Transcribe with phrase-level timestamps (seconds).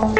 [0.00, 0.16] Looking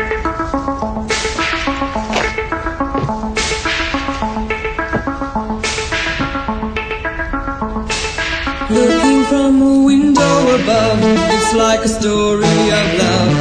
[9.25, 13.33] from a window above, it's like a story of love.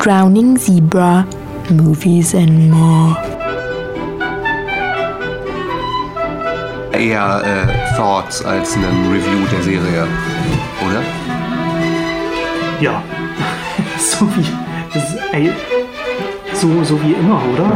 [0.00, 1.26] Drowning Zebra,
[1.70, 3.35] Movies and More.
[7.06, 10.08] Eher äh, Thoughts als ein Review der Serie,
[10.84, 11.02] oder?
[12.80, 13.00] Ja.
[13.96, 14.44] so wie.
[14.92, 15.52] Das ey,
[16.52, 17.70] so, so wie immer, oder?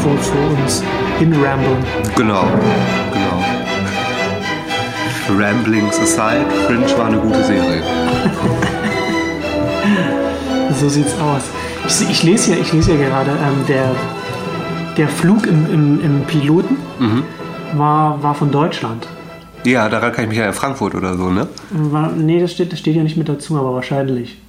[0.00, 0.84] Vor, vor uns
[1.18, 1.84] hinrambeln.
[2.14, 2.44] Genau,
[3.12, 3.44] genau.
[5.36, 7.82] Ramblings aside, Fringe war eine gute Serie.
[10.80, 11.42] So sieht's aus.
[11.86, 13.94] Ich, ich lese ja, ich lese ja gerade, ähm, der,
[14.96, 16.76] der Flug im, im, im Piloten
[17.72, 19.06] war, war von Deutschland.
[19.64, 21.48] Ja, daran kann ich mich ja in Frankfurt oder so, ne?
[21.70, 24.40] War, nee, das steht, das steht ja nicht mit dazu, aber wahrscheinlich.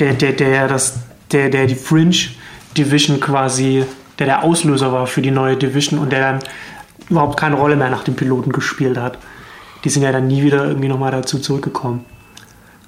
[0.00, 0.98] Der, der, der, das,
[1.30, 2.16] der, der die Fringe
[2.76, 3.84] Division quasi,
[4.18, 6.42] der der Auslöser war für die neue Division und der dann
[7.08, 9.18] überhaupt keine Rolle mehr nach dem Piloten gespielt hat.
[9.84, 12.04] Die sind ja dann nie wieder irgendwie nochmal dazu zurückgekommen.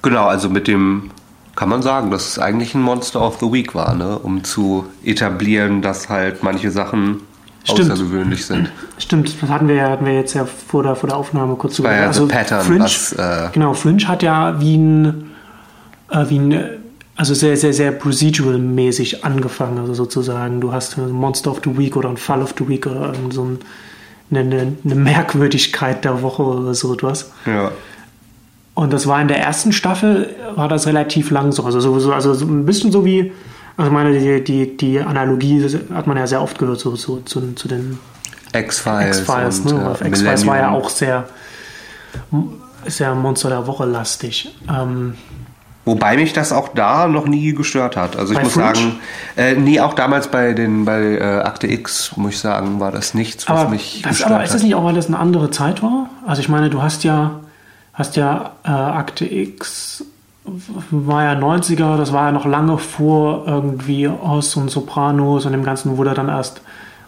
[0.02, 1.10] Genau, also mit dem
[1.54, 4.18] kann man sagen, dass es eigentlich ein Monster of the Week war, ne?
[4.18, 7.22] um zu etablieren, dass halt manche Sachen
[7.67, 7.91] Stimmt.
[7.91, 8.70] außergewöhnlich sind.
[8.98, 11.83] Stimmt, das hatten wir, ja- hatten wir jetzt ja vor der, vor der Aufnahme kurz
[11.83, 15.31] war ja Also pattern, Fringe, was, äh, genau, Fringe hat ja wie ein,
[16.11, 16.64] äh, wie ein
[17.17, 20.61] also sehr, sehr, sehr procedural-mäßig angefangen, also sozusagen.
[20.61, 23.44] Du hast ein Monster of the Week oder ein Fall of the Week oder so
[23.44, 23.59] ein,
[24.31, 27.33] eine, eine, Merkwürdigkeit der Woche oder so etwas.
[27.47, 27.72] Ja.
[28.75, 31.64] Und das war in der ersten Staffel, war das relativ lang so.
[31.64, 33.33] Also, so, so, also so ein bisschen so wie,
[33.77, 37.53] also meine, die, die, die Analogie hat man ja sehr oft gehört, so, so zu,
[37.53, 37.98] zu den
[38.53, 39.19] X-Files.
[39.20, 39.64] X-Files.
[39.64, 39.97] Ne?
[40.00, 41.25] äh, X-Files war ja auch sehr,
[42.87, 44.54] sehr Monster der Woche lastig.
[44.69, 45.14] Ähm,
[45.84, 48.16] Wobei mich das auch da noch nie gestört hat.
[48.16, 48.75] Also ich muss Fringe?
[48.75, 49.00] sagen,
[49.37, 53.14] äh, nee, auch damals bei den bei äh, Akte X, muss ich sagen, war das
[53.14, 54.66] nichts, was aber, mich das, gestört aber ist das hat.
[54.66, 56.10] nicht auch, weil das eine andere Zeit war?
[56.26, 57.38] Also ich meine, du hast ja,
[57.93, 60.04] hast ja äh, Akte X
[60.90, 65.64] war ja 90er, das war ja noch lange vor irgendwie Oz und Sopranos und dem
[65.64, 66.62] Ganzen, wo da dann erst,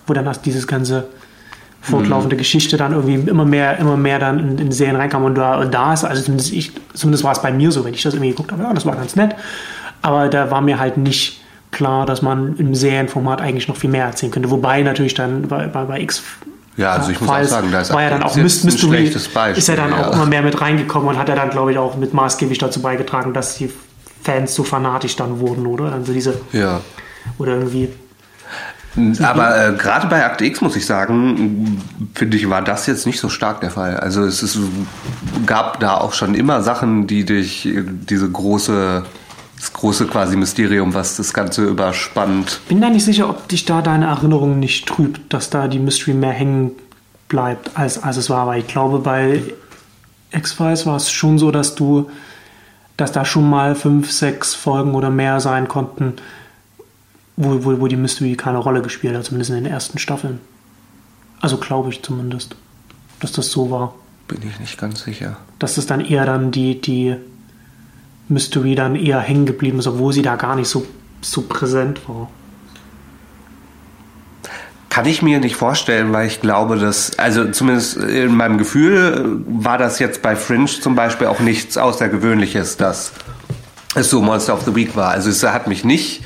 [0.07, 1.09] wo dann erst dieses ganze
[1.81, 2.39] fortlaufende Mhm.
[2.39, 5.73] Geschichte dann irgendwie immer mehr, immer mehr dann in, in Serien reinkam und da, und
[5.73, 8.31] da ist, also zumindest, ich, zumindest war es bei mir so, wenn ich das irgendwie
[8.31, 9.35] geguckt habe, ja, das war ganz nett,
[10.03, 14.07] aber da war mir halt nicht klar, dass man im Serienformat eigentlich noch viel mehr
[14.07, 16.23] erzählen könnte, wobei natürlich dann bei, bei, bei X
[16.79, 18.79] Ja, also ich muss auch sagen, da ist war ja dann auch Myst- jetzt ein
[18.79, 20.13] schlechtes Beispiel, ist ja dann auch ja.
[20.13, 23.35] immer mehr mit reingekommen und hat ja dann, glaube ich, auch mit maßgeblich dazu beigetragen,
[23.35, 23.71] dass die
[24.23, 25.93] Fans so fanatisch dann wurden, oder?
[25.93, 26.81] Also diese, Ja.
[27.39, 27.91] oder irgendwie,
[29.23, 31.83] Aber äh, gerade bei Akte X muss ich sagen,
[32.15, 33.97] finde ich, war das jetzt nicht so stark der Fall.
[33.99, 34.59] Also es ist,
[35.47, 39.05] gab da auch schon immer Sachen, die durch äh, diese große,
[39.59, 42.61] das große quasi Mysterium, was das Ganze überspannt.
[42.69, 46.15] bin da nicht sicher, ob dich da deine Erinnerung nicht trübt, dass da die Mystery
[46.15, 46.73] mehr hängen
[47.29, 48.47] bleibt, als, als es war.
[48.47, 49.43] Weil ich glaube, bei
[50.31, 52.11] X-Files war es schon so, dass du,
[52.97, 56.15] dass da schon mal fünf, sechs Folgen oder mehr sein konnten,
[57.37, 60.41] wo, wo, wo die Mystery keine Rolle gespielt hat, zumindest in den ersten Staffeln.
[61.41, 62.57] Also glaube ich zumindest,
[63.21, 63.95] dass das so war.
[64.27, 65.37] Bin ich nicht ganz sicher.
[65.59, 67.17] Dass das dann eher dann die, die
[68.29, 70.85] Mystery dann eher hängen geblieben ist, obwohl sie da gar nicht so,
[71.21, 72.29] so präsent war.
[74.91, 79.63] Kann ich mir nicht vorstellen, weil ich glaube, dass, also zumindest in meinem Gefühl äh,
[79.65, 83.13] war das jetzt bei Fringe zum Beispiel auch nichts Außergewöhnliches, dass
[83.95, 85.11] es so Monster of the Week war.
[85.11, 86.23] Also es hat mich nicht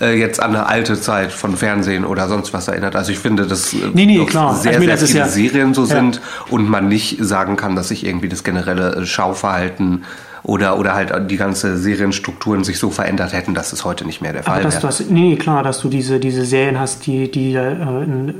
[0.00, 2.96] äh, jetzt an eine alte Zeit von Fernsehen oder sonst was erinnert.
[2.96, 5.82] Also ich finde, dass äh, Nee, nee, sehr, Ich meine, sehr viele ja- Serien so
[5.82, 5.86] Ja.
[5.86, 10.04] sind und man nicht sagen kann, dass sich irgendwie das generelle äh, Schauverhalten
[10.42, 14.32] oder, oder halt die ganze Serienstrukturen sich so verändert hätten, dass es heute nicht mehr
[14.32, 14.94] der Fall wäre.
[15.08, 18.34] nee, klar, dass du diese, diese Serien hast, die, die äh, in,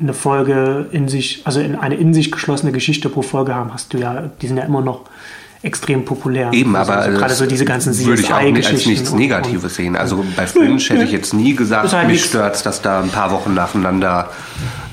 [0.00, 3.92] eine Folge in sich, also in eine in sich geschlossene Geschichte pro Folge haben, hast
[3.92, 5.04] du ja, die sind ja immer noch
[5.62, 6.52] extrem populär.
[6.52, 9.74] Eben, also, aber also gerade so diese ganzen würde ich auch nicht als nichts Negatives
[9.74, 9.96] sehen.
[9.96, 13.32] Also bei Fringe hätte ich jetzt nie gesagt, halt mich stört dass da ein paar
[13.32, 14.30] Wochen nacheinander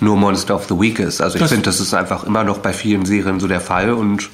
[0.02, 1.22] nur Monster of the Week ist.
[1.22, 4.30] Also ich finde, das ist einfach immer noch bei vielen Serien so der Fall und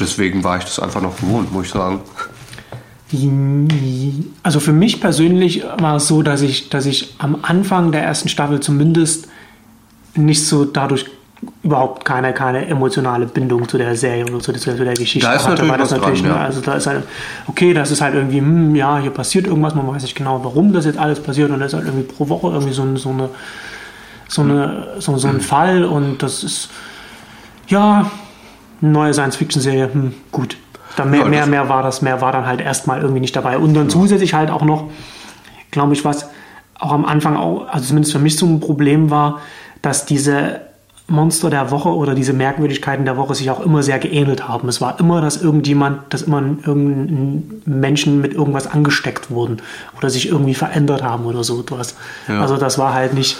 [0.00, 2.00] deswegen war ich das einfach noch gewohnt, muss ich sagen.
[4.42, 8.28] Also für mich persönlich war es so, dass ich, dass ich am Anfang der ersten
[8.28, 9.28] Staffel zumindest
[10.14, 11.06] nicht so dadurch
[11.62, 15.34] überhaupt keine, keine emotionale Bindung zu der Serie oder zu der, zu der Geschichte Da
[15.34, 16.36] ist natürlich Weil das was dran, natürlich, ne, ja.
[16.36, 17.04] Also da ist halt,
[17.46, 20.72] okay, das ist halt irgendwie, hm, ja, hier passiert irgendwas, man weiß nicht genau, warum
[20.72, 23.30] das jetzt alles passiert und das ist halt irgendwie pro Woche irgendwie so, so eine
[24.28, 26.68] so, eine, so, so ein Fall und das ist,
[27.66, 28.10] ja,
[28.80, 30.56] neue Science-Fiction-Serie, hm, gut.
[30.96, 33.58] Dann mehr, Ja, mehr, mehr war das, mehr war dann halt erstmal irgendwie nicht dabei.
[33.58, 34.90] Und dann zusätzlich halt auch noch,
[35.70, 36.28] glaube ich, was
[36.78, 39.40] auch am Anfang auch, also zumindest für mich so ein Problem war,
[39.82, 40.60] dass diese
[41.08, 44.68] Monster der Woche oder diese Merkwürdigkeiten der Woche sich auch immer sehr geähnelt haben.
[44.68, 49.62] Es war immer, dass irgendjemand, dass immer irgendein Menschen mit irgendwas angesteckt wurden
[49.96, 51.96] oder sich irgendwie verändert haben oder so etwas.
[52.28, 52.42] Ja.
[52.42, 53.38] Also das war halt nicht,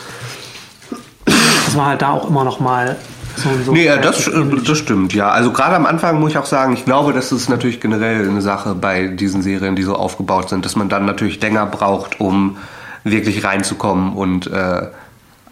[1.26, 2.96] das war halt da auch immer noch mal
[3.38, 5.31] so, so Nee, das, äh, das stimmt, ja.
[5.31, 8.43] Also gerade am Anfang muss ich auch sagen, ich glaube, das ist natürlich generell eine
[8.43, 12.56] Sache bei diesen Serien, die so aufgebaut sind, dass man dann natürlich länger braucht, um
[13.05, 14.88] wirklich reinzukommen und äh,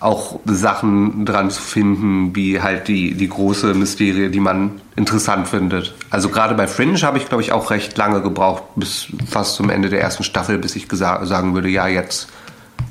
[0.01, 5.95] auch Sachen dran zu finden, wie halt die, die große Mysterie, die man interessant findet.
[6.11, 9.71] Also gerade bei Fringe habe ich, glaube ich, auch recht lange gebraucht, bis fast zum
[9.71, 12.29] Ende der ersten Staffel, bis ich sagen würde, ja, jetzt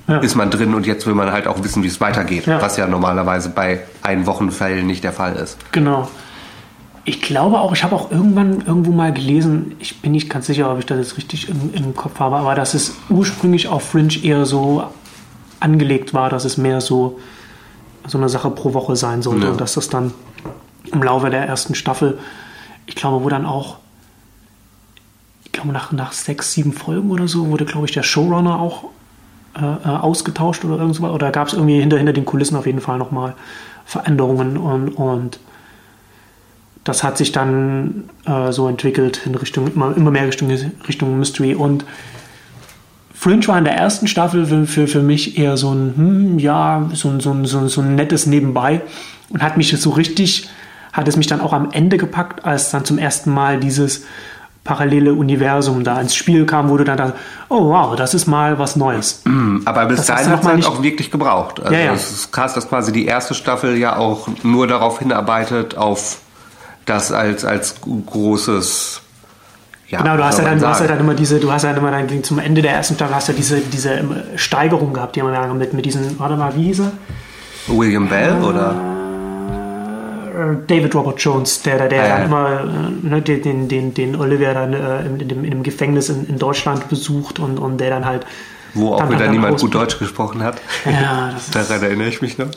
[0.07, 0.17] Ja.
[0.19, 2.61] ist man drin und jetzt will man halt auch wissen, wie es weitergeht, Ja.
[2.61, 5.57] was ja normalerweise bei Einwochenfällen nicht der Fall ist.
[5.71, 6.07] Genau.
[7.05, 10.71] Ich glaube auch, ich habe auch irgendwann irgendwo mal gelesen, ich bin nicht ganz sicher,
[10.71, 14.15] ob ich das jetzt richtig im, im Kopf habe, aber dass es ursprünglich auf Fringe
[14.23, 14.83] eher so
[15.59, 17.19] angelegt war, dass es mehr so,
[18.07, 19.51] so eine Sache pro Woche sein sollte Ja.
[19.51, 20.13] und dass das dann
[20.91, 22.19] im Laufe der ersten Staffel,
[22.85, 23.77] ich glaube, wo dann auch,
[25.45, 28.85] ich glaube, nach, nach sechs, sieben Folgen oder so wurde, glaube ich, der Showrunner auch
[29.55, 31.01] äh, äh, ausgetauscht oder irgendwas.
[31.01, 33.35] Oder gab es irgendwie hinter, hinter den Kulissen auf jeden Fall nochmal
[33.85, 35.39] Veränderungen und, und
[36.83, 40.49] das hat sich dann äh, so entwickelt in Richtung, immer, immer mehr Richtung,
[40.87, 41.85] Richtung Mystery und
[43.13, 46.89] Fringe war in der ersten Staffel für, für, für mich eher so ein, hm, ja,
[46.93, 48.81] so ein, so, ein, so, ein, so ein nettes Nebenbei
[49.29, 50.49] und hat mich so richtig,
[50.93, 54.05] hat es mich dann auch am Ende gepackt, als dann zum ersten Mal dieses
[54.65, 57.17] parallele Universum da ins Spiel kam, wo du dann dachtest,
[57.49, 59.21] oh wow, das ist mal was Neues.
[59.63, 61.61] Aber bis Das dahin hat es halt auch wirklich gebraucht.
[61.61, 61.93] Also Ja, ja.
[61.93, 66.17] es ist krass, dass quasi die erste Staffel ja auch nur darauf hinarbeitet, auf
[66.85, 69.01] das als, als großes
[69.87, 71.61] ja, Genau, du hast, ja dann, man du hast ja dann immer diese, du hast
[71.61, 74.15] ja dann immer dann zum Ende der ersten Staffel hast du ja diese, diese ähm,
[74.35, 76.91] Steigerung gehabt, die wir mit, mit diesen, warte mal, wie hieß er?
[77.67, 78.94] William Bell oder?
[80.35, 82.17] Äh, David Robert Jones, der, der, der Ah, ja.
[82.17, 86.09] dann immer äh, ne, den, den, den, Olivia dann äh, in, in, in dem Gefängnis
[86.09, 88.25] in, in Deutschland besucht und, und der dann halt.
[88.73, 90.61] Wo auch dann- wieder dann niemand aus- gut Deutsch gesprochen hat.
[90.85, 92.47] Ja, Daran erinnere ich mich noch.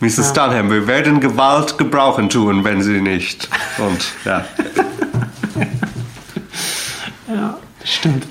[0.00, 0.32] Mrs.
[0.32, 3.48] Dunham, wir werden Gewalt gebrauchen tun, wenn sie nicht.
[3.78, 4.44] Und ja.
[7.28, 8.26] ja, stimmt.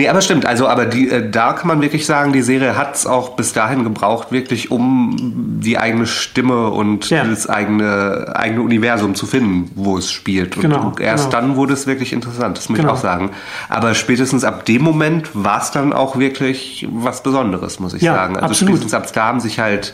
[0.00, 0.46] Nee, aber stimmt.
[0.46, 3.52] Also, aber die, äh, da kann man wirklich sagen, die Serie hat es auch bis
[3.52, 5.14] dahin gebraucht, wirklich um
[5.60, 7.22] die eigene Stimme und Ja.
[7.24, 10.56] das eigene, eigene Universum zu finden, wo es spielt.
[10.56, 11.42] Und Genau, erst genau.
[11.42, 12.92] dann wurde es wirklich interessant, das muss Genau.
[12.94, 13.32] ich auch sagen.
[13.68, 18.14] Aber spätestens ab dem Moment war es dann auch wirklich was Besonderes, muss ich Ja,
[18.14, 18.36] sagen.
[18.36, 18.76] Also absolut.
[18.76, 19.92] spätestens ab da haben sich halt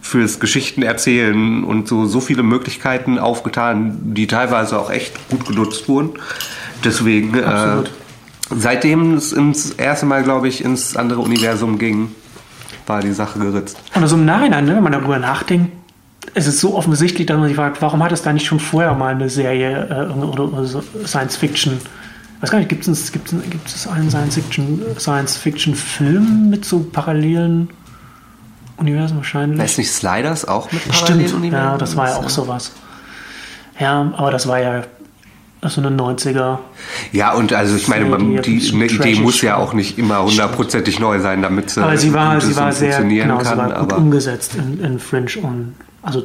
[0.00, 5.88] fürs Geschichten erzählen und so, so viele Möglichkeiten aufgetan, die teilweise auch echt gut genutzt
[5.88, 6.10] wurden.
[6.84, 7.90] Deswegen, äh, Absolut.
[8.50, 12.14] Seitdem es ins erste Mal, glaube ich, ins andere Universum ging,
[12.86, 13.78] war die Sache geritzt.
[13.94, 15.72] Und also im Nachhinein, ne, wenn man darüber nachdenkt,
[16.34, 18.94] es ist so offensichtlich, dass man sich fragt, warum hat es da nicht schon vorher
[18.94, 21.78] mal eine Serie äh, oder, oder so Science Fiction?
[22.36, 26.64] Ich weiß gar nicht, gibt es gibt's, gibt's einen Science Fiction, Science Fiction Film mit
[26.64, 27.70] so parallelen
[28.76, 29.62] Universen wahrscheinlich?
[29.64, 31.70] Ist nicht Sliders auch mit Stimmt, Paralleluniversen?
[31.70, 32.72] ja, das war ja auch sowas.
[33.78, 34.82] Ja, aber das war ja
[35.70, 36.58] so eine 90er.
[37.12, 39.98] Ja, und also ich meine, die man, die, bisschen eine Idee muss ja auch nicht
[39.98, 43.48] immer hundertprozentig neu sein, damit sie, Aber sie war, sie war sehr funktionieren genau, sie
[43.50, 43.58] kann.
[43.58, 46.24] war gut umgesetzt in, in Fringe und also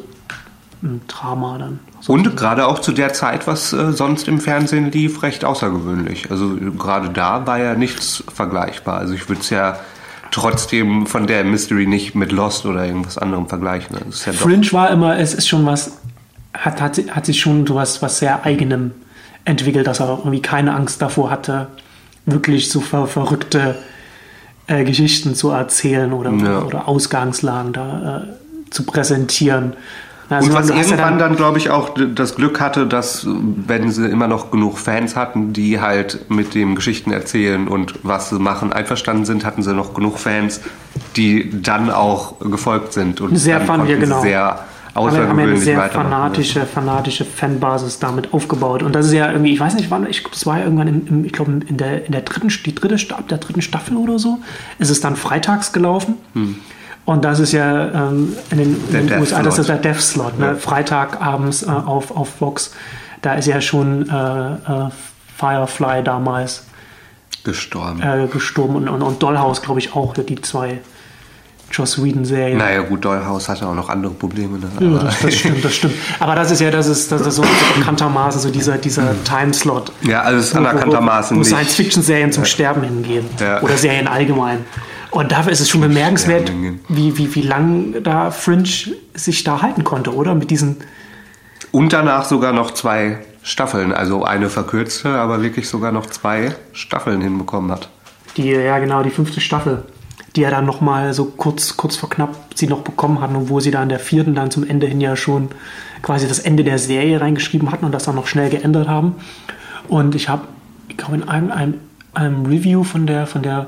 [0.81, 1.79] ein Drama dann.
[2.07, 6.31] und gerade auch zu der Zeit, was äh, sonst im Fernsehen lief, recht außergewöhnlich.
[6.31, 8.97] Also gerade da war ja nichts vergleichbar.
[8.97, 9.77] Also ich würde es ja
[10.31, 13.97] trotzdem von der Mystery nicht mit Lost oder irgendwas anderem vergleichen.
[13.97, 15.99] Ja Fringe war immer, es ist schon was,
[16.53, 18.91] hat, hat, hat sich schon so was, was sehr eigenem
[19.49, 21.67] entwickelt, dass er irgendwie keine Angst davor hatte,
[22.25, 23.75] wirklich so ver, verrückte
[24.67, 26.59] äh, Geschichten zu erzählen oder, Ja.
[26.61, 29.73] oder Ausgangslagen da äh, zu präsentieren.
[30.31, 34.27] Also und was irgendwann dann, glaube ich, auch das Glück hatte, dass, wenn sie immer
[34.27, 39.25] noch genug Fans hatten, die halt mit dem Geschichten erzählen und was sie machen einverstanden
[39.25, 40.61] sind, hatten sie noch genug Fans,
[41.15, 43.21] die dann auch gefolgt sind.
[43.21, 44.21] Und Sehr dann fan- ja, konnten sie genau.
[44.21, 44.65] sehr
[45.07, 48.83] haben wir- haben eine außergewöhnlich sehr fanatische, fanatische Fanbasis damit aufgebaut.
[48.83, 50.87] Und das ist ja irgendwie, ich weiß nicht wann, ich glaube, es war ja irgendwann
[50.87, 53.97] im, im, ich glaube, in der, in der dritten, die dritte, ab der dritten Staffel
[53.97, 54.39] oder so,
[54.79, 56.15] ist es dann freitags gelaufen.
[57.05, 59.07] Und das ist ja ähm, in den, in Hm.
[59.07, 60.45] Den USA, das ist der Death Slot, ne?
[60.47, 60.55] Ja.
[60.55, 62.73] Freitagabends äh, auf, auf Fox.
[63.21, 64.13] Da ist ja schon äh,
[64.53, 64.89] äh,
[65.37, 66.65] Firefly damals
[67.43, 68.01] Gestorben.
[68.01, 70.79] äh, gestorben und, und, und Dollhouse, glaube ich, auch, die zwei
[71.71, 72.55] Joss Whedon-Serie.
[72.57, 74.57] Naja, gut, Dollhouse hatte auch noch andere Probleme.
[74.59, 74.69] Ne?
[74.79, 75.93] Ja, das, das stimmt, das stimmt.
[76.19, 77.43] Aber das ist ja, das ist, das ist so
[77.77, 79.91] bekanntermaßen so dieser, dieser Timeslot.
[80.01, 81.49] ja, wo- wo- anerkanntermaßen Wo nicht.
[81.49, 83.25] Science-Fiction-Serien zum Sterben hingehen.
[83.39, 83.61] Ja.
[83.61, 84.65] Oder Serien allgemein.
[85.11, 86.51] Und dafür ist es schon bemerkenswert,
[86.87, 88.69] wie, wie, wie lang da Fringe
[89.15, 90.35] sich da halten konnte, oder?
[90.35, 90.77] Mit diesen.
[91.71, 93.91] Und danach sogar noch zwei Staffeln.
[93.93, 97.89] Also eine verkürzte, aber wirklich sogar noch zwei Staffeln hinbekommen hat.
[98.37, 99.83] Die, ja, genau, die fünfte Staffel,
[100.39, 103.59] die ja dann nochmal so kurz, kurz vor knapp sie noch bekommen hatten und wo
[103.59, 105.49] sie da in der vierten dann zum Ende hin ja schon
[106.01, 109.15] quasi das Ende der Serie reingeschrieben hatten und das dann noch schnell geändert haben.
[109.89, 110.43] Und ich habe,
[110.87, 111.73] ich glaube, in einem, einem,
[112.13, 113.67] einem Review von der, von der,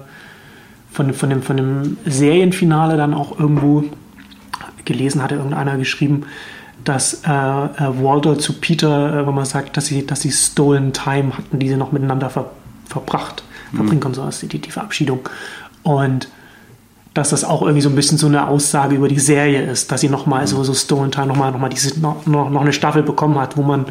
[0.94, 3.84] von, von, dem, von dem Serienfinale dann auch irgendwo
[4.86, 6.24] gelesen, hatte irgendeiner geschrieben,
[6.86, 10.94] dass äh, äh, Walter zu Peter, äh, wenn man sagt, dass sie, dass sie Stolen
[10.94, 12.50] Time hatten, die sie noch miteinander ver
[12.88, 15.20] verbracht, verbringen konnten, so als die, die Verabschiedung.
[15.84, 16.28] Und
[17.14, 20.02] dass das auch irgendwie so ein bisschen so eine Aussage über die Serie ist, dass
[20.02, 23.04] sie nochmal so, so Stolen Time nochmal noch mal diese, noch, noch noch eine Staffel
[23.04, 23.86] bekommen hat, wo man,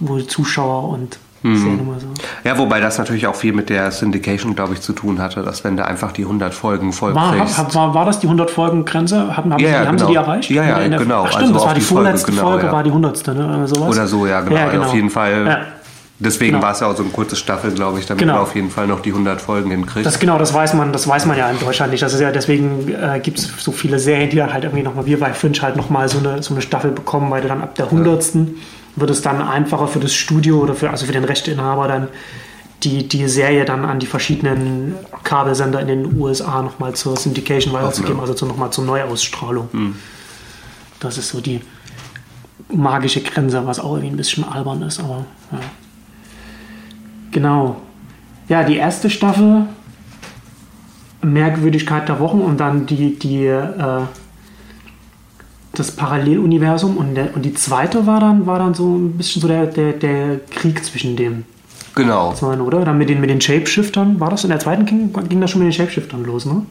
[0.00, 2.06] wo die Zuschauer und immer so.
[2.42, 5.62] Ja, wobei das natürlich auch viel mit der Syndication, glaube ich, zu tun hatte, dass
[5.62, 9.36] wenn du einfach die 100 Folgen voll War, hab, war, war das die 100-Folgen-Grenze?
[9.36, 10.08] Haben, haben, Ja, sie, ja, haben sie genau.
[10.08, 10.50] die erreicht?
[10.50, 11.24] Ja, ja, der- genau.
[11.26, 12.72] Ach, stimmt, Also das war die die Folge, vorletzte genau, Folge, ja.
[12.72, 13.26] war die 100.
[13.26, 13.46] Ne?
[13.46, 13.88] Oder sowas.
[13.90, 14.56] Oder so, ja, genau.
[14.56, 15.66] Ja, Also auf jeden Fall.
[16.24, 16.30] Ja.
[16.30, 16.64] Deswegen Genau.
[16.64, 18.34] war es ja auch so eine kurze Staffel, glaube ich, damit Genau.
[18.34, 20.06] man auf jeden Fall noch die 100 Folgen hinkriegt.
[20.06, 22.02] Das genau, das weiß man, das weiß man ja in Deutschland nicht.
[22.02, 25.06] Das ist ja deswegen äh, gibt es so viele Serien, die dann halt irgendwie nochmal,
[25.06, 27.90] wir bei Fringe halt nochmal so eine, so eine Staffel bekommen, weil dann ab der
[27.90, 28.56] hundertsten
[28.96, 32.08] wird es dann einfacher für das Studio oder für, also für den Rechteinhaber dann
[32.84, 38.20] die, die Serie dann an die verschiedenen Kabelsender in den USA nochmal zur Syndication weiterzugeben,
[38.20, 39.68] also zu, nochmal zur Neuausstrahlung.
[41.00, 41.60] Das ist so die
[42.72, 45.58] magische Grenze, was auch irgendwie ein bisschen albern ist, aber ja.
[47.34, 47.76] Genau.
[48.48, 49.66] Ja, die erste Staffel,
[51.20, 54.02] Merkwürdigkeit der Wochen und dann die, die, äh,
[55.72, 59.48] das Paralleluniversum und, der, und die zweite war dann, war dann so ein bisschen so
[59.48, 61.44] der, der, der Krieg zwischen den
[61.96, 62.32] genau.
[62.34, 62.84] zwei, oder?
[62.84, 65.60] Dann mit den, mit den Shapeshiftern, war das in der zweiten ging, ging das schon
[65.60, 66.64] mit den Shapeshiftern los, ne?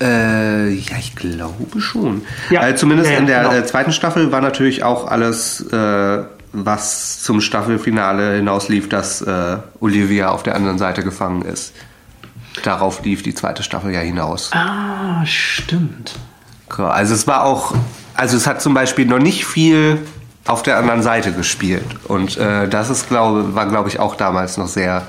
[0.00, 2.22] Äh, ja, ich glaube schon.
[2.50, 2.66] Ja.
[2.66, 3.54] Äh, zumindest Ja, ja, in der genau.
[3.54, 10.30] äh, zweiten Staffel war natürlich auch alles, äh, was zum Staffelfinale hinauslief, dass äh, Olivia
[10.30, 11.72] auf der anderen Seite gefangen ist.
[12.64, 14.50] Darauf lief die zweite Staffel ja hinaus.
[14.52, 16.18] Ah, stimmt.
[16.68, 17.74] Also es war auch,
[18.14, 19.98] also es hat zum Beispiel noch nicht viel
[20.46, 21.84] auf der anderen Seite gespielt.
[22.08, 25.06] Und äh, das ist, glaube, war, glaube ich, auch damals noch sehr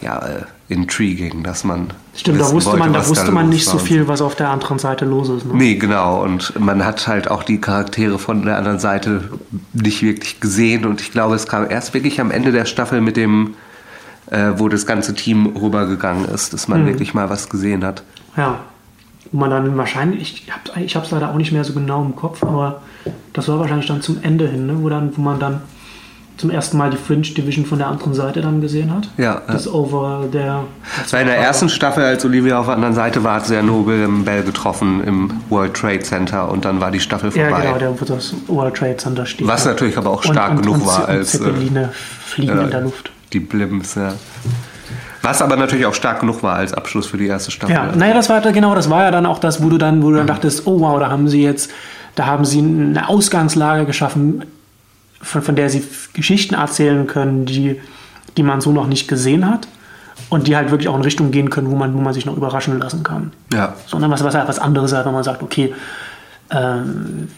[0.00, 1.88] ja, äh, intriguing, dass man.
[2.16, 4.22] Stimmt, da wusste wollte, man, da wusste man los nicht war so und viel, was
[4.22, 5.44] auf der anderen Seite los ist.
[5.46, 5.54] Ne?
[5.54, 6.22] Nee, genau.
[6.22, 9.28] Und man hat halt auch die Charaktere von der anderen Seite
[9.72, 10.86] nicht wirklich gesehen.
[10.86, 13.54] Und ich glaube, es kam erst wirklich am Ende der Staffel mit dem,
[14.30, 16.74] äh, wo das ganze Team rübergegangen ist, dass Mhm.
[16.74, 18.02] man wirklich mal was gesehen hat.
[18.36, 18.60] Ja.
[19.32, 22.14] Wo man dann wahrscheinlich, ich habe ich es leider auch nicht mehr so genau im
[22.14, 22.82] Kopf, aber
[23.32, 24.76] das war wahrscheinlich dann zum Ende hin, ne?
[24.80, 25.62] wo, dann, wo man dann
[26.36, 29.08] zum ersten Mal die Fringe Division von der anderen Seite dann gesehen hat.
[29.18, 30.64] Ja, Das Over der.
[31.18, 34.02] In der ersten Staffel, als Olivia auf der anderen Seite war, hat sie ja Nobel
[34.02, 37.62] im Bell getroffen im World Trade Center und dann war die Staffel Ja, vorbei.
[37.66, 39.46] genau, der, wo das World Trade Center steht.
[39.46, 41.90] Was natürlich aber auch Und- stark und, genug und, war und als äh, Zeppeline
[42.24, 43.12] fliegen äh, in der Luft.
[43.32, 43.94] die Blimps.
[43.94, 44.14] Ja.
[45.22, 47.74] Was aber natürlich auch stark genug war als Abschluss für die erste Staffel.
[47.74, 50.10] Ja, naja, das war genau, das war ja dann auch das, wo du dann, wo
[50.10, 51.70] du dann dachtest, oh wow, da haben sie jetzt,
[52.14, 54.44] da haben sie eine Ausgangslage geschaffen,
[55.24, 57.80] von, von der sie Geschichten erzählen können, die,
[58.36, 59.66] die man so noch nicht gesehen hat
[60.28, 62.36] und die halt wirklich auch in Richtung gehen können, wo man, wo man sich noch
[62.36, 63.32] überraschen lassen kann.
[63.52, 63.74] ja.
[63.86, 65.74] Sondern was, was etwas anderes, als wenn man sagt, okay,
[66.50, 67.28] ähm,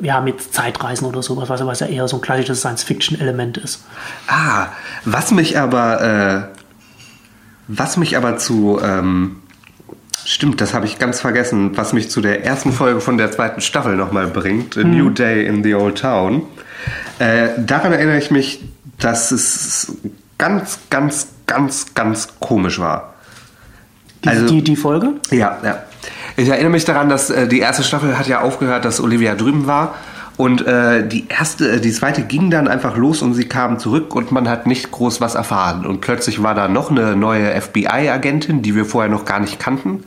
[0.00, 3.84] wir, haben jetzt Zeitreisen oder sowas, was, was ja eher so ein klassisches Science-Fiction-Element ist.
[4.26, 4.66] Ah,
[5.04, 6.58] was mich aber, äh,
[7.68, 9.36] was mich aber zu, ähm,
[10.24, 13.60] stimmt, das habe ich ganz vergessen, was mich zu der ersten Folge von der zweiten
[13.60, 16.42] Staffel nochmal bringt, A New Day in the Old Town.
[17.20, 18.64] Äh, daran erinnere ich mich,
[18.98, 19.92] dass es
[20.38, 23.14] ganz, ganz, ganz, ganz komisch war.
[24.24, 25.14] Die, Also- die, die Folge?
[25.30, 25.82] Ja, ja.
[26.36, 29.66] Ich erinnere mich daran, dass äh, die erste Staffel hat ja aufgehört, dass Olivia drüben
[29.66, 29.94] war.
[30.38, 34.14] Und äh, die erste, äh, die zweite ging dann einfach los und sie kam zurück
[34.14, 35.84] und man hat nicht groß was erfahren.
[35.84, 40.04] Und plötzlich war da noch eine neue FBI-Agentin, die wir vorher noch gar nicht kannten.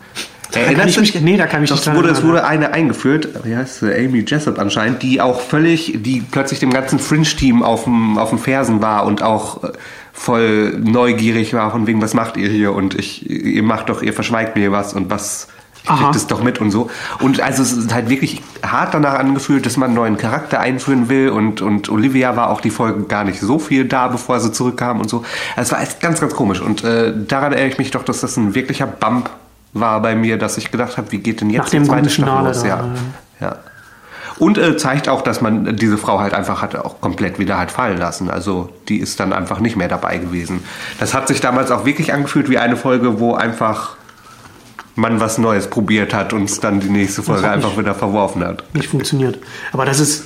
[0.54, 3.56] Kann ich mich- nee, da kann ich das dran wurde, Es wurde eine eingeführt, wie
[3.56, 3.94] heißt sie?
[3.94, 8.40] Amy Jessup anscheinend, die auch völlig, die plötzlich dem ganzen Fringe-Team auf dem, auf dem
[8.40, 9.70] Fersen war und auch äh,
[10.12, 14.14] voll neugierig war von wegen, was macht ihr hier und ich, ihr macht doch, ihr
[14.14, 15.48] verschweigt mir was und was,
[15.84, 15.98] ich Aha.
[16.04, 16.90] kriegt es doch mit und so.
[17.20, 21.10] Und also es ist halt wirklich hart danach angefühlt, dass man einen neuen Charakter einführen
[21.10, 24.52] will und, und Olivia war auch die Folge gar nicht so viel da, bevor sie
[24.52, 25.26] zurückkam und so.
[25.58, 28.38] Es war echt ganz, ganz komisch und äh, daran erinnere ich mich doch, dass das
[28.38, 29.30] ein wirklicher Bump
[29.74, 32.46] war bei mir, dass ich gedacht habe, wie geht denn jetzt Nach die zweite Staffel
[32.48, 32.64] los?
[32.64, 32.86] Ja.
[33.40, 33.56] ja.
[34.40, 37.70] Und äh, zeigt auch, dass man diese Frau halt einfach hat auch komplett wieder halt
[37.72, 38.30] fallen lassen.
[38.32, 40.64] Also die ist dann einfach nicht mehr dabei gewesen.
[41.00, 43.96] Das hat sich damals auch wirklich angefühlt wie eine Folge, wo einfach
[44.96, 48.44] man was Neues probiert hat und es dann die nächste Folge einfach nicht- wieder verworfen
[48.44, 48.64] hat.
[48.76, 49.40] nicht funktioniert.
[49.72, 50.24] Aber das ist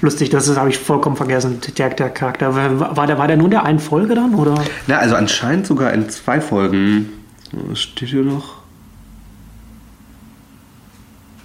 [0.00, 1.60] lustig, das habe ich vollkommen vergessen.
[1.78, 2.54] Der, der Charakter.
[2.54, 4.34] War war der, war der nur in der einen Folge dann?
[4.34, 4.54] Oder?
[4.86, 7.08] Na, also anscheinend sogar in zwei Folgen.
[7.52, 8.62] Was steht hier noch?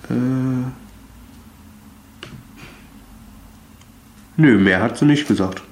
[0.10, 0.14] Äh.
[4.38, 5.64] Nö, mehr hat sie nicht gesagt.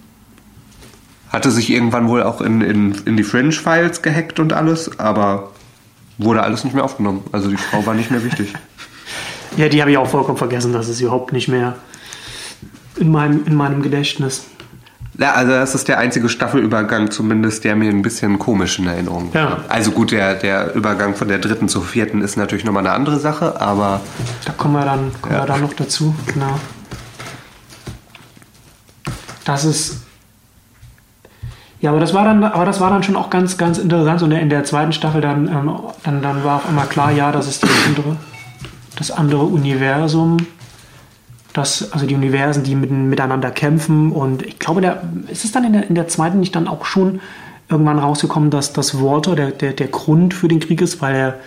[1.29, 5.51] Hatte sich irgendwann wohl auch in, in, in die Fringe-Files gehackt und alles, aber
[6.17, 7.23] wurde alles nicht mehr aufgenommen.
[7.31, 8.53] Also die Frau war nicht mehr wichtig.
[9.57, 10.73] Ja, die habe ich auch vollkommen vergessen.
[10.73, 11.77] Das ist überhaupt nicht mehr
[12.97, 14.47] in meinem, in meinem Gedächtnis.
[15.17, 19.29] Ja, also das ist der einzige Staffelübergang zumindest, der mir ein bisschen komisch in Erinnerung
[19.33, 19.43] Ja.
[19.51, 19.59] war.
[19.69, 23.17] Also gut, der, der Übergang von der dritten zur vierten ist natürlich nochmal eine andere
[23.19, 24.01] Sache, aber
[24.45, 25.43] Da kommen wir dann, kommen Ja.
[25.43, 26.13] wir dann noch dazu.
[26.33, 26.59] Genau.
[29.45, 30.01] Das ist.
[31.81, 34.21] Ja, aber das war dann, aber das war dann schon auch ganz, ganz interessant.
[34.23, 35.71] Und in der zweiten Staffel dann, ähm,
[36.03, 38.15] dann, dann war auf einmal klar, ja, das ist das andere,
[38.97, 40.37] das andere Universum.
[41.55, 44.11] Das, also die Universen, die mit, miteinander kämpfen.
[44.11, 46.83] Und ich glaube, der, ist es dann in der, in der zweiten nicht dann auch
[46.83, 47.21] schon
[47.69, 51.39] irgendwann rausgekommen, dass das Walter der, der, der Grund für den Krieg ist, weil er,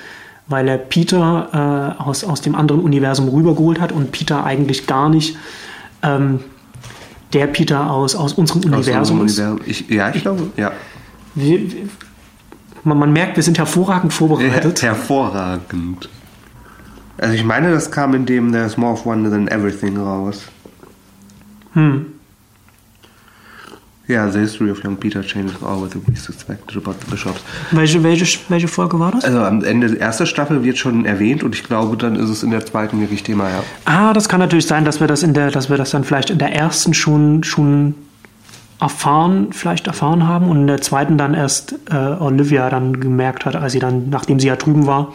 [0.46, 5.10] weil er Peter äh, aus, aus dem anderen Universum rübergeholt hat und Peter eigentlich gar
[5.10, 5.36] nicht
[6.02, 6.40] ähm,
[7.34, 9.38] der Peter aus, aus unserem aus Universum unserem ist.
[9.38, 9.70] Universum.
[9.70, 10.72] Ich, ja, ich glaube, ja.
[11.34, 11.88] Wir, wir,
[12.82, 14.82] man, man merkt, wir sind hervorragend vorbereitet.
[14.82, 16.08] Hervorragend.
[17.18, 20.42] Also ich meine, das kam in dem There's More of Wonder Than Everything raus.
[21.74, 22.06] Hm.
[24.06, 27.42] Ja, The History of Young Peter changes all what we suspected about the bishops.
[27.72, 29.24] Welche, welche, welche Folge war das?
[29.24, 32.42] Also am Ende der ersten Staffel wird schon erwähnt und ich glaube, dann ist es
[32.42, 33.62] in der zweiten wirklich Thema, ja.
[33.84, 36.30] Ah, das kann natürlich sein, dass wir das in der, dass wir das dann vielleicht
[36.30, 37.96] in der ersten schon, schon
[38.80, 43.56] erfahren, vielleicht erfahren haben und in der zweiten dann erst äh, Olivia dann gemerkt hat,
[43.56, 45.12] als sie dann, nachdem sie ja drüben war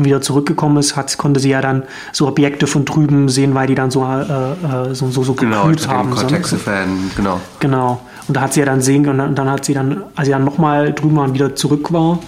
[0.00, 3.66] und wieder zurückgekommen ist, hat, konnte sie ja dann so Objekte von drüben sehen, weil
[3.66, 6.10] die dann so, äh, äh, so, so, so Genau, gekühlt haben.
[6.10, 6.16] ne?
[6.16, 7.40] Cortex-Fan, genau.
[7.60, 8.00] Genau.
[8.26, 10.32] Und da hat sie ja dann sehen, und dann, dann hat sie dann, als sie
[10.32, 12.18] dann nochmal drüben war und wieder zurück war,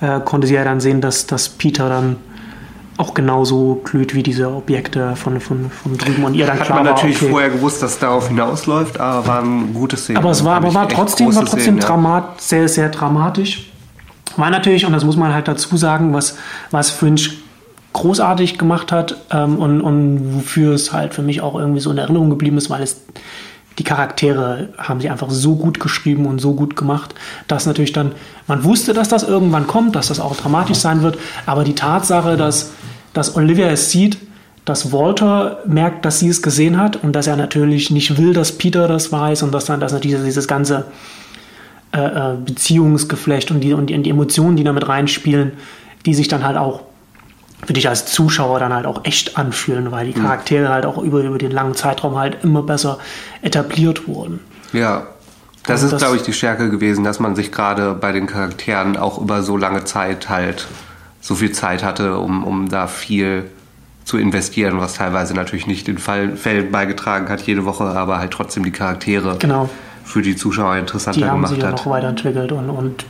[0.00, 2.16] äh, konnte sie ja dann sehen, dass, dass Peter dann
[2.98, 6.78] auch genauso glüht wie diese Objekte von, von, von drüben und ihr dann Hat man
[6.78, 7.30] war, natürlich okay.
[7.30, 10.18] vorher gewusst, dass es darauf hinausläuft, aber waren gute Szenen.
[10.18, 11.86] Aber es war, aber war trotzdem, war trotzdem Szenen, ja.
[11.86, 13.70] dramat, sehr, sehr dramatisch.
[14.38, 16.38] War natürlich, und das muss man halt dazu sagen, was,
[16.70, 17.20] was Fringe
[17.92, 21.98] großartig gemacht hat ähm, und, und wofür es halt für mich auch irgendwie so in
[21.98, 23.02] Erinnerung geblieben ist, weil es
[23.78, 27.14] die Charaktere haben sie einfach so gut geschrieben und so gut gemacht,
[27.46, 28.12] dass natürlich dann,
[28.48, 32.36] man wusste, dass das irgendwann kommt, dass das auch dramatisch sein wird, aber die Tatsache,
[32.36, 32.72] dass,
[33.14, 34.18] dass Olivia es sieht,
[34.64, 38.52] dass Walter merkt, dass sie es gesehen hat und dass er natürlich nicht will, dass
[38.52, 40.84] Peter das weiß und dass dann dass natürlich dieses ganze
[41.92, 45.52] äh, äh, Beziehungsgeflecht und die, und, die, und die Emotionen, die damit reinspielen,
[46.06, 46.82] die sich dann halt auch
[47.64, 51.20] für dich als Zuschauer dann halt auch echt anfühlen, weil die Charaktere halt auch über,
[51.22, 52.98] über den langen Zeitraum halt immer besser
[53.42, 54.40] etabliert wurden.
[54.72, 55.06] Ja.
[55.66, 58.96] Das Und ist, glaube ich, die Stärke gewesen, dass man sich gerade bei den Charakteren
[58.96, 60.66] auch über so lange Zeit halt
[61.20, 63.50] so viel Zeit hatte, um, um da viel
[64.04, 68.30] zu investieren, was teilweise natürlich nicht den Fall, Fällen beigetragen hat jede Woche, aber halt
[68.30, 69.68] trotzdem die Charaktere Genau.
[70.08, 71.84] Für die Zuschauer Die interessanter haben sich gemacht ja hat.
[71.84, 73.04] noch weiterentwickelt und, und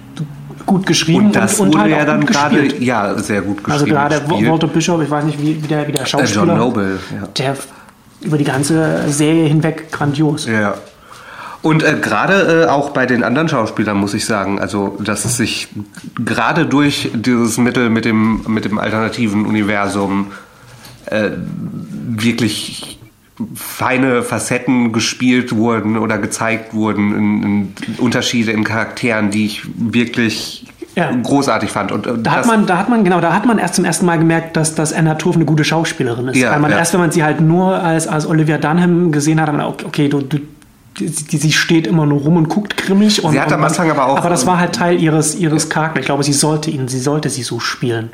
[0.66, 3.72] gut geschrieben Und das und, und wurde halt ja dann gerade ja sehr gut geschrieben.
[3.72, 4.48] Also gerade.
[4.50, 7.26] Walter Bishop, ich weiß nicht, wie, wie, der, wie der äh, Schauspieler, John Noble, ja.
[7.26, 7.56] der
[8.20, 10.46] über die ganze Serie hinweg grandios.
[10.46, 10.74] Ja.
[11.62, 15.36] Und äh, gerade äh, auch bei den anderen Schauspielern muss ich sagen, also dass es
[15.36, 15.68] sich
[16.24, 20.32] gerade durch dieses Mittel mit dem mit dem alternativen Universum
[21.06, 21.30] äh,
[22.10, 22.97] wirklich
[23.54, 30.66] feine Facetten gespielt wurden oder gezeigt wurden, in, in Unterschiede in Charakteren, die ich wirklich
[30.96, 31.10] Ja.
[31.22, 31.92] großartig fand.
[31.92, 34.06] Und, äh, Da hat man, da hat man, genau, da hat man erst zum ersten
[34.06, 36.36] Mal gemerkt, dass, dass Anna Torf eine gute Schauspielerin ist.
[36.36, 36.78] Ja, Weil man ja.
[36.78, 40.08] erst, wenn man sie halt nur als, als Olivia Dunham gesehen hat, hat man okay,
[40.08, 40.38] du, du,
[40.98, 43.22] die, sie steht immer nur rum und guckt grimmig.
[43.22, 46.00] Und, Sie hat am Anfang aber auch- Aber das war halt Teil ihres, ihres Charakters.
[46.00, 48.10] Ich glaube, sie sollte ihn, sie sollte sie so spielen.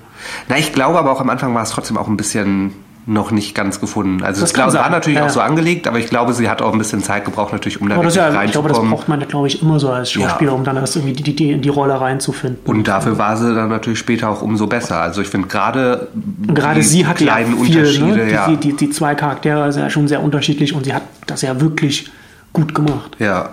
[0.51, 2.73] Na, ich glaube aber auch am Anfang war es trotzdem auch ein bisschen
[3.07, 4.23] noch nicht ganz gefunden.
[4.23, 5.27] Also Das es kann glaub, war natürlich ja.
[5.27, 7.89] auch so angelegt, aber ich glaube, sie hat auch ein bisschen Zeit gebraucht natürlich, um
[7.89, 8.91] da Aber das, ja, ich glaube, das reinzukommen.
[8.91, 10.57] braucht man, glaube ich, immer so als Schauspieler, Ja.
[10.57, 12.61] um dann erst irgendwie die, die, die, die Rolle reinzufinden.
[12.65, 15.01] Und dafür war sie dann natürlich später auch umso besser.
[15.01, 16.09] Also ich finde gerade
[16.47, 18.33] gerade sie hat ja kleinen viel, Unterschiede, ne?
[18.33, 18.49] ja.
[18.49, 21.43] die, die, die, die zwei Charaktere sind ja schon sehr unterschiedlich und sie hat das
[21.43, 22.11] ja wirklich
[22.53, 23.17] gut gemacht.
[23.19, 23.51] ja.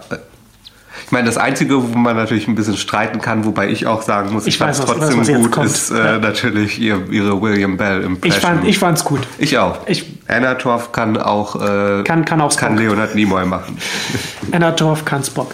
[1.11, 4.31] Ich meine, das Einzige, wo man natürlich ein bisschen streiten kann, wobei ich auch sagen
[4.31, 5.65] muss, ich, Ich fand es trotzdem was gut, kommt.
[5.65, 6.17] ist äh, Ja.
[6.19, 8.37] natürlich ihr, ihre William Bell Impression.
[8.37, 9.19] Ich fand ich fand's gut.
[9.37, 9.79] Ich auch.
[9.87, 12.79] Ich- Anna Torf kann auch, äh, Kann- kann auch kann Spock.
[12.79, 13.77] Leonard Nimoy machen.
[14.53, 15.53] Anna Torf kann Spock.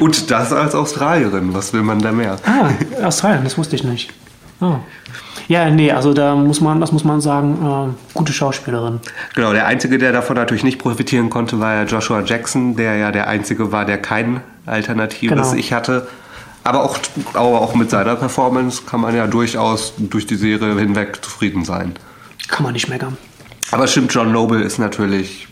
[0.00, 2.34] Und das als Australierin, was will man da mehr?
[2.44, 2.70] Ah,
[3.06, 4.10] Australien, das wusste ich nicht.
[4.60, 4.80] Ah.
[5.48, 9.00] Ja, nee, also da muss man, das muss man sagen, äh, gute Schauspielerin.
[9.34, 13.10] Genau, der Einzige, der davon natürlich nicht profitieren konnte, war ja Joshua Jackson, der ja
[13.10, 15.54] der Einzige war, der kein alternatives Genau.
[15.54, 16.06] Ich hatte.
[16.64, 16.98] Aber auch,
[17.32, 21.94] aber auch mit seiner Performance kann man ja durchaus durch die Serie hinweg zufrieden sein.
[22.48, 23.16] Kann man nicht meckern.
[23.70, 25.47] Aber stimmt, John Noble ist natürlich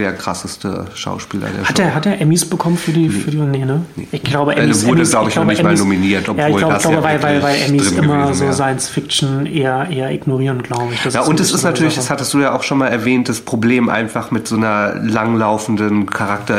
[0.00, 1.84] der krasseste Schauspieler der Hat Show.
[1.84, 3.82] er, hat er Emmys bekommen für die, für die, nee, ne?
[4.10, 6.58] Ich glaube, Er Emmys, wurde, Emmys- glaube ich, noch nicht mal nominiert, ja, ich obwohl
[6.58, 8.52] glaube, das glaube ja weil, weil, weil Emmys immer gewesen so wäre.
[8.54, 11.02] Science Fiction eher, eher ignorieren, glaube ich.
[11.02, 13.40] Das Ja, und es ist natürlich, das hattest du ja auch schon mal erwähnt, das
[13.40, 16.06] Problem einfach mit so einer langlaufenden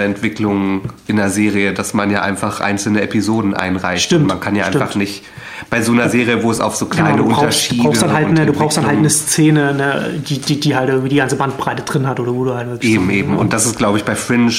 [0.01, 4.03] Charakterentwicklung in der Serie, dass man ja einfach einzelne Episoden einreicht.
[4.05, 4.81] Stimmt, Und man kann ja stimmt.
[4.83, 5.23] einfach nicht
[5.69, 8.01] bei so einer Serie, wo es auf so kleine Genau, du brauchst, Unterschiede du brauchst
[8.01, 11.09] dann halt eine, du brauchst dann halt eine Szene, ne, die, die, die halt irgendwie
[11.09, 13.30] die ganze Bandbreite drin hat oder wo du halt wirklich Eben, so, eben.
[13.37, 14.51] Und das ist, glaube ich, bei Fringe,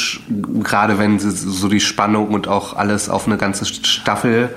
[0.62, 4.50] gerade wenn sie so die Spannung und auch alles auf eine ganze Staffel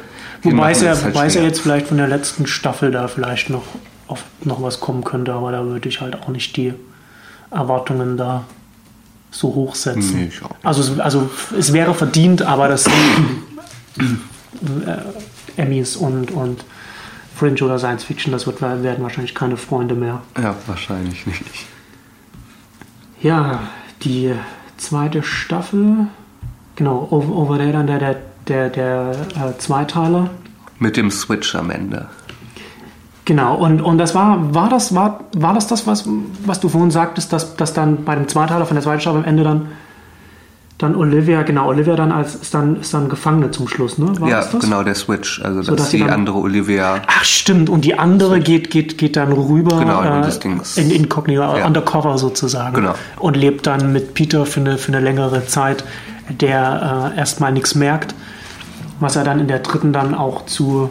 [0.43, 3.63] Wobei es ja, halt ja jetzt vielleicht von der letzten Staffel da vielleicht noch
[4.07, 6.73] auf noch was kommen könnte, aber da würde ich halt auch nicht die
[7.49, 8.43] Erwartungen da
[9.31, 10.13] so hoch setzen.
[10.15, 10.63] Nee, ich auch nicht.
[10.65, 12.91] also, es- also es wäre verdient, aber das äh,
[15.57, 16.63] Emmys und, und
[17.35, 20.21] Fringe oder Science Fiction, das wird, werden wahrscheinlich keine Freunde mehr.
[20.39, 21.43] Ja, wahrscheinlich nicht.
[23.21, 23.61] Ja,
[24.03, 24.33] die
[24.77, 26.07] zweite Staffel,
[26.75, 28.15] genau, over, there dann der, der,
[28.47, 30.29] der, der äh, Zweiteiler.
[30.79, 32.07] Mit dem Switch am Ende.
[33.25, 36.07] Genau, und, und das war, war das, war, war das das, was,
[36.45, 39.25] was du vorhin sagtest, dass, dass dann bei dem Zweiteiler von der zweiten Staffel am
[39.25, 39.69] Ende dann,
[40.77, 44.07] dann Olivia, genau, Olivia dann als, ist dann, ist dann Gefangene zum Schluss, ne?
[44.19, 45.41] War ja, genau, der Switch.
[45.41, 49.15] Also, So, dass die dann- andere Olivia Ach, stimmt, und die andere geht, geht, geht
[49.15, 51.65] dann rüber Genau, äh, in Inkognito, Ja.
[51.65, 52.75] undercover sozusagen.
[52.75, 52.93] Genau.
[53.19, 55.85] Und lebt dann mit Peter für eine, für eine längere Zeit,
[56.29, 58.13] der äh, erstmal nichts merkt,
[58.99, 60.89] was er dann in der dritten dann auch zu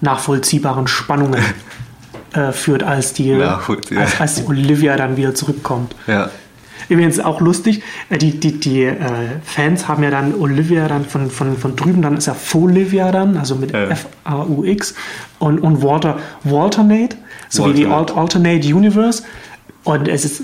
[0.00, 1.42] nachvollziehbaren Spannungen
[2.34, 4.04] äh, führt, als die, Nachvollziehbar.
[4.04, 5.94] als, als die Olivia dann wieder zurückkommt.
[6.06, 6.30] Ja.
[6.88, 8.96] Übrigens auch lustig, äh, die, die, die äh,
[9.44, 13.36] Fans haben ja dann Olivia dann von, von, von drüben, dann ist ja Folivia dann,
[13.36, 13.84] also mit Ja.
[13.84, 14.94] F-A-U-X
[15.38, 17.16] und, und Walter, Walternate,
[17.48, 17.86] so wie die.
[17.86, 19.22] Alt Alternate Universe.
[19.84, 20.42] Und es ist.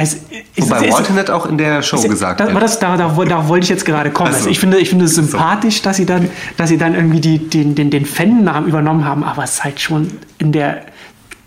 [0.00, 0.16] Es,
[0.54, 3.48] es, Wobei es, Walternet auch in der Show es, gesagt da, das, da, da, da
[3.48, 4.28] wollte ich jetzt gerade kommen.
[4.28, 4.38] Ach so.
[4.38, 7.38] Also ich finde, ich finde es sympathisch, dass sie dann, dass sie dann irgendwie die,
[7.48, 10.82] den, den, den Fan-Namen übernommen haben, aber es ist halt schon in der,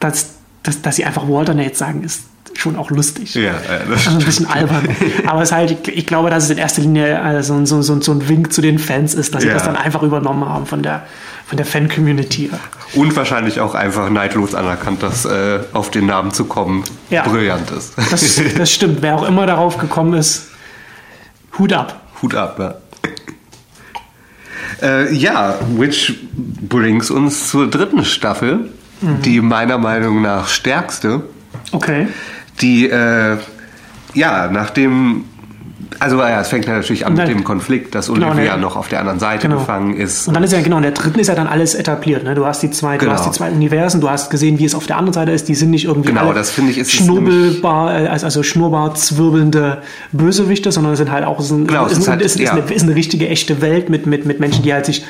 [0.01, 0.31] dass,
[0.63, 2.23] dass, dass sie einfach Walternate sagen, ist
[2.57, 3.33] schon auch lustig.
[3.35, 3.53] Ja,
[3.89, 4.87] das also ein bisschen albern.
[5.27, 8.11] Aber es ist halt, ich, glaube, dass es in erster Linie also so, so, so
[8.11, 9.53] ein Wink zu den Fans ist, dass sie Ja.
[9.55, 11.03] das dann einfach übernommen haben von der,
[11.47, 12.49] von der Fan-Community.
[12.93, 17.23] Und wahrscheinlich auch einfach neidlos anerkannt, dass äh, auf den Namen zu kommen Ja.
[17.27, 17.93] brillant ist.
[18.11, 19.01] Das, das stimmt.
[19.01, 20.49] Wer auch immer darauf gekommen ist,
[21.57, 22.01] Hut ab.
[22.21, 22.75] Hut ab, ja.
[24.81, 28.69] Äh, ja, which brings uns zur dritten Staffel,
[29.01, 29.21] Mhm.
[29.23, 31.23] die meiner Meinung nach stärkste.
[31.71, 32.07] Okay.
[32.61, 33.37] Die, äh,
[34.13, 35.23] ja, nachdem,
[35.99, 38.61] also ja, es fängt natürlich an mit dem Konflikt, dass Genau, Olivia ne.
[38.61, 39.59] noch auf der anderen Seite Genau.
[39.59, 40.27] gefangen ist.
[40.27, 42.23] Und dann ist ja genau, in der dritten ist ja dann alles etabliert.
[42.23, 42.35] Ne?
[42.35, 43.11] Du hast die zwei, Genau.
[43.13, 45.47] du hast die zwei Universen, du hast gesehen, wie es auf der anderen Seite ist.
[45.47, 49.81] Die sind nicht irgendwie Genau, das finde ich, ist es schnurbelbar, äh, also, schnurrbart zwirbelnde
[50.11, 52.41] Bösewichte, sondern es sind halt auch es ist, ein, Genau, es ist, halt- ist, ist,
[52.41, 52.51] ja.
[52.53, 55.03] eine, ist eine richtige echte Welt mit, mit, mit Menschen, die halt sich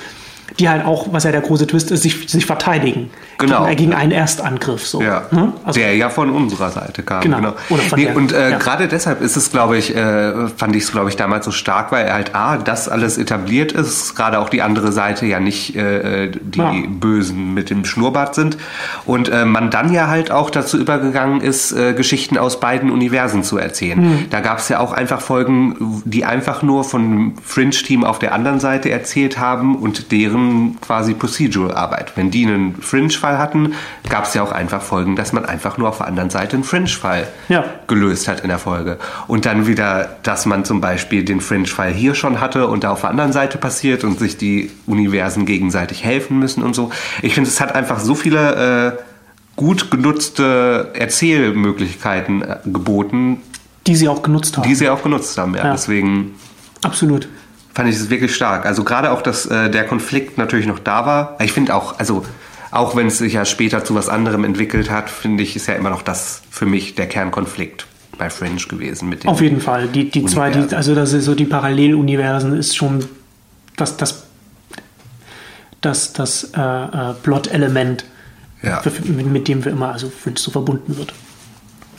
[0.60, 3.10] die halt auch, was ja der große Twist ist, sich, sich verteidigen.
[3.38, 3.66] Genau.
[3.66, 4.86] Gegen, gegen einen Erstangriff.
[4.86, 5.02] So.
[5.02, 5.54] Ja, Ne?
[5.64, 7.22] Also, der ja von unserer Seite kam.
[7.22, 7.38] Genau.
[7.38, 7.54] Genau.
[7.70, 8.58] Oder von nee, der- und äh, ja.
[8.58, 11.92] gerade deshalb ist es, glaube ich, äh, fand ich es, glaube ich, damals so stark,
[11.92, 16.30] weil halt A, das alles etabliert ist, gerade auch die andere Seite ja nicht äh,
[16.30, 16.74] die Ja.
[16.88, 18.58] Bösen mit dem Schnurrbart sind.
[19.06, 23.44] Und äh, man dann ja halt auch dazu übergegangen ist, äh, Geschichten aus beiden Universen
[23.44, 23.98] zu erzählen.
[23.98, 24.26] Hm.
[24.30, 28.60] Da gab es ja auch einfach Folgen, die einfach nur von Fringe-Team auf der anderen
[28.60, 30.41] Seite erzählt haben und deren
[30.82, 32.14] quasi Procedural-Arbeit.
[32.16, 33.74] Wenn die einen Fringe-Fall hatten,
[34.10, 36.64] gab es ja auch einfach Folgen, dass man einfach nur auf der anderen Seite einen
[36.64, 37.64] Fringe-Fall Ja.
[37.88, 38.98] gelöst hat in der Folge.
[39.28, 43.02] Und dann wieder, dass man zum Beispiel den Fringe-Fall hier schon hatte und da auf
[43.02, 46.92] der anderen Seite passiert und sich die Universen gegenseitig helfen müssen und so.
[47.22, 49.02] Ich finde, es hat einfach so viele äh,
[49.56, 53.42] gut genutzte Erzählmöglichkeiten äh, geboten,
[53.88, 54.68] die sie auch genutzt haben.
[54.68, 55.56] die sie auch genutzt haben.
[55.56, 55.66] Ja.
[55.66, 55.72] Ja.
[55.72, 56.36] Deswegen
[56.84, 57.28] Absolut.
[57.74, 58.66] Fand ich es wirklich stark.
[58.66, 61.38] Also gerade auch, dass äh, der Konflikt natürlich noch da war.
[61.42, 62.26] Ich finde auch, also
[62.72, 65.74] auch wenn es sich ja später zu was anderem entwickelt hat, finde ich, ist ja
[65.76, 67.86] immer noch das für mich der Kernkonflikt
[68.18, 69.28] bei Fringe gewesen mit.
[69.28, 69.88] Auf jeden Fall.
[69.88, 73.04] Die, die zwei, die, also das ist so die Paralleluniversen ist schon
[73.78, 74.24] das, das,
[75.82, 78.06] das, das äh, äh, Plot-Element,
[78.62, 78.82] Ja.
[79.06, 81.14] mit, dem wir immer, also Fringe so verbunden wird.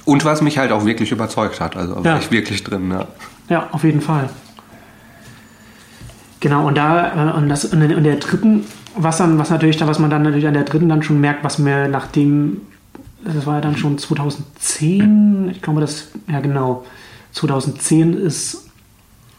[0.04, 1.76] Und was mich halt auch wirklich überzeugt hat.
[1.76, 2.18] Also war Ja.
[2.18, 2.90] ich wirklich drin.
[2.90, 3.08] Ja.
[3.48, 4.30] Ja, auf jeden Fall.
[6.42, 8.64] Genau, und da, äh, und das, und in der dritten,
[8.96, 11.44] was dann, was natürlich dann, was man dann natürlich an der dritten dann schon merkt,
[11.44, 12.62] was mir nachdem,
[13.24, 16.84] das war ja dann schon 2010, ich glaube das, ja genau,
[17.30, 18.68] 2010 ist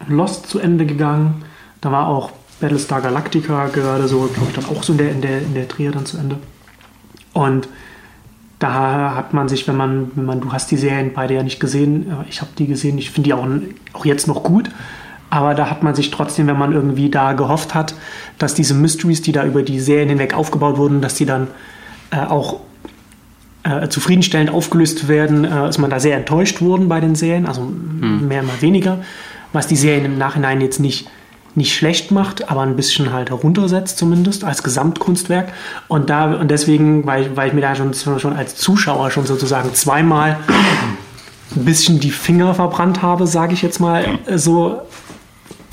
[0.08, 1.44] Lost zu Ende gegangen,
[1.82, 5.22] da war auch Battlestar Galactica gerade so, glaube ich, dann auch so in der, in
[5.22, 6.38] der, in der Drehe dann zu Ende.
[7.34, 7.68] Und
[8.60, 11.60] da hat man sich, wenn man, wenn man, du hast die Serien beide ja nicht
[11.60, 13.46] gesehen, äh, ich habe die gesehen, ich finde die auch,
[13.92, 14.70] auch jetzt noch gut,
[15.34, 17.96] aber da hat man sich trotzdem, wenn man irgendwie da gehofft hat,
[18.38, 21.48] dass diese Mysteries, die da über die Serien hinweg aufgebaut wurden, dass die dann
[22.12, 22.60] äh, auch
[23.64, 27.62] äh, zufriedenstellend aufgelöst werden, äh, ist man da sehr enttäuscht worden bei den Serien, also
[27.64, 29.00] mehr mal weniger,
[29.54, 31.08] was die Serien im Nachhinein jetzt nicht
[31.56, 35.50] nicht schlecht macht, aber ein bisschen halt heruntersetzt zumindest als Gesamtkunstwerk.
[35.88, 39.28] Und da und deswegen, weil, ich- weil ich mir da schon, schon als Zuschauer schon
[39.28, 40.38] sozusagen zweimal
[41.56, 44.04] ein bisschen die Finger verbrannt habe, sage ich jetzt mal
[44.36, 44.82] so,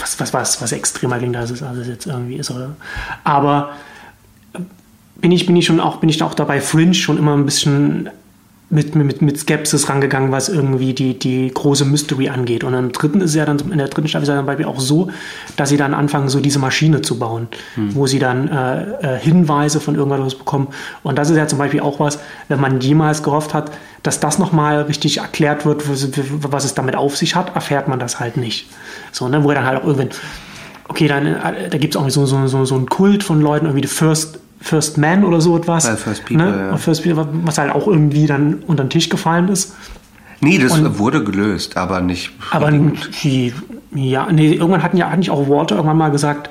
[0.01, 2.51] was, was, was, was extremer klingt, als es, als es jetzt irgendwie ist.
[2.51, 2.77] Oder?
[3.25, 3.71] Aber
[4.55, 4.61] äh,
[5.17, 8.11] bin ich, bin ich schon auch, bin ich auch dabei Fringe schon immer ein bisschen
[8.73, 12.63] mit, mit, mit Skepsis rangegangen, was irgendwie die, die große Mystery angeht.
[12.63, 14.69] Und im dritten ist ja dann, in der dritten Staffel ist ja dann bei mir
[14.69, 15.11] auch so,
[15.57, 19.81] dass sie dann anfangen, so diese Maschine zu bauen, wo sie dann äh, äh, Hinweise
[19.81, 20.69] von irgendwas bekommen.
[21.03, 23.73] Und das ist ja zum Beispiel auch was, wenn man jemals gehofft hat,
[24.05, 28.21] dass das nochmal richtig erklärt wird, was, es damit auf sich hat, erfährt man das
[28.21, 28.69] halt nicht.
[29.11, 30.11] So, ne, wo er dann halt auch irgendwann,
[30.87, 33.67] okay, dann, äh, da gibt es auch so, so, so, so einen Kult von Leuten,
[33.67, 35.87] irgendwie The First, First Man oder so etwas.
[35.87, 36.67] Ja, First People, ne?
[36.71, 36.77] ja.
[36.77, 39.75] First People, was halt auch irgendwie dann unter den Tisch gefallen ist.
[40.41, 42.31] Nee, das Und- wurde gelöst, aber nicht.
[42.51, 43.53] Aber die,
[43.95, 46.51] ja, nee, irgendwann hatten ja nicht auch Walter irgendwann mal gesagt,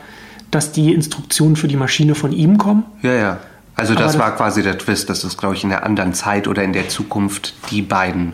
[0.52, 2.84] dass die Instruktionen für die Maschine von ihm kommen.
[3.02, 3.38] Ja, ja.
[3.76, 6.48] Also das, das- war quasi der Twist, dass es, glaube ich, in der anderen Zeit
[6.48, 8.34] oder in der Zukunft die beiden.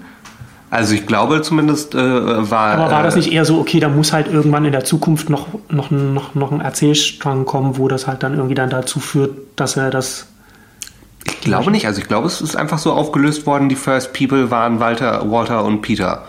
[0.72, 1.98] Also ich glaube zumindest äh,
[2.50, 2.74] war.
[2.78, 5.30] Aber war das äh, nicht eher so, okay, da muss halt irgendwann in der Zukunft
[5.30, 9.00] noch, noch, ein- noch, noch ein Erzählstrang kommen, wo das halt dann irgendwie dann dazu
[9.00, 10.28] führt, dass er das.
[11.26, 11.86] Ich glaube nicht.
[11.88, 13.70] Also ich glaube, es ist einfach so aufgelöst worden.
[13.70, 16.24] Die First People waren Walter, Walter und Peter.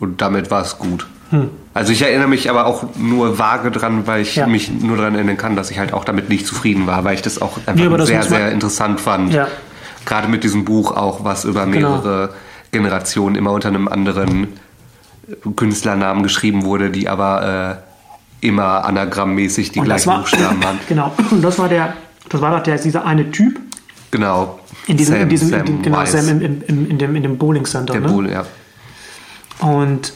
[0.00, 1.06] Und damit war es gut.
[1.30, 1.50] Hm.
[1.74, 4.46] Also ich erinnere mich aber auch nur vage dran, weil ich Ja.
[4.46, 7.22] mich nur daran erinnern kann, dass ich halt auch damit nicht zufrieden war, weil ich
[7.22, 9.32] das auch einfach Nee, das sehr, sehr interessant fand.
[9.32, 9.48] Ja.
[10.04, 12.02] Gerade mit diesem Buch auch, was über Genau.
[12.72, 14.48] Generationen immer unter einem anderen
[15.56, 17.80] Künstlernamen geschrieben wurde, die aber
[18.42, 20.78] äh, immer anagrammmäßig die Und gleichen war, Buchstaben waren.
[20.88, 21.92] genau, und das war der,
[22.28, 23.60] das war doch der, dieser eine Typ
[24.10, 24.58] Genau.
[24.86, 26.12] in diesem, Sam- in diesem, Sam in dem, genau, Weiss.
[26.12, 27.92] Sam im, im, in dem, in dem Bowling Center.
[27.92, 28.08] Der ne?
[28.08, 28.44] Bull, ja.
[29.60, 30.12] Und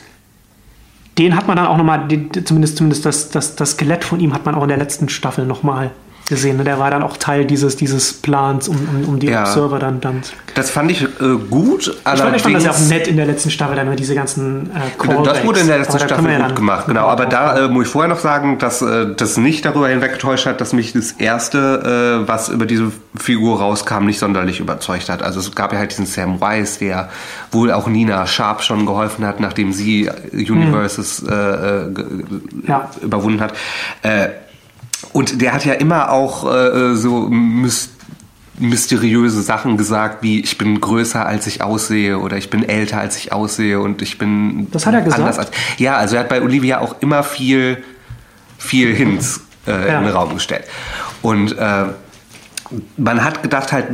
[1.18, 2.06] den hat man dann auch nochmal,
[2.44, 5.46] zumindest, zumindest das, das, das Skelett von ihm hat man auch in der letzten Staffel
[5.46, 5.92] nochmal
[6.28, 6.56] gesehen.
[6.56, 6.64] Ne?
[6.64, 9.42] Der war dann auch Teil dieses, dieses Plans, um, um, um die Ja.
[9.42, 10.22] Observer dann, dann.
[10.54, 11.06] Das fand ich äh,
[11.50, 11.88] gut.
[11.88, 14.70] Ich fand, ich fand das ja auch nett in der letzten Staffel, dann diese ganzen
[14.70, 17.06] äh, Genau, Das wurde in der letzten Staffel ja gut gemacht, genau.
[17.08, 20.60] Aber da äh, muss ich vorher noch sagen, dass äh, das nicht darüber hinweggetäuscht hat,
[20.60, 25.22] dass mich das erste, äh, was über diese Figur rauskam, nicht sonderlich überzeugt hat.
[25.22, 27.08] Also es gab ja halt diesen Sam Weiss, der
[27.52, 32.04] wohl auch Nina Sharp schon geholfen hat, nachdem sie Universes äh, äh, ge-
[32.66, 32.90] Ja.
[33.02, 33.52] überwunden hat.
[34.02, 34.28] Äh,
[35.16, 37.90] und der hat ja immer auch äh, so mys
[38.58, 43.16] mysteriöse Sachen gesagt, wie ich bin größer als ich aussehe oder ich bin älter als
[43.18, 45.20] ich aussehe und ich bin Das hat er gesagt?
[45.20, 47.82] anders als ja, also er hat bei Olivia auch immer viel
[48.56, 49.98] viel Hints äh, Ja.
[49.98, 50.64] in den Raum gestellt
[51.20, 51.84] und äh,
[52.96, 53.86] man hat gedacht halt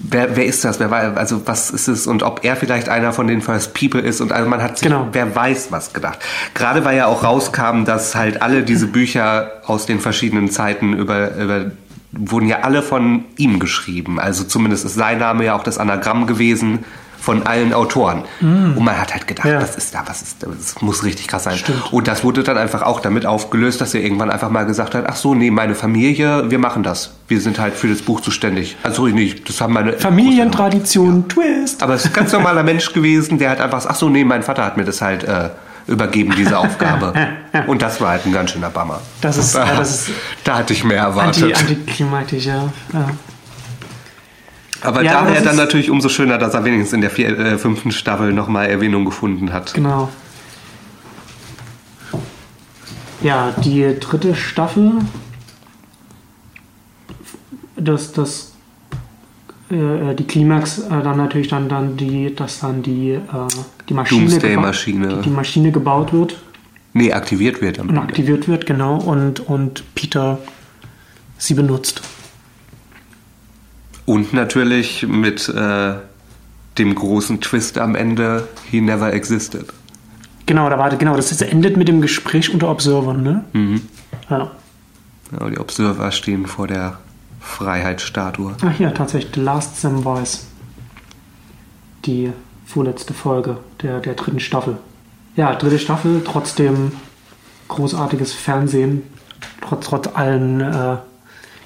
[0.00, 0.78] Wer, wer ist das?
[0.78, 2.06] Wer war, also was ist es?
[2.06, 4.20] Und ob er vielleicht einer von den First People ist?
[4.20, 5.08] Und also man hat sich, Genau.
[5.12, 6.20] wer weiß was gedacht.
[6.54, 11.34] Gerade weil ja auch rauskam, dass halt alle diese Bücher aus den verschiedenen Zeiten über,
[11.34, 11.70] über
[12.12, 14.18] wurden ja alle von ihm geschrieben.
[14.20, 16.84] Also zumindest ist sein Name ja auch das Anagramm gewesen
[17.20, 18.24] von allen Autoren.
[18.40, 19.48] Und man hat halt gedacht, Mm.
[19.50, 19.60] Ja.
[19.62, 21.56] was ist da, was ist da, das muss richtig krass sein.
[21.58, 21.92] Stimmt.
[21.92, 25.04] Und das wurde dann einfach auch damit aufgelöst, dass er irgendwann einfach mal gesagt hat,
[25.08, 27.12] ach so, nee, meine Familie, wir machen das.
[27.28, 28.76] Wir sind halt für das Buch zuständig.
[28.82, 31.82] Also nicht, das haben meine Familientradition, Twist.
[31.82, 34.42] aber es ist ein ganz normaler Mensch gewesen, der hat einfach, ach so, nee, mein
[34.42, 35.50] Vater hat mir das halt äh,
[35.86, 37.12] übergeben, diese Aufgabe.
[37.66, 39.00] Und das war halt ein ganz schöner Bummer.
[39.20, 40.10] Das ist, da, ja, das ist
[40.44, 41.58] da hatte ich mehr anti, erwartet.
[41.58, 42.68] antiklimatisch, ja.
[42.92, 43.08] ja.
[44.82, 47.90] Aber Ja, daher dann natürlich umso schöner, dass er wenigstens in der vier, äh, fünften
[47.90, 49.74] Staffel nochmal Erwähnung gefunden hat.
[49.74, 50.08] Genau.
[53.20, 54.92] Ja, die dritte Staffel,
[57.76, 58.52] das, das,
[59.70, 63.20] äh, die Klimax, äh, dann natürlich dann, dann die, dass dann die, äh,
[63.88, 65.08] die Maschine, Doomsday-Maschine.
[65.08, 66.40] die, die Maschine gebaut wird.
[66.92, 70.38] Nee, aktiviert wird am und aktiviert wird, genau, und, und Peter
[71.36, 72.02] sie benutzt.
[74.08, 75.92] Und natürlich mit äh,
[76.78, 79.66] dem großen Twist am Ende, he never existed.
[80.46, 83.44] Genau, da war, genau, das ist, endet mit dem Gespräch unter Observern, ne?
[83.52, 83.82] Mhm.
[84.30, 84.50] Ja.
[85.38, 86.96] Ja, die Observer stehen vor der
[87.38, 88.56] Freiheitsstatue.
[88.62, 90.38] Ach hier, tatsächlich, The Last Samwise.
[92.06, 92.32] Die
[92.64, 94.78] vorletzte Folge der, der dritten Staffel.
[95.36, 96.92] Ja, dritte Staffel, trotzdem
[97.68, 99.02] großartiges Fernsehen,
[99.60, 100.96] trotz, trotz allen äh,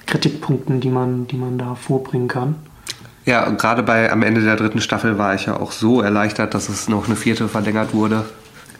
[0.07, 2.55] Kritikpunkten, die man, die man da vorbringen kann.
[3.25, 6.67] Ja, gerade bei am Ende der dritten Staffel war ich ja auch so erleichtert, dass
[6.69, 8.25] es noch eine vierte verlängert wurde.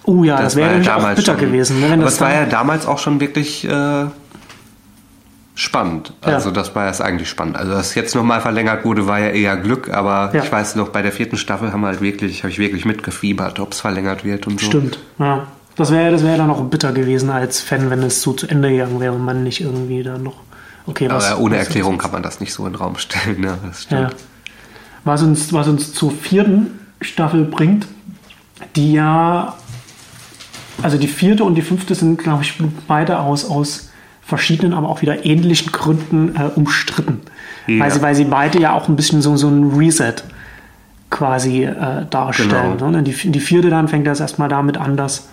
[0.06, 1.80] Oh ja, das, wäre war ja auch bitter schon, gewesen.
[1.80, 4.06] Ne, aber das es war ja damals auch schon wirklich äh,
[5.56, 6.14] spannend.
[6.26, 6.34] Ja.
[6.34, 7.56] Also das war jetzt eigentlich spannend.
[7.56, 10.44] Also dass jetzt nochmal verlängert wurde, war ja eher Glück, aber Ja.
[10.44, 13.60] ich weiß noch, bei der vierten Staffel haben wir halt wirklich, habe ich wirklich mitgefiebert,
[13.62, 14.66] ob es verlängert wird und so.
[14.66, 15.48] Stimmt, ja.
[15.76, 18.70] Das wäre das wär dann auch bitter gewesen als Fan, wenn es so zu Ende
[18.70, 20.36] gegangen wäre und man nicht irgendwie dann noch.
[20.86, 21.32] Okay, was.
[21.32, 23.40] Aber ohne was- Erklärung kann man das nicht so in den Raum stellen.
[23.42, 23.58] Ne?
[23.66, 24.10] Das Ja.
[24.10, 24.16] stimmt.
[25.06, 27.88] Was uns, was uns zur vierten Staffel bringt,
[28.76, 29.56] die ja.
[30.82, 32.54] Also die vierte und die fünfte sind, glaube ich,
[32.88, 33.90] beide aus, aus
[34.22, 37.22] verschiedenen, aber auch wieder ähnlichen Gründen äh, umstritten.
[37.68, 37.80] Ja.
[37.84, 40.16] Weil, sie, weil sie beide ja auch ein bisschen so, so ein Reset
[41.10, 42.78] quasi äh, darstellen.
[42.78, 42.90] Genau.
[42.92, 43.04] Ne?
[43.04, 45.28] Die, die vierte dann fängt das erstmal damit an, dass,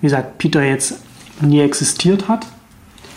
[0.00, 0.94] wie gesagt, Peter jetzt
[1.40, 2.46] nie existiert hat.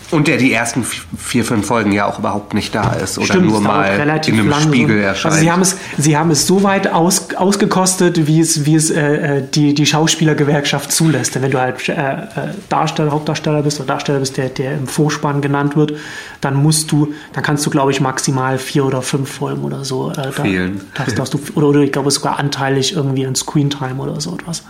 [0.10, 3.28] Und der die ersten vi- vier, fünf Folgen ja auch überhaupt nicht da ist oder
[3.28, 4.62] Stimmt, nur mal relativ in einem lang.
[4.62, 5.34] Spiegel erscheint.
[5.34, 8.90] Also sie haben es, sie haben es so weit aus, ausgekostet, wie es, wie es
[8.90, 11.36] äh, äh, die, die Schauspielergewerkschaft zulässt.
[11.36, 12.26] Denn wenn du halt äh, äh,
[12.70, 15.94] Darsteller, Hauptdarsteller bist oder Darsteller bist, der, der im Vorspann genannt wird,
[16.40, 20.12] dann musst du, dann kannst du, glaube ich, maximal vier oder fünf Folgen oder so.
[20.12, 20.82] Äh, da, Fehlen.
[20.94, 24.64] Das, darfst du, oder, oder ich glaube sogar anteilig irgendwie an Screentime oder so etwas.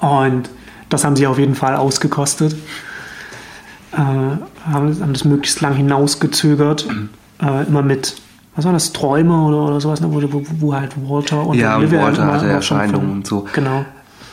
[0.00, 0.50] Und
[0.90, 2.54] das haben sie auf jeden Fall ausgekostet.
[3.92, 6.86] Äh, haben, das möglichst lang hinausgezögert.
[7.40, 8.20] Äh, immer mit,
[8.54, 10.08] was war das, Träume oder, oder sowas, ne?
[10.10, 13.46] wo, wo, wo halt Walter und Ja, Olivia Walter immer- hatte Erscheinungen und so.
[13.52, 13.84] Genau.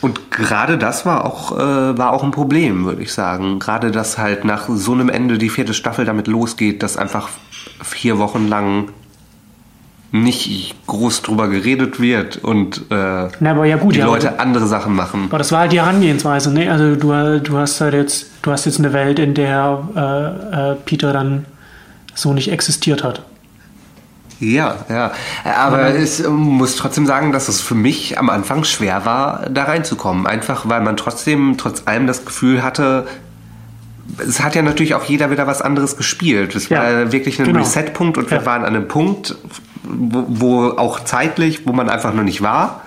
[0.01, 3.59] Und gerade das war auch, äh, war auch ein Problem, würde ich sagen.
[3.59, 7.29] Gerade, dass halt nach so einem Ende die vierte Staffel damit losgeht, dass einfach
[7.81, 8.89] vier Wochen lang
[10.23, 14.67] nicht groß drüber geredet wird und äh, Na, aber ja gut, die ja, Leute andere
[14.67, 15.25] Sachen machen.
[15.29, 16.71] Aber das war halt die Herangehensweise, ne?
[16.71, 20.75] Also du, du hast halt jetzt, du hast jetzt eine Welt, in der äh, äh,
[20.85, 21.45] Peter dann
[22.13, 23.21] so nicht existiert hat.
[24.39, 25.11] Ja, ja.
[25.43, 29.63] Aber ich äh, muss trotzdem sagen, dass es für mich am Anfang schwer war, da
[29.63, 30.27] reinzukommen.
[30.27, 33.05] Einfach weil man trotzdem, trotz allem das Gefühl hatte,
[34.17, 36.55] es hat ja natürlich auch jeder wieder was anderes gespielt.
[36.55, 37.59] Es Ja, war wirklich ein genau.
[37.59, 38.45] Reset-Punkt und wir Ja.
[38.45, 39.35] waren an einem Punkt,
[39.87, 42.81] wo, wo auch zeitlich, wo man einfach noch nicht war.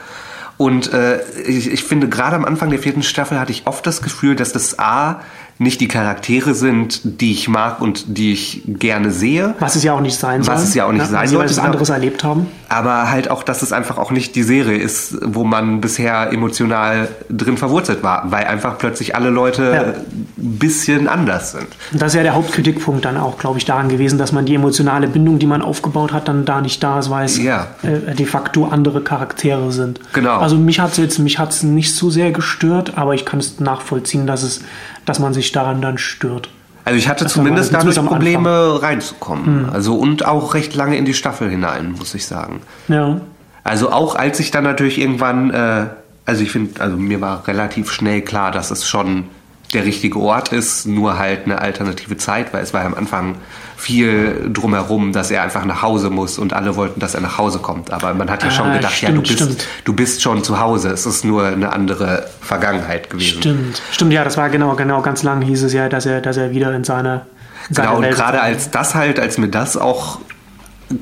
[0.57, 4.03] Und äh, ich, ich finde, gerade am Anfang der vierten Staffel hatte ich oft das
[4.03, 5.21] Gefühl, dass das A
[5.59, 9.55] nicht die Charaktere sind, die ich mag und die ich gerne sehe.
[9.59, 10.55] Was es ja auch nicht sein soll.
[10.55, 11.66] Was es ja auch nicht sein weil sie sollte, was genau.
[11.66, 12.47] anderes erlebt haben.
[12.68, 17.09] Aber halt auch, dass es einfach auch nicht die Serie ist, wo man bisher emotional
[17.29, 19.83] drin verwurzelt war, weil einfach plötzlich alle Leute Ja.
[19.83, 21.66] ein bisschen anders sind.
[21.92, 24.55] Und das ist ja der Hauptkritikpunkt dann auch, glaube ich, daran gewesen, dass man die
[24.55, 27.68] emotionale Bindung, die man aufgebaut hat, dann da nicht da ist, weil es Ja.
[27.83, 30.01] äh, de facto andere Charaktere sind.
[30.12, 30.38] Genau.
[30.38, 33.59] Also mich hat es jetzt, mich hat's nicht so sehr gestört, aber ich kann es
[33.61, 34.61] nachvollziehen, dass es,
[35.09, 36.49] dass man sich daran dann stört.
[36.85, 39.66] Also ich hatte Das zumindest dadurch Probleme reinzukommen.
[39.66, 39.71] Hm.
[39.73, 42.62] Also und auch recht lange in die Staffel hinein, muss ich sagen.
[42.88, 43.21] Ja.
[43.62, 45.87] Also auch als ich dann natürlich irgendwann, äh,
[46.25, 49.25] also ich finde, also mir war relativ schnell klar, dass es schon
[49.74, 53.37] der richtige Ort ist, nur halt eine alternative Zeit, weil es war ja am Anfang
[53.76, 57.59] viel drumherum, dass er einfach nach Hause muss und alle wollten, dass er nach Hause
[57.59, 57.90] kommt.
[57.92, 59.68] Aber man hat ja schon Ah, gedacht, ja, du stimmt, bist, stimmt.
[59.85, 60.88] du bist schon zu Hause.
[60.88, 63.40] Es ist nur eine andere Vergangenheit gewesen.
[63.40, 63.83] Stimmt.
[63.92, 66.50] Stimmt, ja, das war genau, genau, ganz lang hieß es ja, dass er, dass er
[66.50, 67.26] wieder in seine,
[67.68, 70.18] in seine Genau, und Welt gerade als das halt, als mir das auch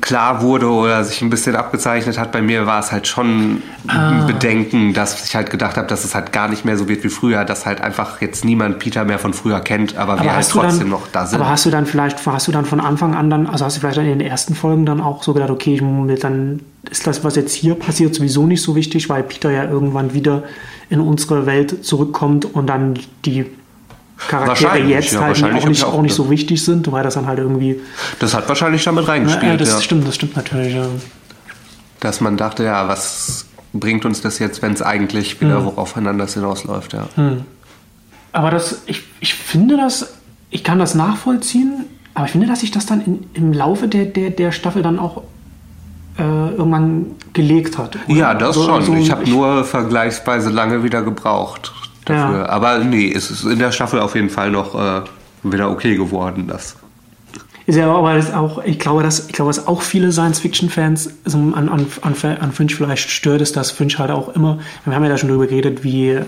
[0.01, 4.09] klar wurde oder sich ein bisschen abgezeichnet hat, bei mir war es halt schon Ah.
[4.09, 7.05] ein Bedenken, dass ich halt gedacht habe, dass es halt gar nicht mehr so wird
[7.05, 10.49] wie früher, dass halt einfach jetzt niemand Peter mehr von früher kennt, aber, wir halt
[10.49, 11.39] trotzdem dann, noch da sind.
[11.39, 13.79] Aber hast du dann vielleicht, hast du dann von Anfang an dann, also hast du
[13.79, 16.59] vielleicht in den ersten Folgen dann auch so gedacht, okay, ich, muss- dann
[16.91, 20.43] ist das, was jetzt hier passiert, sowieso nicht so wichtig, weil Peter ja irgendwann wieder
[20.89, 23.45] in unsere Welt zurückkommt und dann die
[24.17, 27.27] Charaktere jetzt ja, halt auch nicht, auch auch nicht so wichtig sind, weil das dann
[27.27, 27.79] halt irgendwie.
[28.19, 29.81] das hat wahrscheinlich damit reingespielt, ja, das ja.
[29.81, 30.73] stimmt, das stimmt natürlich.
[30.73, 30.87] Ja.
[31.99, 35.41] dass man dachte, ja, was bringt uns das jetzt, wenn es eigentlich Hm.
[35.41, 37.07] wieder aufeinander hinausläuft, ja.
[38.31, 40.13] Aber das, ich, ich finde das,
[40.49, 44.05] ich kann das nachvollziehen, aber ich finde, dass sich das dann in, im Laufe der,
[44.05, 45.23] der, der Staffel dann auch
[46.17, 47.95] äh, irgendwann gelegt hat.
[48.07, 48.15] oder?
[48.15, 48.83] Ja, das So- schon.
[48.83, 51.73] so- ich habe nur vergleichsweise lange wieder gebraucht.
[52.09, 52.39] Dafür.
[52.39, 52.49] Ja.
[52.49, 55.01] Aber nee, es ist in der Staffel auf jeden Fall noch äh,
[55.43, 56.47] wieder okay geworden.
[56.47, 56.77] Das.
[57.67, 61.37] Ist ja aber das auch, ich glaube, dass, ich glaube, was auch viele Science-Fiction-Fans so
[61.37, 65.03] an, an, an, an Fringe vielleicht stört, ist, dass Fringe halt auch immer, wir haben
[65.03, 66.23] ja da schon drüber geredet, wie äh,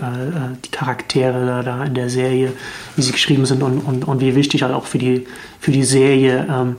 [0.62, 2.52] die Charaktere da, da in der Serie,
[2.94, 5.26] wie sie geschrieben sind und, und, und wie wichtig halt auch für die,
[5.60, 6.76] für die Serie ähm,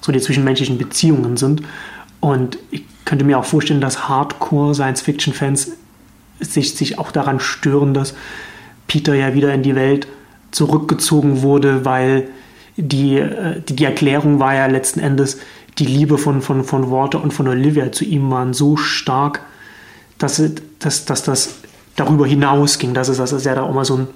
[0.00, 1.62] so die zwischenmenschlichen Beziehungen sind.
[2.18, 5.70] Und ich könnte mir auch vorstellen, dass Hardcore-Science-Fiction-Fans
[6.40, 8.14] sich, sich auch daran stören, dass
[8.86, 10.08] Peter ja wieder in die Welt
[10.50, 12.28] zurückgezogen wurde, weil
[12.76, 15.38] die, äh, die, die Erklärung war ja letzten Endes,
[15.78, 19.40] die Liebe von, von, von Walter und von Olivia zu ihm waren so stark,
[20.18, 20.42] dass,
[20.80, 21.54] dass, dass das
[21.96, 22.92] darüber hinausging.
[22.94, 24.08] Das ist, das ist ja da auch mal so ein,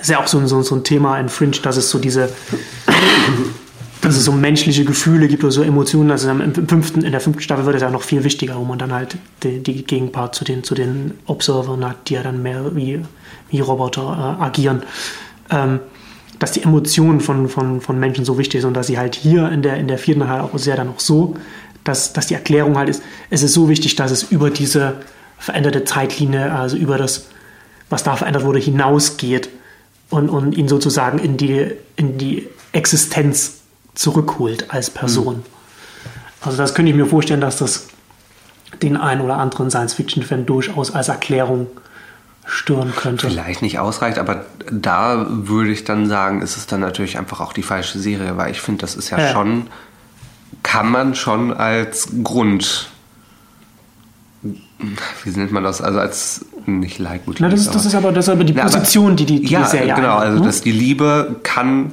[0.00, 1.98] ist ja auch so ein, so, ein- so ein Thema in Fringe, dass es so
[1.98, 2.28] diese,
[4.16, 6.10] es so menschliche Gefühle gibt oder so Emotionen.
[6.10, 8.78] Also im fünften, in der fünften Staffel wird es ja noch viel wichtiger, wo man
[8.78, 12.74] dann halt die, die Gegenpart zu den, zu den Observern hat, die ja dann mehr
[12.74, 13.00] wie,
[13.50, 14.82] wie Roboter äh, agieren.
[15.50, 15.80] Ähm,
[16.38, 19.48] dass die Emotionen von, von, von Menschen so wichtig sind und dass sie halt hier
[19.50, 21.36] in der, in der vierten halt auch sehr dann auch so,
[21.84, 24.96] dass, dass die Erklärung halt ist, es ist so wichtig, dass es über diese
[25.38, 27.28] veränderte Zeitlinie, also über das,
[27.90, 29.50] was da verändert wurde, hinausgeht
[30.10, 33.61] und, und ihn sozusagen in die, in die Existenz
[33.94, 35.42] zurückholt als Person.
[36.40, 37.88] Also das könnte ich mir vorstellen, dass das
[38.82, 41.66] den einen oder anderen Science-Fiction-Fan durchaus als Erklärung
[42.44, 43.28] stören könnte.
[43.30, 47.52] Vielleicht nicht ausreicht, aber da würde ich dann sagen, ist es dann natürlich einfach auch
[47.52, 49.28] die falsche Serie, weil ich finde, das ist ja, Ja.
[49.32, 49.68] schon,
[50.64, 52.88] kann man schon als Grund,
[54.42, 57.40] wie nennt man das, also als nicht Leitmotiv.
[57.40, 59.40] Na, das, ist, das ist aber das ist aber die Na, aber- Position, die die,
[59.42, 60.46] die, ja, Serie genau, einnimmt, also ne?
[60.46, 61.92] dass die Liebe kann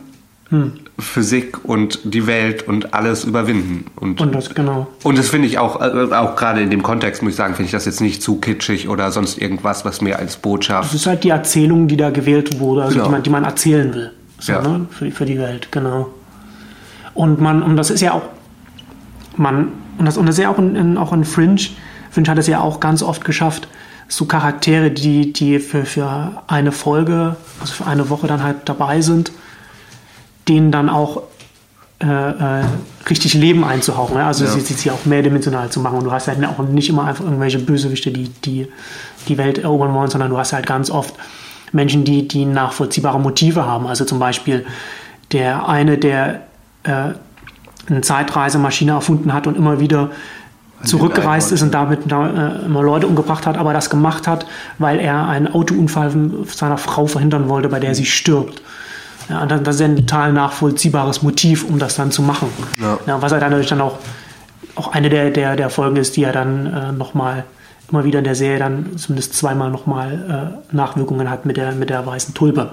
[0.98, 3.86] Physik und die Welt und alles überwinden.
[3.96, 4.88] Und, Und das, genau.
[5.04, 7.68] und das finde ich auch, äh, auch gerade in dem Kontext, muss ich sagen, finde
[7.68, 10.86] ich das jetzt nicht zu kitschig oder sonst irgendwas, was mir als Botschaft.
[10.90, 13.06] Das ist halt die Erzählung, die da gewählt wurde, also Genau.
[13.06, 14.12] die, man, die man erzählen will.
[14.40, 14.62] So, Ja.
[14.62, 14.88] ne?
[14.90, 16.10] für, für die Welt, genau.
[17.14, 18.24] Und man, und das ist ja auch,
[19.38, 21.62] man, und das, und das ist ja auch in, in, auch in Fringe,
[22.12, 23.68] Fringe hat es ja auch ganz oft geschafft,
[24.08, 29.02] so Charaktere, die, die für, für eine Folge, also für eine Woche dann halt dabei
[29.02, 29.32] sind,
[30.50, 31.24] denen dann auch
[32.02, 32.64] äh, äh,
[33.10, 34.16] richtig Leben einzuhauchen.
[34.16, 34.24] Ne?
[34.24, 34.52] Also Ja.
[34.52, 35.98] sie, sie, auch mehrdimensional zu machen.
[35.98, 38.68] Und du hast halt auch nicht immer einfach irgendwelche Bösewichte, die die,
[39.28, 41.14] die Welt erobern wollen, sondern du hast halt ganz oft
[41.72, 43.86] Menschen, die, die nachvollziehbare Motive haben.
[43.86, 44.66] Also zum Beispiel
[45.32, 46.42] der eine, der
[46.84, 47.14] äh,
[47.90, 50.10] eine Zeitreisemaschine erfunden hat und immer wieder
[50.84, 52.30] zurückgereist ist und damit da,
[52.62, 54.46] äh, immer Leute umgebracht hat, aber das gemacht hat,
[54.78, 56.12] weil er einen Autounfall
[56.48, 58.62] seiner Frau verhindern wollte, bei der sie stirbt.
[59.30, 62.50] Ja, dann, das ist ja ein total nachvollziehbares Motiv, um das dann zu machen.
[62.82, 63.22] Ja.
[63.22, 64.00] was halt dann natürlich dann auch,
[64.76, 67.44] auch eine der, der, der Folgen ist, die ja dann äh, nochmal
[67.92, 71.90] immer wieder in der Serie dann zumindest zweimal nochmal äh, Nachwirkungen hat mit der, mit
[71.90, 72.72] der weißen Tulpe.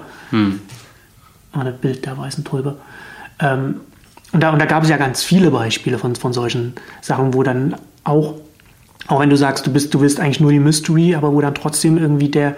[1.59, 2.75] Oder Bild der weißen Tulpe.
[3.39, 3.81] Ähm,
[4.33, 7.43] und da, und da gab es ja ganz viele Beispiele von, von solchen Sachen, wo
[7.43, 8.35] dann auch,
[9.07, 11.55] auch wenn du sagst, du bist, du bist eigentlich nur die Mystery, aber wo dann
[11.55, 12.55] trotzdem irgendwie der,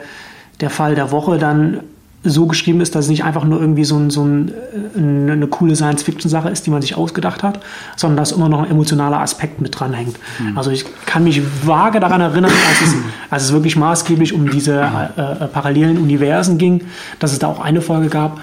[0.62, 1.82] der Fall der Woche dann
[2.24, 4.52] so geschrieben ist, dass es nicht einfach nur irgendwie so, ein, so ein,
[4.96, 7.60] äh, eine coole Science-Fiction-Sache ist, die man sich ausgedacht hat,
[7.96, 10.18] sondern dass immer noch ein emotionaler Aspekt mit dranhängt.
[10.56, 12.96] Also ich kann mich vage daran erinnern, als es,
[13.30, 16.82] als es wirklich maßgeblich um diese äh, äh, parallelen Universen ging,
[17.20, 18.40] dass es da auch eine Folge gab,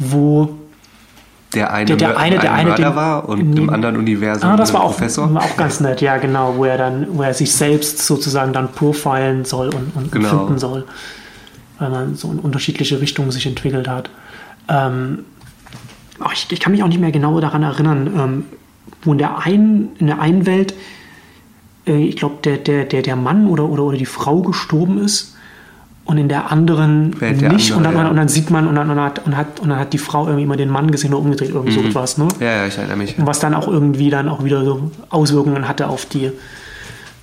[0.00, 0.50] wo
[1.54, 4.56] Der eine, Der- der eine- der eine, Mörder den- war und im anderen Universum Ah,
[4.56, 5.32] das war auch, Professor.
[5.34, 8.72] war auch ganz nett, ja genau, wo er dann, wo er sich selbst sozusagen dann
[8.72, 10.28] profilen soll und, und Genau.
[10.46, 10.84] finden soll,
[11.80, 14.10] weil man so in unterschiedliche Richtungen sich entwickelt hat.
[14.68, 15.24] Ähm,
[16.32, 18.44] ich, ich kann mich auch nicht mehr genau daran erinnern, ähm,
[19.02, 20.74] wo in der einen, in der einen Welt,
[21.86, 25.36] äh, ich glaube, der, der, der, der Mann oder, oder, oder die Frau gestorben ist
[26.04, 27.72] und in der anderen Welt der nicht.
[27.72, 28.10] und, andere, dann, ja.
[28.10, 29.98] und dann sieht man, und dann, und, dann hat, und, hat, und dann hat die
[29.98, 32.18] Frau irgendwie immer den Mann gesehen oder umgedreht, irgend so etwas.
[32.18, 32.28] Ne?
[32.40, 33.14] Ja, ja, ich erinnere mich.
[33.18, 36.30] was dann auch irgendwie dann auch wieder so Auswirkungen hatte auf die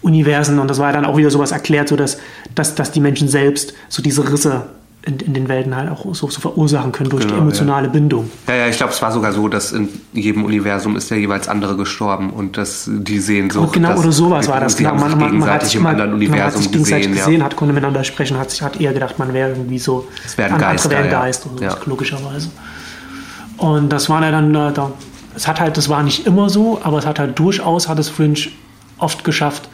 [0.01, 2.17] Universen und das war dann auch wieder sowas erklärt, so dass,
[2.55, 4.63] dass, dass die Menschen selbst so diese Risse
[5.03, 8.29] in, in den Welten halt auch so, so verursachen können durch die Genau, emotionale Bindung.
[8.47, 11.47] Ja, ja, ich glaube, es war sogar so, dass in jedem Universum ist der jeweils
[11.47, 13.71] andere gestorben und dass die Sehnsucht.
[13.73, 14.75] genau, dass- oder sowas war das.
[14.75, 17.17] Die haben Genau, sich gegenseitig im immer- anderen man hat Universum sich gegenseitig gesehen.
[17.25, 17.45] gesehen, ja.
[17.45, 20.57] hat konnte miteinander sprechen, hat sich hat eher gedacht, man wäre irgendwie so Es wären
[20.57, 21.21] Geister, wären ja.
[21.21, 21.77] Geist oder so, Ja.
[21.85, 22.49] logischerweise.
[23.57, 24.91] Und das war ja dann äh, da.
[25.35, 28.09] Es hat halt, das war nicht immer so, aber es hat halt durchaus hat es
[28.09, 28.39] Fringe
[28.97, 29.69] oft geschafft,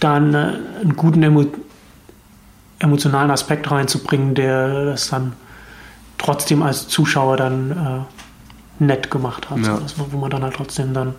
[0.00, 1.46] dann äh, einen guten emo
[2.78, 5.32] emotionalen Aspekt reinzubringen, der das dann
[6.18, 8.06] trotzdem als Zuschauer dann
[8.80, 9.58] äh, nett gemacht hat.
[9.58, 9.76] Ja.
[9.76, 11.14] So, dass, wo man dann halt trotzdem dann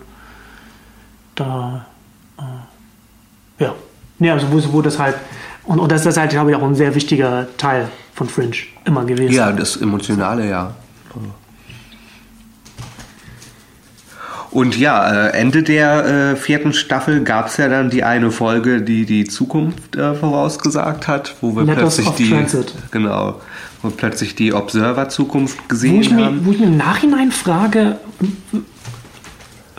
[1.34, 1.84] da
[2.38, 3.74] äh, ja.
[4.20, 5.16] Nee, also wo, wo das halt,
[5.64, 9.04] Und, und das ist halt, glaube ich, auch ein sehr wichtiger Teil von Fringe immer
[9.04, 9.34] gewesen.
[9.34, 10.74] Ja, das Emotionale, ja.
[14.50, 18.80] Und ja, äh, Ende der äh, vierten Staffel gab es ja dann die eine Folge,
[18.80, 22.72] die die Zukunft äh, vorausgesagt hat, wo wir Letters plötzlich die Transit.
[22.90, 23.40] genau,
[23.82, 26.46] wo wir plötzlich die Observer-Zukunft Wo gesehen ich, mir, haben.
[26.46, 27.98] wo ich mir im Nachhinein frage,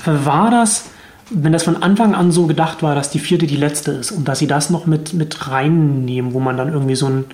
[0.06, 0.86] war das,
[1.32, 4.28] wenn das von Anfang an so gedacht war, dass die vierte die letzte ist und
[4.28, 7.26] dass sie das noch mit, mit reinnehmen, wo man dann irgendwie so ein,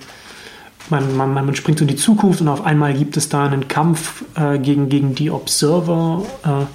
[0.90, 3.68] man, man, man springt so in die Zukunft und auf einmal gibt es da einen
[3.68, 6.66] Kampf äh, gegen, gegen die Observer, äh,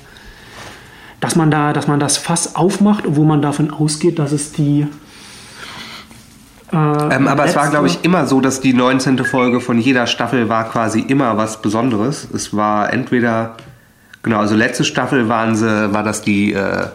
[1.21, 4.87] dass man da, dass man das Fass aufmacht, wo man davon ausgeht, dass es die
[6.73, 9.25] äh, Ähm, aber es war, glaube ich, immer so, dass die 19.
[9.25, 12.29] Folge von jeder Staffel war quasi immer was Besonderes.
[12.33, 13.57] Es war entweder,
[14.23, 16.87] genau, also letzte Staffel waren sie, war das die, äh,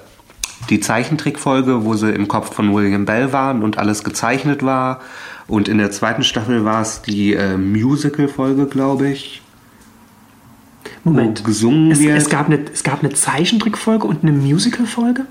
[0.69, 5.01] die Zeichentrickfolge, wo sie im Kopf von William Bell waren und alles gezeichnet war.
[5.47, 9.41] Und in der zweiten Staffel war es die äh, Musical-Folge, glaube ich.
[11.05, 12.17] Moment, wo gesungen es, wird.
[12.17, 15.25] es, gab eine, es gab eine Zeichentrickfolge und eine Musicalfolge?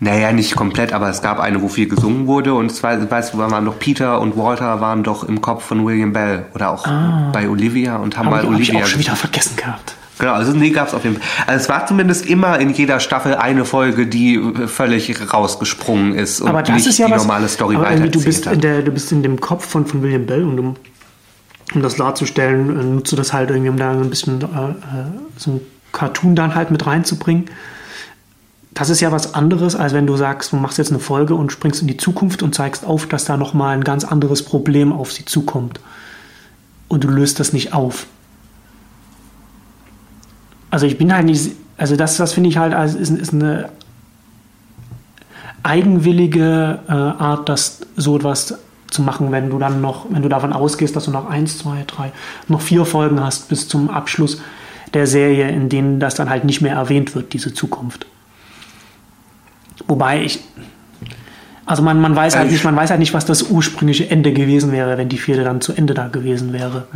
[0.00, 3.38] Naja, nicht komplett, aber es gab eine, wo viel gesungen wurde und zwei, weißt du,
[3.38, 6.86] waren doch Peter und Walter waren doch im Kopf von William Bell oder auch
[7.32, 9.94] bei Olivia und haben Habe mal ich, hab ich Olivia auch schon wieder vergessen gehabt.
[10.18, 11.26] Genau, also nee, gab es auf jeden Fall.
[11.46, 16.48] Also es war zumindest immer in jeder Staffel eine Folge, die völlig rausgesprungen ist und
[16.48, 17.22] aber das nicht ist ja die was.
[17.22, 18.64] normale Story aber irgendwie, du bist in hat.
[18.64, 20.76] der, du bist in dem Kopf von, von William Bell und um,
[21.74, 24.74] um das darzustellen, äh, nutzt du das halt irgendwie, um da ein bisschen äh, äh,
[25.36, 25.60] so ein
[25.92, 27.46] Cartoon dann halt mit reinzubringen.
[28.72, 31.52] Das ist ja was anderes, als wenn du sagst, du machst jetzt eine Folge und
[31.52, 35.12] springst in die Zukunft und zeigst auf, dass da nochmal ein ganz anderes Problem auf
[35.12, 35.80] sie zukommt.
[36.88, 38.06] Und du löst das nicht auf.
[40.70, 43.68] Also ich bin halt nicht, also das, das finde ich halt, als ist, ist eine
[45.62, 48.58] eigenwillige äh, Art, das so etwas
[48.94, 51.84] zu machen, wenn du dann noch, wenn du davon ausgehst, dass du noch eins, zwei,
[51.86, 52.12] drei,
[52.48, 54.40] noch vier Folgen hast bis zum Abschluss
[54.94, 58.06] der Serie, in denen das dann halt nicht mehr erwähnt wird, diese Zukunft.
[59.88, 60.38] Wobei ich,
[61.66, 64.32] also man, man weiß halt Ich- nicht, man weiß halt nicht, was das ursprüngliche Ende
[64.32, 66.86] gewesen wäre, wenn die vierte dann zu Ende da gewesen wäre.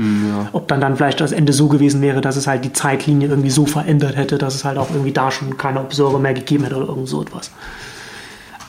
[0.53, 3.51] Ob dann dann vielleicht das Ende so gewesen wäre, dass es halt die Zeitlinie irgendwie
[3.51, 6.77] so verändert hätte, dass es halt auch irgendwie da schon keine Observer mehr gegeben hätte
[6.77, 7.51] oder irgend so etwas.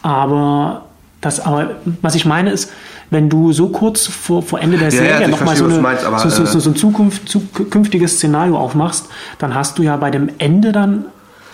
[0.01, 0.85] Aber
[1.21, 2.71] das, aber was ich meine ist,
[3.09, 6.05] wenn du so kurz vor, vor Ende der ja, Serie ich nochmal so, eine- meinst,
[6.05, 9.07] aber, so, so, so, äh, so ein Zukunft, zukünftiges Szenario aufmachst,
[9.39, 11.05] dann hast du ja bei dem Ende dann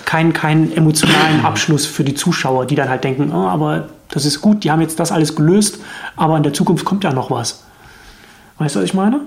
[0.06, 4.42] keinen, keinen emotionalen Abschluss für die Zuschauer, die dann halt denken, oh, aber das ist
[4.42, 5.80] gut, die haben jetzt das alles gelöst,
[6.16, 7.64] aber in der Zukunft kommt ja noch was.
[8.60, 9.22] Weißt du, was ich meine?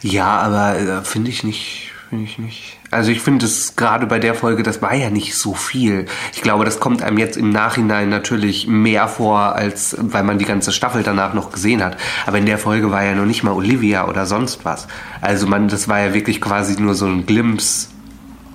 [0.00, 2.78] Ja, aber äh, finde ich nicht, finde ich nicht.
[2.94, 6.06] Also ich finde es gerade bei der Folge, das war ja nicht so viel.
[6.32, 10.44] Ich glaube, das kommt einem jetzt im Nachhinein natürlich mehr vor, als weil man die
[10.44, 11.96] ganze Staffel danach noch gesehen hat.
[12.26, 14.86] Aber in der Folge war ja noch nicht mal Olivia oder sonst was.
[15.20, 17.88] Also man, das war ja wirklich quasi nur so ein Glimpse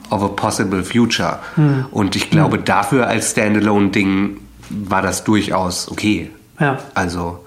[0.10, 1.40] of a possible future.
[1.92, 4.38] Und ich glaube, dafür als Standalone-Ding
[4.70, 6.32] war das durchaus okay.
[6.60, 6.80] Ja.
[6.94, 7.44] Also,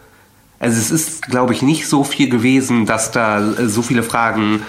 [0.59, 4.61] also es ist, glaube ich, nicht so viel gewesen, dass da so viele Fragen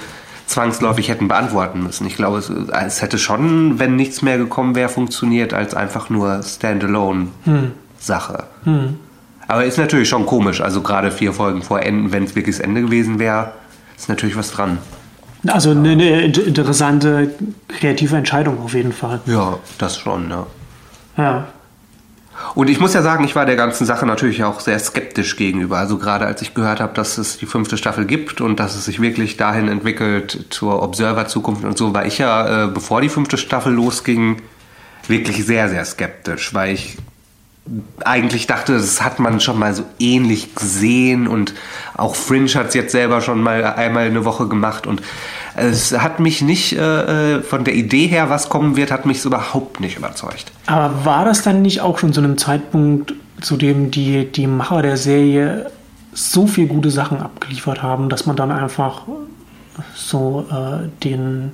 [0.53, 2.07] zwangsläufig hätten beantworten müssen.
[2.07, 6.41] Ich glaube, es, es hätte schon, wenn nichts mehr gekommen wäre, funktioniert als einfach nur
[6.43, 8.43] Standalone-Sache.
[9.47, 10.61] Aber ist natürlich schon komisch.
[10.61, 13.53] Also gerade vier Folgen vor Ende, wenn es wirklich das Ende gewesen wäre,
[13.97, 14.77] ist natürlich was dran.
[15.47, 17.31] Also eine, eine interessante
[17.67, 19.19] kreative Entscheidung auf jeden Fall.
[19.25, 20.45] Ja, das schon, ja.
[21.17, 21.47] Ja.
[22.55, 25.77] Und ich muss ja sagen, ich war der ganzen Sache natürlich auch sehr skeptisch gegenüber.
[25.77, 28.85] Also gerade als ich gehört habe, dass es die fünfte Staffel gibt und dass es
[28.85, 33.37] sich wirklich dahin entwickelt zur Observer-Zukunft und so, war ich ja, äh, bevor die fünfte
[33.37, 34.41] Staffel losging,
[35.07, 36.97] wirklich sehr, sehr skeptisch, weil ich
[38.03, 41.53] eigentlich dachte, das hat man schon mal so ähnlich gesehen und
[41.95, 45.01] auch Fringe hat es jetzt selber schon mal einmal eine Woche gemacht und
[45.55, 49.23] es hat mich nicht äh, äh, von der Idee her, was kommen wird, hat mich
[49.23, 50.51] überhaupt nicht überzeugt.
[50.65, 54.81] Aber war das dann nicht auch schon zu einem Zeitpunkt, zu dem die, die Macher
[54.81, 55.71] der Serie
[56.13, 59.03] so viel gute Sachen abgeliefert haben, dass man dann einfach
[59.95, 61.51] so äh, den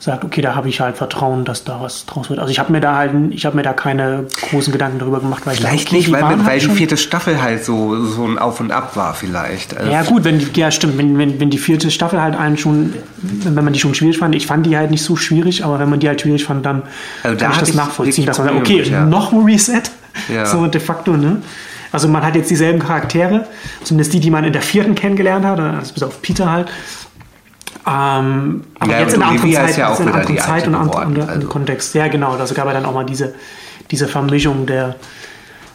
[0.00, 2.38] sagt, okay, da habe ich halt Vertrauen, dass da was draus wird.
[2.38, 5.44] Also ich habe mir da halt, ich habe mir da keine großen Gedanken darüber gemacht,
[5.44, 8.38] weil ich Vielleicht dachte, okay, nicht, weil, weil die vierte Staffel halt so, so ein
[8.38, 9.76] Auf und Ab war vielleicht.
[9.76, 12.56] Also Ja gut, wenn die, ja stimmt, wenn, wenn, wenn die vierte Staffel halt einen
[12.56, 15.80] schon, wenn man die schon schwierig fand, ich fand die halt nicht so schwierig, aber
[15.80, 16.82] wenn man die halt schwierig fand, dann
[17.24, 19.04] Also da kann ich hatte das ich nachvollziehen, dass man sagt, okay, ja.
[19.04, 19.82] noch ein Reset,
[20.32, 20.46] Ja.
[20.46, 21.42] so de facto, ne?
[21.90, 23.46] Also man hat jetzt dieselben Charaktere,
[23.82, 26.68] zumindest die, die man in der vierten kennengelernt hat, also bis auf Peter halt.
[27.88, 30.72] Ähm, aber Ja, jetzt in einer anderen Zeit, ja auch in anderen die Zeit und
[30.74, 31.48] geworden, anderen also.
[31.48, 31.94] Kontext.
[31.94, 33.34] Ja, genau, da gab ja dann auch mal diese,
[33.90, 34.96] diese Vermischung der,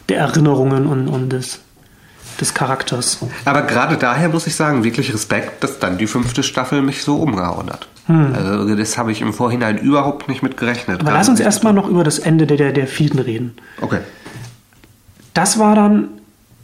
[0.08, 1.60] der Erinnerungen und, und des,
[2.40, 3.18] des Charakters.
[3.44, 7.16] Aber gerade daher muss ich sagen, wirklich Respekt, dass dann die fünfte Staffel mich so
[7.16, 7.88] umgehauen hat.
[8.06, 11.00] Also das habe ich im Vorhinein überhaupt nicht mit gerechnet.
[11.00, 11.08] Hm.
[11.08, 13.56] Aber lass uns erstmal noch über das Ende der, der, der vierten reden.
[13.80, 14.00] Okay.
[15.32, 16.08] Das war dann,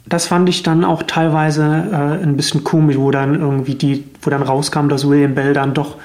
[0.05, 4.29] das fand ich dann auch teilweise äh, ein bisschen komisch, wo dann irgendwie die, wo
[4.29, 5.97] dann rauskam, dass William Bell dann doch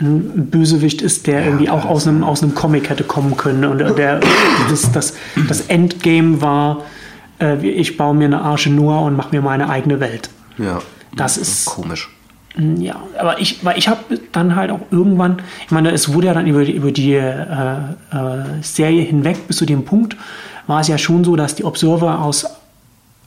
[0.00, 3.64] ein Bösewicht ist, der irgendwie auch aus einem, aus einem Comic hätte kommen können.
[3.64, 4.20] Und äh, der,
[4.70, 5.14] das, das,
[5.48, 6.82] das Endgame war,
[7.40, 10.30] äh, ich baue mir eine Arche Noah und mache mir meine eigene Welt.
[10.58, 10.80] Ja.
[11.14, 12.08] Das ist- komisch.
[12.78, 16.34] Ja, aber ich, weil ich habe dann halt auch irgendwann, ich meine, es wurde ja
[16.34, 17.84] dann über die, über die äh, äh,
[18.60, 20.18] Serie hinweg bis zu dem Punkt,
[20.66, 22.44] war es ja schon so, dass die Observer aus,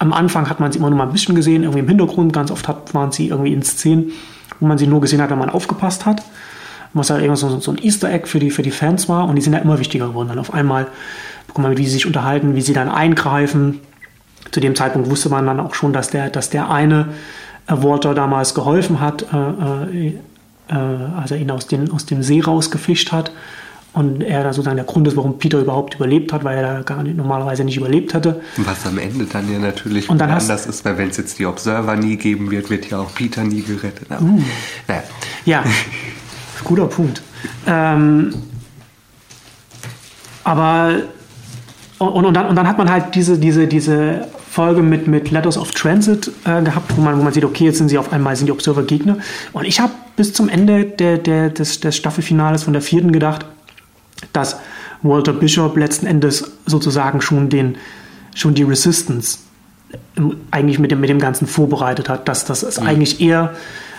[0.05, 2.51] am Anfang hat man sie immer nur mal ein bisschen gesehen, irgendwie im Hintergrund, ganz
[2.51, 4.11] oft hat, waren sie irgendwie in Szenen,
[4.59, 6.23] wo man sie nur gesehen hat, wenn man aufgepasst hat.
[6.93, 9.35] Was halt irgendwie so, so ein Easter Egg für die, für die Fans war und
[9.35, 10.29] die sind ja immer wichtiger geworden.
[10.29, 10.87] Dann auf einmal
[11.47, 13.81] bekommt man, mit, wie sie sich unterhalten, wie sie dann eingreifen,
[14.51, 17.09] zu dem Zeitpunkt wusste man dann auch schon, dass der, dass der eine
[17.67, 20.19] Walter damals geholfen hat, äh, äh,
[20.69, 23.31] äh, als er ihn aus, den, aus dem See rausgefischt hat.
[23.95, 26.81] Und er da sozusagen der Grund ist, warum Peter überhaupt überlebt hat, weil er da
[26.81, 28.41] gar nicht, normalerweise nicht überlebt hätte.
[28.57, 31.45] Was am Ende dann ja natürlich Und dann anders ist, weil wenn es jetzt die
[31.45, 34.11] Observer nie geben wird, wird ja auch Peter nie gerettet.
[34.11, 34.41] Aber, Uh.
[34.87, 35.03] naja.
[35.45, 35.63] Ja,
[36.65, 37.21] guter Punkt.
[37.65, 38.33] Ähm,
[40.43, 40.95] aber
[41.97, 45.57] und, und, dann, und dann hat man halt diese, diese, diese Folge mit, mit Letters
[45.57, 48.35] of Transit äh, gehabt, wo man, wo man sieht, okay, jetzt sind sie auf einmal
[48.35, 49.17] sind die Observer Gegner.
[49.53, 53.45] Und ich habe bis zum Ende der, der, des, des Staffelfinales von der vierten gedacht,
[54.33, 54.57] dass
[55.01, 57.77] Walter Bishop letzten Endes sozusagen schon den
[58.33, 59.39] schon die Resistance
[60.15, 63.53] im- eigentlich mit dem, mit dem Ganzen vorbereitet hat, dass das ist eigentlich eher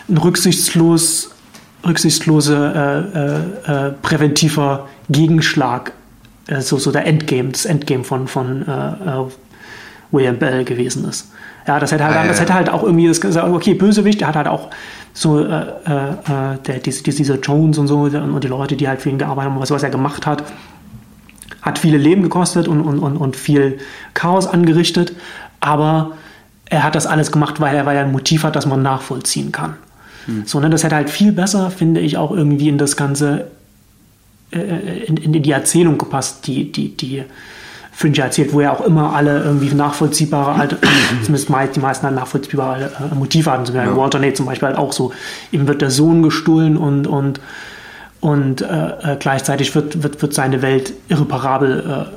[0.09, 1.31] ein rücksichtslos,
[1.87, 3.09] rücksichtslose
[3.67, 5.93] äh, äh, äh, präventiver Gegenschlag,
[6.49, 9.25] äh, so, so der Endgame, das Endgame von, von äh, äh,
[10.11, 11.31] William Bell gewesen ist.
[11.67, 12.43] Ja, das hätte halt, Ah, das ja.
[12.43, 14.69] hätte halt auch irgendwie das gesagt, okay, Bösewicht, der hat halt auch
[15.13, 19.01] so äh, äh, äh, der, diese, dieser Jones und so und die Leute, die halt
[19.01, 20.45] für ihn gearbeitet haben, was, was er gemacht hat,
[21.63, 23.79] hat viele Leben gekostet und, und, und, und viel
[24.15, 25.15] Chaos angerichtet,
[25.61, 26.13] aber
[26.69, 29.53] er hat das alles gemacht, weil er, weil er ein Motiv hat, das man nachvollziehen
[29.53, 29.75] kann.
[30.45, 33.47] So, ne, das hätte halt viel besser, finde ich, auch irgendwie in das Ganze,
[34.51, 37.23] äh, in, in die Erzählung gepasst, die, die, die
[37.97, 40.77] Fringe erzählt, wo ja auch immer alle irgendwie nachvollziehbare, halt,
[41.25, 43.65] zumindest die meisten halt nachvollziehbare äh, Motive hatten.
[43.65, 43.97] Zum Beispiel Ja.
[43.97, 45.13] Walter Nate zum Beispiel halt auch so.
[45.51, 47.41] Ihm wird der Sohn gestohlen und, und,
[48.21, 48.67] und äh,
[49.15, 52.17] äh, gleichzeitig wird, wird, wird seine Welt irreparabel äh,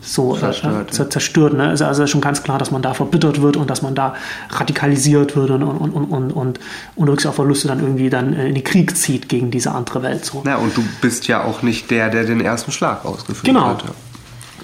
[0.00, 1.54] so Zerstört, äh, zer- zerstört.
[1.54, 1.68] Ne?
[1.68, 4.14] Also, also ist schon ganz klar, dass man da verbittert wird und dass man da
[4.50, 6.60] radikalisiert wird und, und, und, und, und,
[6.96, 10.02] und Rücksicht auf Verluste dann irgendwie dann äh, in den Krieg zieht gegen diese andere
[10.02, 10.24] Welt.
[10.24, 10.42] So.
[10.44, 13.66] Na, und du bist ja auch nicht der, der den ersten Schlag ausgeführt Genau.
[13.68, 13.82] hat.
[13.84, 13.90] ja.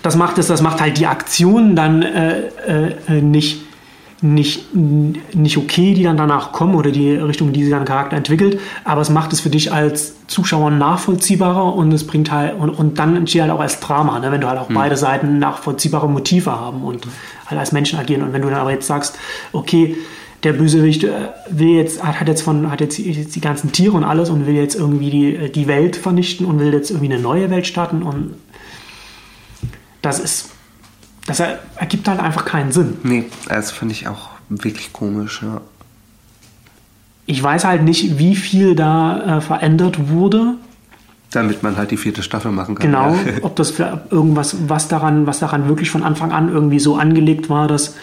[0.03, 3.62] Das macht es, das macht halt die Aktion dann äh, äh, nicht,
[4.20, 8.61] nicht, nicht okay, die dann danach kommen oder die Richtung, die sie dann Charakter entwickelt,
[8.84, 12.99] aber es macht es für dich als Zuschauer nachvollziehbarer und es bringt halt und, und
[12.99, 16.53] dann entsteht halt auch als Drama, ne, wenn du halt auch beide Seiten nachvollziehbare Motive
[16.53, 17.07] haben und
[17.47, 18.22] halt als Menschen agieren.
[18.22, 19.18] Und wenn du dann aber jetzt sagst,
[19.53, 19.97] okay,
[20.43, 21.11] der Bösewicht äh,
[21.51, 24.74] will jetzt, hat, jetzt von, hat jetzt die ganzen Tiere und alles und will jetzt
[24.74, 28.34] irgendwie die, die Welt vernichten und will jetzt irgendwie eine neue Welt starten und
[30.03, 30.50] das ist,
[31.26, 32.98] das er- ergibt halt einfach keinen Sinn.
[33.03, 35.61] Nee, das finde ich auch wirklich komisch, ja.
[37.26, 40.55] Ich weiß halt nicht, wie viel da äh, verändert wurde.
[41.30, 42.86] Damit man halt die vierte Staffel machen kann.
[42.90, 43.42] Genau, Ja.
[43.42, 47.48] ob das für irgendwas, was daran, was daran wirklich von Anfang an irgendwie so angelegt
[47.48, 47.94] war, dass,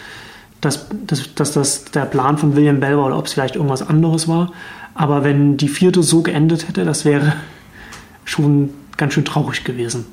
[0.60, 3.86] dass, dass, dass das der Plan von William Bell war oder ob es vielleicht irgendwas
[3.86, 4.52] anderes war.
[4.94, 7.34] Aber wenn die vierte so geendet hätte, das wäre
[8.24, 10.06] schon ganz schön traurig gewesen.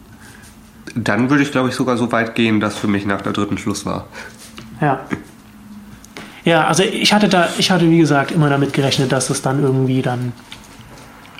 [0.95, 3.57] Dann würde ich, glaube ich, sogar so weit gehen, dass für mich nach der dritten
[3.57, 4.07] Schluss war.
[4.81, 4.99] Ja.
[6.43, 9.61] Ja, also ich hatte da, ich hatte wie gesagt immer damit gerechnet, dass es dann
[9.61, 10.31] irgendwie dann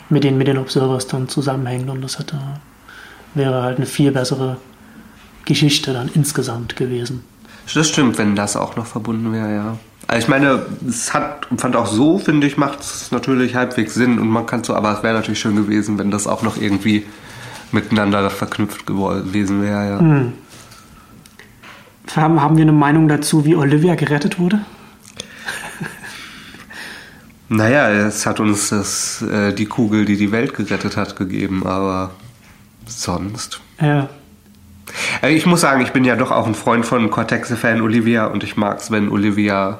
[0.10, 2.38] mit den, mit den Observers dann zusammenhängt und das hätte,
[3.34, 4.58] wäre halt eine viel bessere
[5.46, 7.24] Geschichte dann insgesamt gewesen.
[7.74, 9.78] Das stimmt, wenn das auch noch verbunden wäre, ja.
[10.08, 14.20] Also ich meine, es hat, fand auch so, finde ich, macht es natürlich halbwegs Sinn
[14.20, 17.06] und man kann so, aber es wäre natürlich schön gewesen, wenn das auch noch irgendwie
[17.72, 20.00] miteinander verknüpft gewesen wäre, ja.
[20.00, 20.34] Hm.
[22.16, 24.62] Haben, haben wir eine Meinung dazu, wie Olivia gerettet wurde?
[27.50, 32.12] Naja, es hat uns das, äh, die Kugel, die die Welt gerettet hat, gegeben, aber
[32.86, 33.62] sonst.
[33.80, 34.10] Ja.
[35.22, 38.44] Äh, Ich muss sagen, ich bin ja doch auch ein Freund von Cortex-Fan Olivia und
[38.44, 39.80] ich mag es, wenn Olivia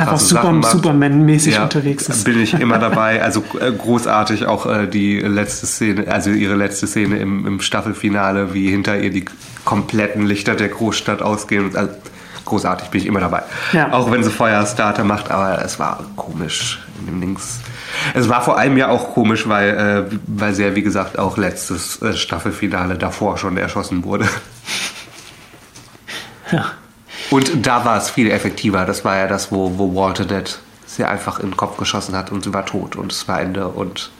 [0.00, 0.62] Einfach Super-.
[0.62, 2.24] Superman-mäßig unterwegs ist.
[2.24, 3.20] Bin ich immer dabei.
[3.30, 8.54] Also äh, großartig auch äh, die letzte Szene, also ihre letzte Szene im, im Staffelfinale,
[8.54, 9.24] wie hinter ihr die
[9.64, 11.76] kompletten Lichter der Großstadt ausgehen.
[11.76, 11.92] Also,
[12.44, 13.42] großartig, bin ich immer dabei.
[13.72, 13.92] Ja.
[13.92, 17.60] Auch wenn sie Feuerstarter macht, aber es war komisch in Dings.
[18.14, 21.36] Es war vor allem ja auch komisch, weil, äh, weil sie ja, wie gesagt, auch
[21.36, 24.28] letztes äh, Staffelfinale davor schon erschossen wurde.
[26.50, 26.72] Ja.
[27.30, 28.84] Und da war es viel effektiver.
[28.84, 32.32] Das war ja das, wo, wo Walter Dead sie einfach in den Kopf geschossen hat
[32.32, 33.68] und sie war tot und es war Ende.
[33.68, 34.10] Und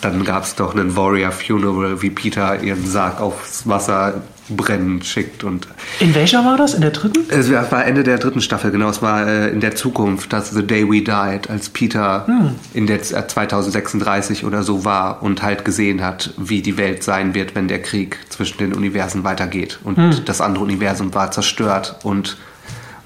[0.00, 5.44] dann gab es doch einen Warrior Funeral, wie Peter ihren Sarg aufs Wasser brennen schickt.
[5.44, 5.68] Und
[6.00, 6.74] In welcher war das?
[6.74, 7.24] In der dritten?
[7.30, 8.88] es war Ende der dritten Staffel, genau.
[8.88, 12.26] Es war äh, in der Zukunft, das The Day We Died, als Peter
[12.74, 17.34] in der äh, 2036 oder so war und halt gesehen hat, wie die Welt sein
[17.34, 19.78] wird, wenn der Krieg zwischen den Universen weitergeht.
[19.84, 22.36] Und das andere Universum war zerstört und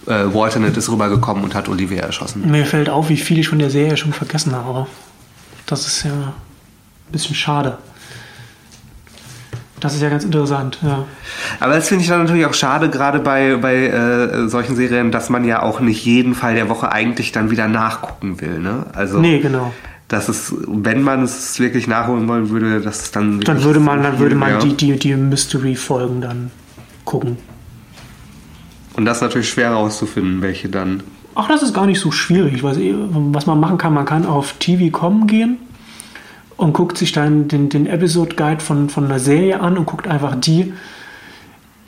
[0.07, 2.51] äh, Walternet ist rübergekommen und hat Olivia erschossen.
[2.51, 4.87] Mir fällt auf, wie viel ich von der Serie schon vergessen habe.
[5.67, 6.33] Das ist ja ein
[7.13, 7.79] bisschen schade.
[9.83, 11.05] Das ist ja ganz interessant, ja.
[11.59, 15.29] Aber das finde ich dann natürlich auch schade, gerade bei, bei äh, solchen Serien, dass
[15.29, 18.61] man ja auch nicht jeden Fall der Woche eigentlich dann wieder nachgucken will.
[18.61, 18.87] Ne?
[18.93, 19.73] Also, Nee, genau.
[20.07, 23.41] dass es, wenn man es wirklich nachholen wollen würde, dass es dann.
[23.41, 26.53] Dann würde man, so dann würde man die, die, die Mystery-Folgen dann
[27.05, 27.39] gucken.
[28.95, 31.03] Und das ist natürlich schwer herauszufinden, welche dann.
[31.35, 32.63] Ach, das ist gar nicht so schwierig.
[32.63, 35.57] Eh, was man machen kann, man kann auf TV.com gehen
[36.63, 40.07] und guckt sich dann den, den Episode Guide von, von einer Serie an und guckt
[40.07, 40.73] einfach die,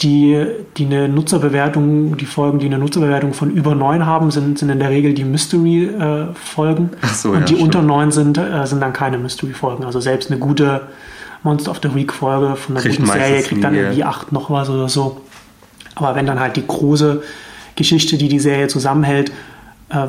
[0.01, 0.45] die,
[0.77, 4.81] die eine Nutzerbewertung, die Folgen, die eine Nutzerbewertung von über 9 haben, sind, sind in
[4.81, 6.91] der Regel die Mystery-Folgen.
[7.03, 7.63] Ach so, und ja, die stimmt.
[7.63, 9.85] unter 9 sind, äh, sind dann keine Mystery-Folgen.
[9.85, 10.81] Also selbst eine gute
[11.45, 14.69] Monster of the Week-Folge von einer Kriegt guten Serie kriegt dann irgendwie 8 noch was
[14.71, 15.21] oder so.
[15.95, 17.23] Aber wenn dann halt die große
[17.77, 19.31] Geschichte, die die Serie zusammenhält,
[19.91, 20.09] äh, äh,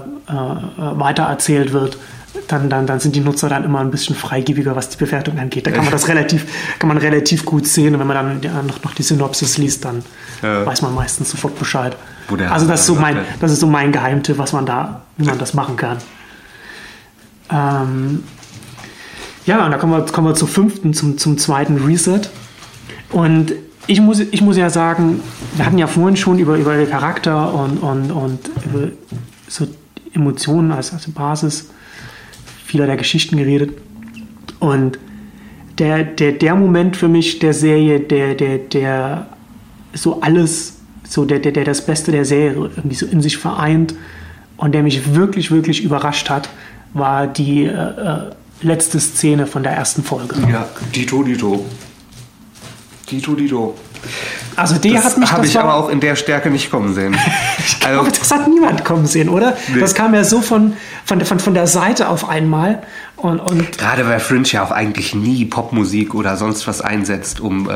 [0.77, 1.99] weitererzählt wird,
[2.47, 5.65] dann, dann, dann sind die Nutzer dann immer ein bisschen freigebiger, was die Bewertung angeht.
[5.67, 6.45] Da kann man das relativ,
[6.79, 7.93] kann man relativ gut sehen.
[7.93, 10.03] Und wenn man dann noch, noch die Synopsis liest, dann
[10.41, 10.65] Ja.
[10.65, 11.95] weiß man meistens sofort Bescheid.
[12.49, 15.37] Also das ist, so mein, das ist so mein Geheimtipp, was man da, wie man
[15.37, 15.97] das machen kann.
[17.51, 18.23] Ähm,
[19.45, 22.21] ja, und da kommen wir, kommen wir zur fünften, zum, zum zweiten Reset.
[23.11, 23.53] Und
[23.87, 25.19] ich muss, ich muss ja sagen,
[25.55, 28.87] wir hatten ja vorhin schon über, über den Charakter und, und, und über
[29.47, 29.67] so
[30.13, 31.69] Emotionen als, als Basis
[32.65, 33.77] vieler der Geschichten geredet.
[34.59, 34.99] Und
[35.77, 39.27] der, der, der Moment für mich der Serie, der, der, der
[39.93, 43.95] so alles, so der, der, der das Beste der Serie irgendwie so in sich vereint
[44.57, 46.49] und der mich wirklich, wirklich überrascht hat,
[46.93, 50.35] war die äh, äh, letzte Szene von der ersten Folge.
[50.49, 51.65] Ja, Dito, Dito.
[53.09, 53.75] Dito, Dito.
[54.55, 56.71] Also die hat Das mich habe das ich war- aber auch in der Stärke nicht
[56.71, 57.15] kommen sehen.
[57.85, 59.55] Aber also, das hat niemand kommen sehen, oder?
[59.73, 59.79] Nee.
[59.79, 60.73] Das kam ja so von,
[61.05, 62.81] von, von, von der Seite auf einmal.
[63.15, 67.69] Und, und gerade weil Fringe ja auch eigentlich nie Popmusik oder sonst was einsetzt, um
[67.69, 67.73] äh,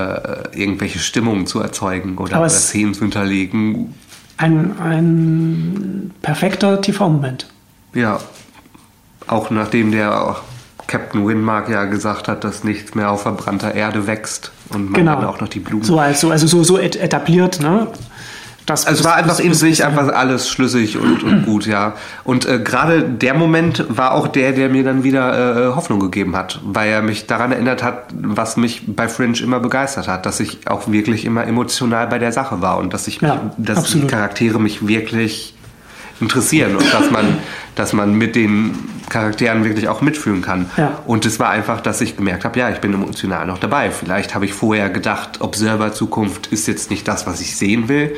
[0.57, 3.93] irgendwelche Stimmungen zu erzeugen oder, oder Szenen zu hinterlegen.
[4.37, 7.47] ein, ein perfekter TV-Moment.
[7.93, 8.19] Ja,
[9.27, 10.37] auch nachdem der
[10.89, 15.15] Captain Winmark ja gesagt hat, dass nichts mehr auf verbrannter Erde wächst und man Genau.
[15.15, 15.83] dann auch noch die Blumen.
[15.85, 17.87] So, also, also so, so et- etabliert, ne?
[18.65, 21.93] Das, Also es war einfach in sich einfach alles schlüssig und, und gut, ja.
[22.23, 26.35] Und äh, gerade der Moment war auch der, der mir dann wieder äh, Hoffnung gegeben
[26.35, 30.39] hat, weil er mich daran erinnert hat, was mich bei Fringe immer begeistert hat, dass
[30.39, 33.77] ich auch wirklich immer emotional bei der Sache war und dass ich mich, Ja, dass
[33.79, 34.03] absolut.
[34.03, 35.55] die Charaktere mich wirklich
[36.21, 37.37] interessieren und dass man,
[37.75, 38.75] dass man mit den
[39.09, 40.69] Charakteren wirklich auch mitfühlen kann.
[40.77, 40.99] Ja.
[41.05, 43.91] Und es war einfach, dass ich gemerkt habe, ja, ich bin emotional noch dabei.
[43.91, 48.15] Vielleicht habe ich vorher gedacht, Observer Zukunft ist jetzt nicht das, was ich sehen will.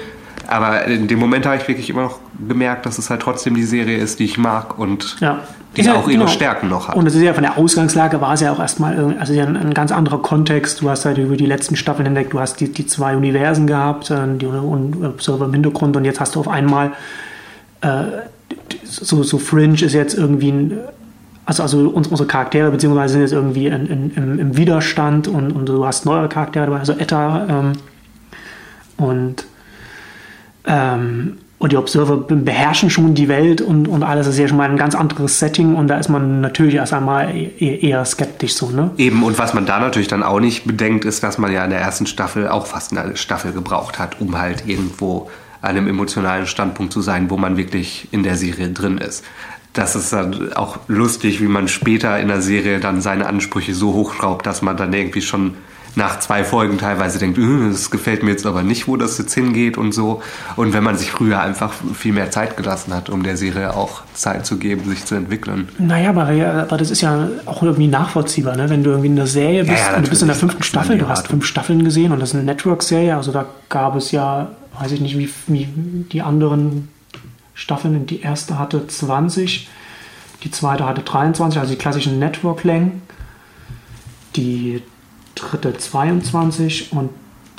[0.48, 3.64] Aber in dem Moment habe ich wirklich immer noch gemerkt, dass es halt trotzdem die
[3.64, 5.40] Serie ist, die ich mag und Ja.
[5.78, 6.28] die ja- auch ihre genau.
[6.28, 6.96] Stärken noch hat.
[6.96, 9.56] Und es ist ja von der Ausgangslage war es ja auch erstmal, also ja ein,
[9.56, 10.82] ein ganz anderer Kontext.
[10.82, 14.10] Du hast halt über die letzten Staffeln hinweg, du hast die, die zwei Universen gehabt,
[14.12, 16.92] äh, die und Observer im Hintergrund und jetzt hast du auf einmal
[17.82, 17.88] äh,
[18.84, 20.78] so, so Fringe ist jetzt irgendwie ein,
[21.46, 25.52] also, also uns, unsere Charaktere beziehungsweise sind jetzt irgendwie in, in, im, im Widerstand und,
[25.52, 27.72] und du hast neue Charaktere dabei, also Etta ähm,
[28.98, 29.46] und
[30.66, 34.48] ähm, und die Observer be- beherrschen schon die Welt und, und alles Das ist ja
[34.48, 38.04] schon mal ein ganz anderes Setting und da ist man natürlich erst einmal eher, eher
[38.04, 38.90] skeptisch so, ne?
[38.98, 41.70] Eben, und was man da natürlich dann auch nicht bedenkt, ist, dass man ja in
[41.70, 45.30] der ersten Staffel auch fast eine Staffel gebraucht hat, um halt irgendwo
[45.62, 49.24] einem emotionalen Standpunkt zu sein, wo man wirklich in der Serie drin ist.
[49.74, 53.94] Das ist dann auch lustig, wie man später in der Serie dann seine Ansprüche so
[53.94, 55.54] hochschraubt, dass man dann irgendwie schon
[55.96, 59.34] nach zwei Folgen teilweise denkt, "Äh, das gefällt mir jetzt aber nicht, wo das jetzt
[59.34, 60.22] hingeht und so.
[60.56, 64.02] Und wenn man sich früher einfach viel mehr Zeit gelassen hat, um der Serie auch
[64.14, 65.70] Zeit zu geben, sich zu entwickeln.
[65.78, 68.70] Naja, aber, aber das ist ja auch irgendwie nachvollziehbar, ne?
[68.70, 70.98] Wenn du irgendwie in der Serie bist ja, und du bist in der fünften Staffel,
[70.98, 74.50] du hast fünf Staffeln gesehen und das ist eine Network-Serie, also da gab es ja
[74.82, 75.68] weiß ich nicht, wie, wie
[76.12, 76.90] die anderen
[77.54, 78.08] Staffeln.
[78.08, 79.70] Die erste hatte 20,
[80.44, 83.04] die zweite hatte 23, also die klassischen Network-Längen.
[84.36, 84.82] Die
[85.36, 87.10] dritte 22 und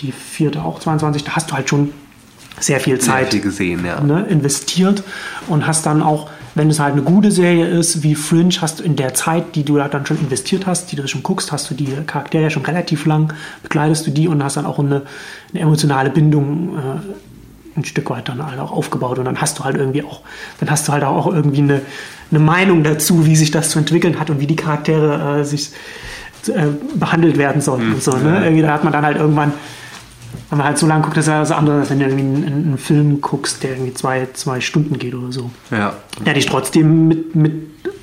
[0.01, 1.23] die vierte auch 22.
[1.23, 1.93] Da hast du halt schon
[2.59, 4.01] sehr viel Sehr Zeit viel gesehen, ja.
[4.01, 5.05] ne, investiert
[5.47, 8.85] und hast dann auch, wenn es halt eine gute Serie ist, wie Fringe, hast du
[8.85, 11.71] in der Zeit, die du da dann schon investiert hast, die du schon guckst, hast
[11.71, 13.33] du die Charaktere ja schon relativ lang,
[13.63, 15.03] begleitest du die und hast dann auch eine,
[15.53, 19.65] eine emotionale Bindung äh, ein Stück weit dann halt auch aufgebaut und dann hast du
[19.65, 20.21] halt irgendwie auch,
[20.61, 21.81] dann hast du halt auch irgendwie eine,
[22.31, 25.71] eine Meinung dazu, wie sich das zu entwickeln hat und wie die Charaktere äh, sich
[26.49, 28.13] äh, behandelt werden sollen und so.
[28.17, 28.43] Ne?
[28.45, 29.53] Irgendwie, da hat man dann halt irgendwann
[30.53, 32.25] wenn man halt so lange guckt, das ist ja das andere, als wenn du irgendwie
[32.25, 35.51] einen, einen Film guckst, der irgendwie zwei, zwei Stunden geht oder so.
[35.71, 35.95] Ja.
[36.27, 37.53] Der dich trotzdem mit, mit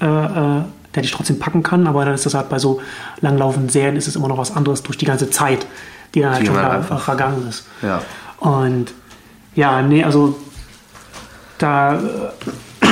[0.01, 0.63] äh, äh,
[0.95, 2.81] der dich trotzdem packen kann, aber dann ist das halt bei so
[3.21, 5.67] langlaufenden Serien ist es immer noch was anderes durch die ganze Zeit,
[6.15, 7.67] die dann halt Die schon ver einfach- vergangen ist.
[7.83, 8.01] Ja.
[8.39, 8.93] Und
[9.53, 10.35] ja, nee, also
[11.59, 12.89] da äh,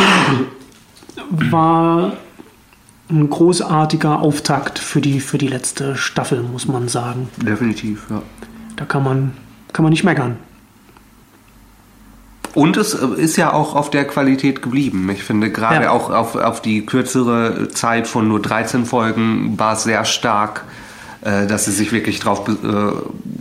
[1.49, 2.13] war
[3.09, 7.29] ein großartiger Auftakt für die, für die letzte Staffel, muss man sagen.
[7.37, 8.21] Definitiv, ja.
[8.75, 9.31] Da kann man,
[9.77, 10.37] kann man nicht meckern.
[12.55, 15.07] Und es äh, ist ja auch auf der Qualität geblieben.
[15.11, 15.91] Ich finde gerade Ja.
[15.91, 20.63] auch auf, auf die kürzere Zeit von nur 13 Folgen war es sehr stark,
[21.21, 22.53] dass sie sich wirklich darauf äh,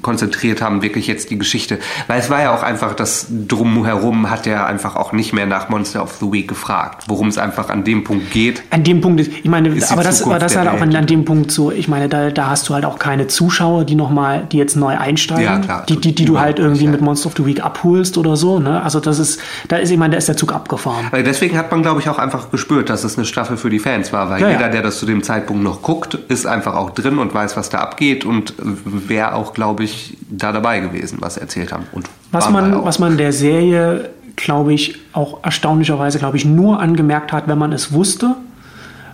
[0.03, 1.79] konzentriert haben, wirklich jetzt die Geschichte.
[2.07, 5.69] Weil es war ja auch einfach, das Drumherum hat er einfach auch nicht mehr nach
[5.69, 8.63] Monster of the Week gefragt, worum es einfach an dem Punkt geht.
[8.71, 10.95] An dem Punkt, ist, ich meine, Ist aber das, aber das ist halt auch an,
[10.95, 13.95] an dem Punkt so, ich meine, da, da hast du halt auch keine Zuschauer, die
[13.95, 16.91] nochmal, die jetzt neu einsteigen, Ja, klar, die, die, die du halt irgendwie ja.
[16.91, 18.83] mit Monster of the Week abholst oder so, ne?
[18.83, 21.07] Also das ist, da ist, ich meine, da ist der Zug abgefahren.
[21.11, 23.79] Weil deswegen hat man, glaube ich, auch einfach gespürt, dass es eine Staffel für die
[23.79, 24.57] Fans war, weil Ja, ja.
[24.57, 27.66] jeder, der das zu dem Zeitpunkt noch guckt, ist einfach auch drin und weiß, was
[27.71, 31.85] da abgeht und wäre auch, glaube ich, da dabei gewesen, was sie erzählt haben.
[31.93, 37.33] Und Was man, was man der Serie, glaube ich, auch erstaunlicherweise, glaube ich, nur angemerkt
[37.33, 38.37] hat, wenn man es wusste,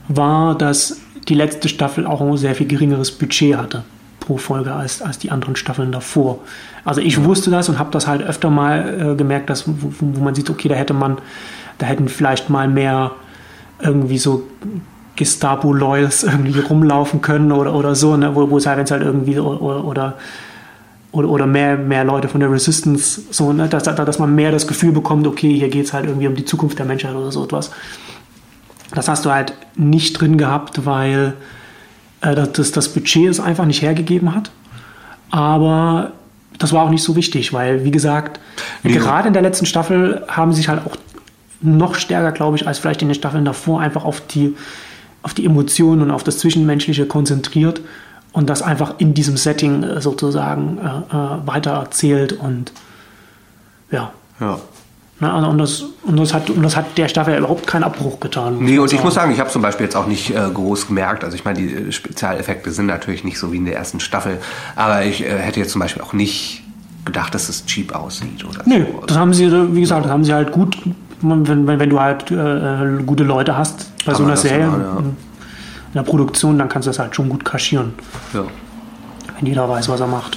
[0.08, 0.98] war, dass
[1.28, 3.84] die letzte Staffel auch ein sehr viel geringeres Budget hatte
[4.20, 6.38] pro Folge als, als die anderen Staffeln davor.
[6.84, 10.18] Also ich wusste das und habe das halt öfter mal äh, gemerkt, dass, wo, wo
[10.18, 11.18] wo man sieht, okay, da hätte man,
[11.78, 13.12] da hätten vielleicht mal mehr
[13.80, 14.44] irgendwie so
[15.16, 18.34] Gestapo-Loyals irgendwie rumlaufen können oder, oder so, ne?
[18.34, 20.16] wo, wo es halt, wenn es halt irgendwie oder, oder
[21.12, 24.92] oder, mehr, mehr Leute von der Resistance, so, ne, dass, dass man mehr das Gefühl
[24.92, 27.70] bekommt, okay, hier geht es halt irgendwie um die Zukunft der Menschheit oder so etwas.
[28.94, 31.34] Das hast du halt nicht drin gehabt, weil
[32.22, 34.50] äh, das, das, Budget es einfach nicht hergegeben hat.
[35.30, 36.12] Aber
[36.58, 38.40] das war auch nicht so wichtig, weil, wie gesagt,
[38.82, 38.92] Nee.
[38.92, 40.96] gerade in der letzten Staffel haben sich halt auch
[41.60, 44.56] noch stärker, glaube ich, als vielleicht in den Staffeln davor einfach auf die,
[45.22, 47.80] auf die Emotionen und auf das Zwischenmenschliche konzentriert
[48.32, 52.72] und das einfach in diesem Setting äh, sozusagen äh, äh, weitererzählt und
[53.90, 54.12] ja.
[54.40, 54.58] Ja.
[55.20, 58.18] Ne, also und, das, und, das hat, und das hat der Staffel überhaupt keinen Abbruch
[58.18, 58.58] getan.
[58.58, 61.22] Nee, und ich muss sagen, ich habe zum Beispiel jetzt auch nicht äh, groß gemerkt,
[61.22, 64.38] also ich meine, die äh, Spezialeffekte sind natürlich nicht so wie in der ersten Staffel,
[64.74, 66.64] aber ich äh, hätte jetzt zum Beispiel auch nicht
[67.04, 69.06] gedacht, dass es cheap aussieht oder Nö, so.
[69.06, 70.76] das haben sie, wie gesagt, das haben sie halt gut,
[71.22, 74.98] wenn, wenn, wenn du halt äh, äh, gute Leute hast bei so einer Serie, ja.
[74.98, 75.16] in
[75.94, 77.94] der Produktion, dann kannst du das halt schon gut kaschieren,
[78.32, 78.44] ja.
[79.38, 80.36] wenn jeder weiß, was er macht.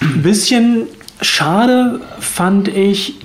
[0.00, 0.86] Ein bisschen
[1.20, 3.20] schade fand ich,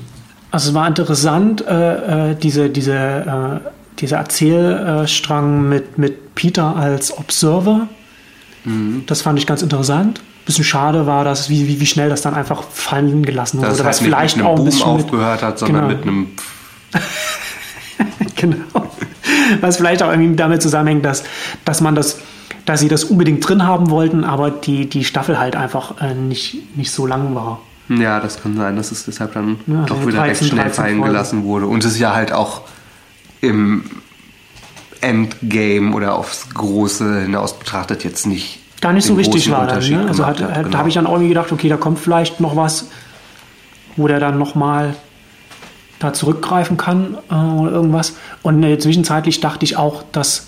[0.51, 3.69] also es war interessant, äh, äh, diese, diese, äh,
[3.99, 7.87] dieser Erzählstrang mit, mit Peter als Observer.
[8.65, 9.03] Mhm.
[9.07, 10.21] Das fand ich ganz interessant.
[10.45, 13.69] Bisschen schade war das, wie, wie, wie schnell das dann einfach fallen gelassen wurde.
[13.69, 15.59] Dass es was halt nicht vielleicht mit einem auch ein Boom bisschen mit- aufgehört hat,
[15.59, 15.95] sondern Genau.
[15.97, 16.27] mit einem
[18.35, 18.91] genau.
[19.61, 21.23] Was vielleicht auch irgendwie damit zusammenhängt, dass,
[21.65, 22.19] dass man das,
[22.65, 26.75] dass sie das unbedingt drin haben wollten, aber die, die Staffel halt einfach äh, nicht,
[26.77, 27.59] nicht so lang war.
[27.89, 30.63] Ja, das kann sein, dass es deshalb dann Ja, doch also wieder 13, recht schnell
[30.65, 31.11] 13 fallen Folgen.
[31.13, 31.67] gelassen wurde.
[31.67, 32.61] Und es ja halt auch
[33.41, 33.83] im
[35.01, 39.87] Endgame oder aufs Große hinaus betrachtet jetzt nicht Gar nicht so wichtig war dann.
[39.87, 40.05] Ne?
[40.07, 40.69] Also hat, hat, genau.
[40.69, 42.89] da habe ich dann auch irgendwie gedacht, okay, da kommt vielleicht noch was,
[43.95, 44.95] wo der dann nochmal
[45.99, 48.15] da zurückgreifen kann äh, oder irgendwas.
[48.43, 50.47] Und äh, zwischenzeitlich dachte ich auch, dass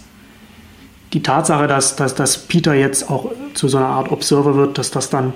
[1.14, 4.92] die Tatsache, dass, dass, dass Peter jetzt auch zu so einer Art Observer wird, dass
[4.92, 5.34] das dann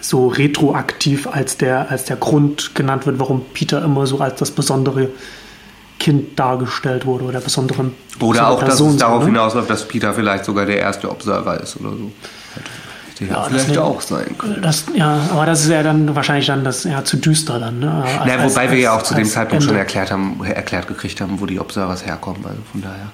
[0.00, 4.52] so retroaktiv als der, als der Grund genannt wird, warum Peter immer so als das
[4.52, 5.08] besondere
[5.98, 7.90] Kind dargestellt wurde oder besondere
[8.20, 9.26] Oder auch, dass Person es so, darauf ne?
[9.26, 12.12] hinausläuft, dass Peter vielleicht sogar der erste Observer ist oder so.
[12.54, 14.62] Hätte ja, Ja, vielleicht deswegen- auch sein können.
[14.62, 17.80] Das, ja, aber das ist ja dann wahrscheinlich dann das ja zu düster dann.
[17.80, 17.92] Ne?
[17.92, 19.80] Als- Na, als- wobei wir ja auch als- zu dem als Zeitpunkt schon Ende.
[19.80, 22.44] erklärt haben, erklärt gekriegt haben, wo die Observers herkommen.
[22.46, 23.08] Also von daher.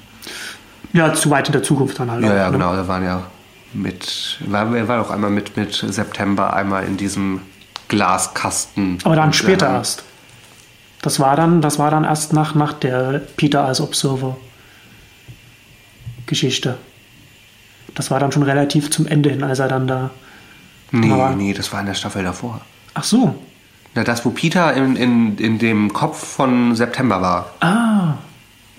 [0.92, 2.22] Ja, zu weit in der Zukunft dann halt.
[2.22, 2.52] Ja, auch, ja, ne?
[2.52, 2.76] genau.
[2.76, 3.22] Da waren ja
[3.72, 7.40] mit, war, er war doch einmal mit, mit September einmal in diesem
[7.88, 8.98] Glaskasten.
[9.04, 10.04] Aber dann später erst.
[11.04, 14.38] Das war dann, das war dann erst nach, nach der Peter als Observer
[16.24, 16.78] Geschichte.
[17.94, 20.08] Das war dann schon relativ zum Ende hin, als er dann da.
[20.92, 22.62] Nee, Aber- nee, das war in der Staffel davor.
[22.94, 23.34] Ach so.
[23.94, 27.50] Na, das, wo Peter in, in, in dem Kopf von September war.
[27.60, 28.14] Ah.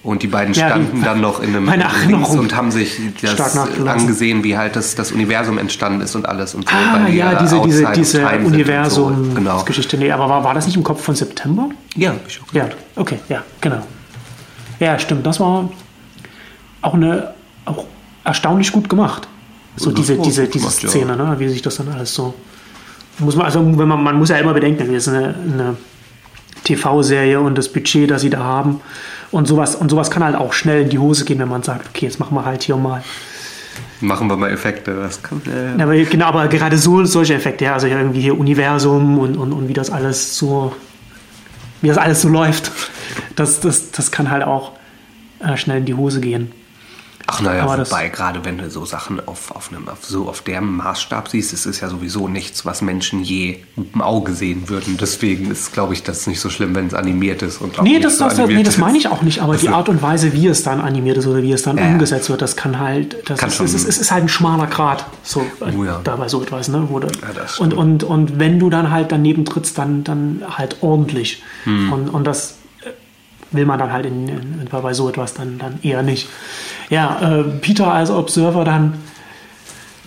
[0.06, 1.68] Und die beiden Ja, standen die- dann noch in einem
[2.08, 6.54] Dings und haben sich das angesehen, wie halt das, das Universum entstanden ist und alles
[6.54, 6.76] und so.
[6.76, 8.48] Ah, ja, ja diese, diese, diese und so.
[8.54, 9.98] Universum-Geschichte.
[9.98, 10.06] Genau.
[10.06, 11.70] Nee, aber war, war das nicht im Kopf von September?
[11.96, 13.82] Ja, hab ich auch Ja, okay, ja, genau.
[14.80, 15.26] Ja, stimmt.
[15.26, 15.70] Das war
[16.84, 17.34] auch eine
[17.66, 17.86] auch
[18.24, 19.28] erstaunlich gut gemacht.
[19.76, 20.90] So Das diese, diese, diese gemacht, ja.
[20.90, 21.36] Szene, ne?
[21.40, 22.36] wie sich das dann alles so.
[23.18, 25.78] Muss man, also wenn man, man muss ja immer bedenken, das ist eine, eine
[26.66, 28.82] TV-Serie und das Budget, das sie da haben.
[29.32, 31.88] Und sowas, und sowas kann halt auch schnell in die Hose gehen, wenn man sagt,
[31.88, 33.04] okay, jetzt machen wir halt hier mal.
[34.02, 34.96] Machen wir mal Effekte.
[34.96, 38.38] Das kann, äh, Ja, aber genau, aber gerade so solche Effekte, ja, also irgendwie hier
[38.38, 40.74] Universum und, und, und wie das alles so,
[41.82, 42.72] wie das alles so läuft,
[43.36, 44.74] das, das, das kann halt auch
[45.40, 46.52] äh, schnell in die Hose gehen.
[47.28, 50.78] Ach naja, wobei, gerade wenn du so Sachen auf, auf, einem, auf, so auf dem
[50.78, 54.98] Maßstab siehst, es ist ja sowieso nichts, was Menschen je dem Auge sehen würden.
[54.98, 57.62] Deswegen ist, glaube ich, das nicht so schlimm, wenn es animiert ist.
[57.62, 58.80] Und auch Nee, das, so das, nee, das ist.
[58.80, 61.26] meine ich auch nicht, aber die Also- Art und Weise, wie es dann animiert ist
[61.26, 61.86] oder wie es dann Ja.
[61.88, 64.30] umgesetzt wird, das kann halt, das Kann ist, schon- es, ist, es ist halt ein
[64.30, 66.02] schmaler Grad, so äh, Oh ja.
[66.04, 66.86] dabei so etwas, ne?
[66.90, 71.42] Wo das und, und, und wenn du dann halt daneben trittst, dann, dann halt ordentlich.
[71.64, 71.92] Hm.
[71.92, 72.54] Und, und das äh,
[73.56, 76.30] will man dann halt in, in, bei so etwas dann, dann eher nicht.
[76.90, 78.96] Ja, äh, Peter als Observer dann,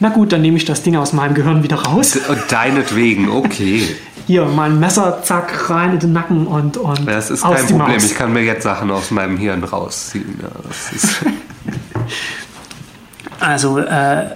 [0.00, 2.18] na gut, dann nehme ich das Ding aus meinem Gehirn wieder raus.
[2.48, 3.82] Deinetwegen, okay.
[4.26, 7.78] Hier, mal ein Messer, zack, rein in den Nacken und, und Das ist kein Problem.
[7.78, 8.04] Maus.
[8.04, 10.38] Ich kann mir jetzt Sachen aus meinem Hirn rausziehen.
[10.42, 10.50] Ja,
[13.40, 14.30] Also äh,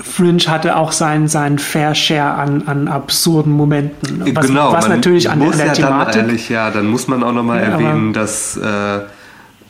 [0.00, 4.22] Fringe hatte auch seinen sein Fair Share an, an absurden Momenten.
[4.34, 4.72] Was, genau.
[4.72, 6.14] was natürlich an, der- muss an der ja Thematik.
[6.14, 9.00] Dann ehrlich, ja, dann muss man auch nochmal Ja, erwähnen, dass äh,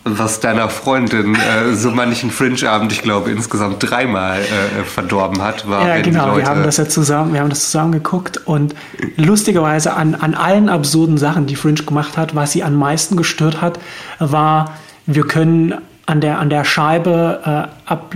[0.04, 5.86] was deiner Freundin äh, so manchen Fringe-Abend, ich glaube, insgesamt dreimal äh, verdorben hat, war,
[5.86, 6.28] ja, genau.
[6.28, 8.74] Leute Wir haben das ja zusammen, wir haben das zusammen geguckt und
[9.16, 13.60] lustigerweise an, an allen absurden Sachen, die Fringe gemacht hat, was sie am meisten gestört
[13.60, 13.78] hat,
[14.18, 14.74] war,
[15.06, 15.74] wir können
[16.06, 17.40] an der, an der Scheibe
[17.86, 18.14] äh, ab,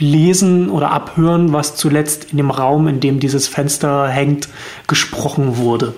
[0.00, 4.48] ablesen oder abhören, was zuletzt in dem Raum, in dem dieses Fenster hängt,
[4.86, 5.94] gesprochen wurde.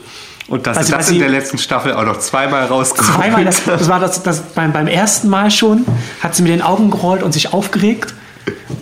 [0.49, 3.89] Und dass Also, das in der letzten Staffel auch noch zweimal rausgeholt Zweimal, das, das
[3.89, 5.87] war das, das beim, beim ersten Mal schon,
[6.21, 8.13] hat sie mit den Augen gerollt und sich aufgeregt.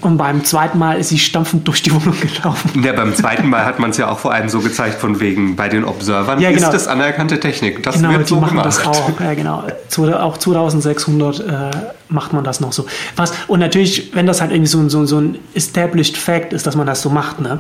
[0.01, 2.83] Und beim zweiten Mal ist sie stampfend durch die Wohnung gelaufen.
[2.83, 5.57] Ja, beim zweiten Mal hat man es ja auch vor allem so gezeigt, von wegen
[5.57, 6.63] bei den Observern Ja, genau.
[6.69, 7.83] ist das anerkannte Technik.
[7.83, 8.67] Das Genau, wird die so machen gemacht.
[8.67, 9.21] das auch.
[9.21, 9.65] Ja, genau.
[9.89, 11.71] Zu- Auch 2600 äh,
[12.09, 12.87] macht man das noch so.
[13.17, 16.67] Was, und natürlich, wenn das halt irgendwie so, ein- so, so ein established Fact ist,
[16.67, 17.59] dass man das so macht, ne,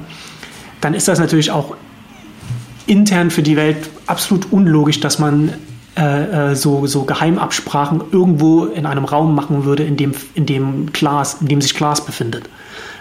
[0.80, 1.76] dann ist das natürlich auch
[2.86, 5.53] intern für die Welt absolut unlogisch, dass man
[5.97, 10.93] äh, äh, so, so Geheimabsprachen irgendwo in einem Raum machen würde, in dem, in dem
[10.93, 12.49] Glas, in dem sich Glas befindet.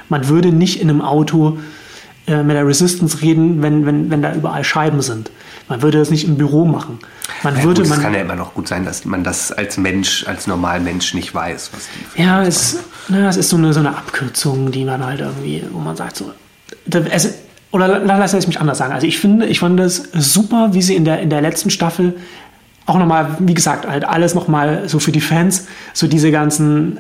[0.10, 1.60] Man würde nicht in einem Auto
[2.28, 5.30] äh, mit der Resistance reden, wenn, wenn, wenn da überall Scheiben sind.
[5.68, 6.98] Man würde das nicht im Büro machen.
[7.44, 9.52] Man Ja, würde gut, es man kann ja immer noch gut sein, dass man das
[9.52, 13.72] als Mensch, als Normalmensch nicht weiß, was die Ja, es, na, es ist so eine,
[13.72, 16.32] so eine Abkürzung, die man halt irgendwie, wo man sagt so,
[17.12, 17.36] es,
[17.72, 18.94] oder la- lass es mich anders sagen.
[18.94, 22.16] Also ich finde, ich fand es super, wie sie in der, in der letzten Staffel
[22.90, 27.00] auch nochmal, wie gesagt, halt alles nochmal so für die Fans, so diese ganzen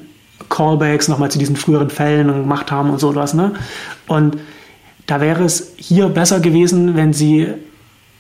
[0.50, 3.54] Callbacks nochmal zu diesen früheren Fällen gemacht haben und sowas, ne?
[4.08, 4.38] Und
[5.08, 7.48] da wäre es hier besser gewesen, wenn sie,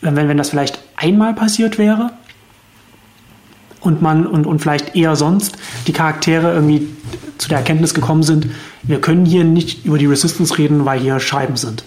[0.01, 2.11] wenn, wenn das vielleicht einmal passiert wäre,
[3.81, 5.57] und man und, und vielleicht eher sonst
[5.87, 6.87] die Charaktere irgendwie
[7.37, 8.47] zu der Erkenntnis gekommen sind,
[8.83, 11.83] wir können hier nicht über die Resistance reden, weil hier Scheiben sind.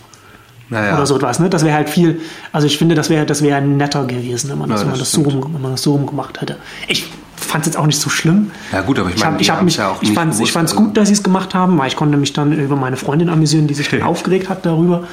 [0.73, 0.95] Naja.
[0.97, 1.39] Oder so etwas.
[1.39, 1.51] Ne?
[1.51, 2.21] Das wäre halt viel,
[2.51, 4.99] also ich finde, das wäre das wäre netter gewesen, wenn man das, Ja, wenn man
[5.01, 6.57] das das, so rum, wenn man das so rum gemacht hätte.
[6.89, 8.51] Ich fand es jetzt auch nicht so schlimm.
[8.73, 10.57] Ja, gut, aber ich Ich, meine, hab, ich, hab mich, ja ich fand es ich
[10.57, 10.77] also.
[10.77, 13.67] gut, dass sie es gemacht haben, weil ich konnte mich dann über meine Freundin amüsieren,
[13.67, 15.05] die sich dann aufgeregt hat darüber.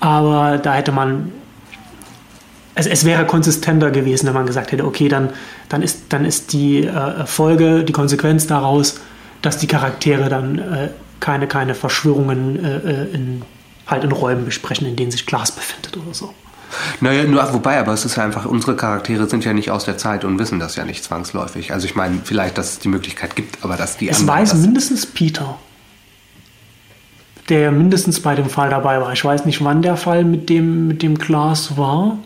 [0.00, 1.30] Aber da hätte man
[2.74, 5.28] es, es wäre konsistenter gewesen, wenn man gesagt hätte, okay, dann,
[5.68, 8.98] dann, ist, dann ist die äh, Folge, die Konsequenz daraus,
[9.42, 10.88] dass die Charaktere dann äh,
[11.20, 13.42] keine, keine Verschwörungen äh, äh, in,
[13.90, 16.34] halt in Räumen besprechen, in denen sich Glas befindet oder so.
[17.00, 19.98] Naja, nur, wobei, aber es ist ja einfach, unsere Charaktere sind ja nicht aus der
[19.98, 21.72] Zeit und wissen das ja nicht zwangsläufig.
[21.72, 25.06] Also ich meine, vielleicht, dass es die Möglichkeit gibt, aber dass die Es weiß mindestens
[25.06, 25.58] Peter,
[27.48, 29.12] der mindestens bei dem Fall dabei war.
[29.12, 32.18] Ich weiß nicht, wann der Fall mit dem, mit dem Glas war.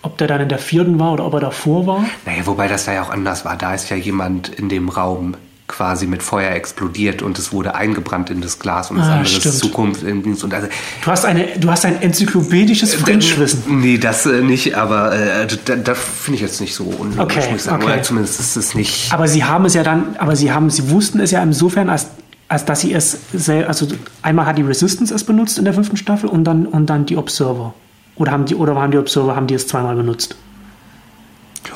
[0.00, 2.04] Ob der dann in der vierten war oder ob er davor war.
[2.24, 3.56] Naja, wobei das da ja auch anders war.
[3.56, 5.34] Da ist ja jemand in dem Raum
[5.68, 9.26] quasi mit Feuer explodiert und es wurde eingebrannt in das Glas und das Ah, andere
[9.26, 9.44] stimmt.
[9.54, 10.02] ist Zukunft.
[10.02, 10.66] in- Und also,
[11.04, 13.80] Du hast, eine, du hast ein enzyklopädisches French-Wissen.
[13.80, 17.50] Nee, das äh, nicht, aber äh, da, da finde ich jetzt nicht so unlogisch, Okay,
[17.50, 17.82] muss ich sagen.
[17.82, 17.92] okay.
[17.92, 19.12] Oder zumindest ist es nicht.
[19.12, 22.06] Aber sie haben es ja dann, aber sie haben, sie wussten es ja insofern, als,
[22.48, 23.18] als dass sie es,
[23.66, 23.86] also
[24.22, 27.16] einmal hat die Resistance es benutzt in der fünften Staffel und dann, und dann die
[27.18, 27.74] Observer.
[28.16, 30.34] Oder haben die, oder haben die Observer, haben die es zweimal benutzt?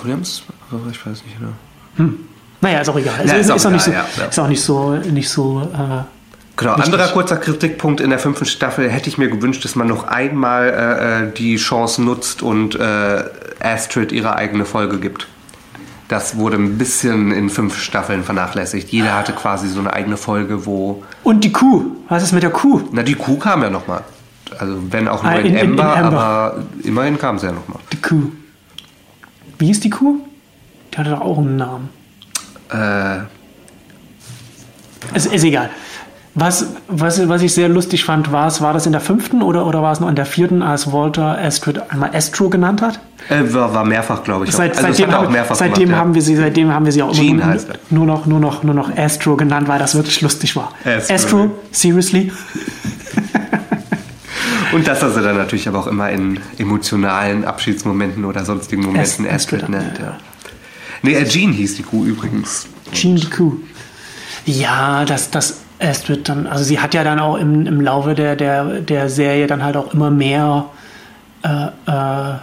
[0.03, 0.43] Williams?
[0.91, 2.11] Ich weiß nicht, genau.
[2.63, 3.15] Naja, ist auch egal.
[3.23, 4.91] Es Ja, ist, ist auch ist, auch nicht so, egal, ja, ist auch nicht so,
[4.95, 6.03] nicht so, äh,
[6.55, 6.93] Genau, Richtig.
[6.93, 10.69] anderer kurzer Kritikpunkt in der fünften Staffel hätte ich mir gewünscht, dass man noch einmal
[10.69, 13.25] äh, äh, die Chance nutzt und äh,
[13.61, 15.27] Astrid ihre eigene Folge gibt.
[16.09, 18.91] Das wurde ein bisschen in fünf Staffeln vernachlässigt.
[18.91, 21.03] Jeder hatte quasi so eine eigene Folge, wo.
[21.25, 21.87] Und die Kuh.
[22.11, 22.83] Was ist mit der Kuh?
[22.93, 24.03] Na, die Kuh kam ja nochmal.
[24.59, 27.53] Also, wenn auch nur Ah, in, in- in- in Ember, aber immerhin kam sie ja
[27.53, 27.79] nochmal.
[27.93, 28.31] Die Kuh.
[29.59, 30.19] Wie ist die Kuh?
[30.93, 31.89] Die hatte doch auch einen Namen.
[32.73, 33.19] Äh,
[35.15, 35.71] Es ist egal.
[36.35, 39.67] Was, was, was ich sehr lustig fand, war es, war das in der fünften oder,
[39.67, 43.01] oder war es noch in der vierten, als Walter Astrid einmal Astro genannt hat?
[43.29, 44.53] äh, war, war mehrfach, glaube ich.
[44.53, 45.99] Seit, also, das seitdem haben, mehrfach seitdem, gemacht, ja.
[45.99, 48.63] haben wir sie, seitdem haben wir sie auch Jean immer heißt nur, noch, nur, noch,
[48.63, 50.73] nur noch Astro genannt, weil das wirklich lustig war.
[50.87, 51.15] Astro.
[51.15, 52.33] Astro, seriously?
[54.73, 59.35] Und dass er dann natürlich aber auch immer in emotionalen Abschiedsmomenten oder sonstigen Momenten Ast-
[59.35, 59.99] Astrid Astrid, nennt.
[59.99, 60.17] ja.
[61.03, 62.67] Nee, äh, Jean hieß die Kuh übrigens.
[62.93, 63.57] Jean die Kuh.
[64.47, 68.37] Ja, das, das Astrid dann, also sie hat ja dann auch im, im Laufe der,
[68.37, 70.67] der, der Serie dann halt auch immer mehr
[71.43, 72.37] äh, äh,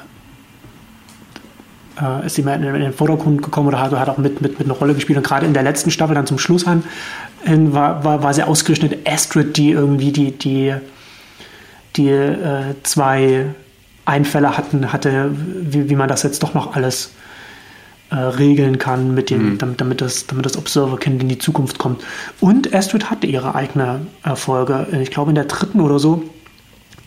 [2.02, 4.60] äh, ist sie mehr in, in den Vordergrund gekommen oder hat, hat auch mit, mit,
[4.60, 5.18] mit einer Rolle gespielt.
[5.18, 6.84] Und gerade in der letzten Staffel, dann zum Schluss an,
[7.44, 10.74] hin, war, war, war sie ausgerechnet Astrid, die irgendwie die, die,
[11.96, 13.46] die äh, zwei
[14.06, 17.14] Einfälle hatten, hatte, wie, wie man das jetzt doch noch alles
[18.12, 22.04] äh, regeln kann, mit dem, damit, damit, das, damit das Observer-Kind in die Zukunft kommt.
[22.40, 24.88] Und Astrid hatte ihre eigene Erfolge.
[25.02, 26.24] Ich glaube in der dritten oder so,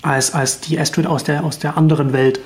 [0.03, 2.41] als, als die Astrid aus der, aus der anderen Welt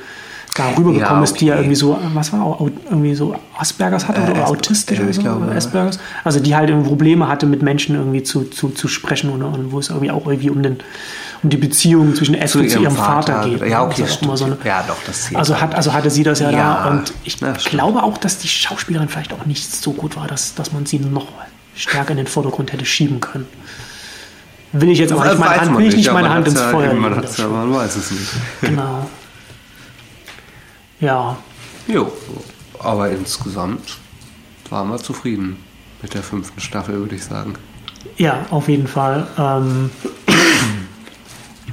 [0.55, 1.65] da rübergekommen Ja, ist, die ja okay.
[1.65, 5.53] irgendwie so, was war, irgendwie so Aspergers hatte Äh, oder Asper- autistisch oder so, glaube.
[5.55, 5.99] Aspergers.
[6.25, 9.71] Also die halt irgendwie Probleme hatte, mit Menschen irgendwie zu, zu, zu sprechen und, und
[9.73, 10.79] wo es irgendwie auch irgendwie um, den,
[11.43, 13.67] um die Beziehung zwischen Astrid zu ihrem, Vater, geht.
[13.67, 14.03] Ja, okay.
[14.03, 16.85] Das immer so eine, ja, doch, das also, hat, also hatte sie das ja, Ja,
[16.85, 20.55] da und ich glaube auch, dass die Schauspielerin vielleicht auch nicht so gut war, dass,
[20.55, 21.29] dass man sie noch
[21.75, 23.47] stärker in den Vordergrund hätte schieben können.
[24.73, 26.61] Will ich jetzt aber nicht meine Hand, man will ich nicht meine man Hand ins
[26.61, 27.17] Feuer Man, legen.
[27.23, 28.31] hat's ja, man weiß es nicht.
[28.63, 29.09] Genau.
[31.01, 31.37] Ja,
[31.89, 32.11] Jo,
[32.81, 33.99] aber insgesamt
[34.71, 35.57] waren wir zufrieden
[36.03, 37.55] mit der fünften Staffel, würde ich sagen.
[38.17, 39.27] ja, auf jeden Fall.
[39.39, 39.91] Ähm,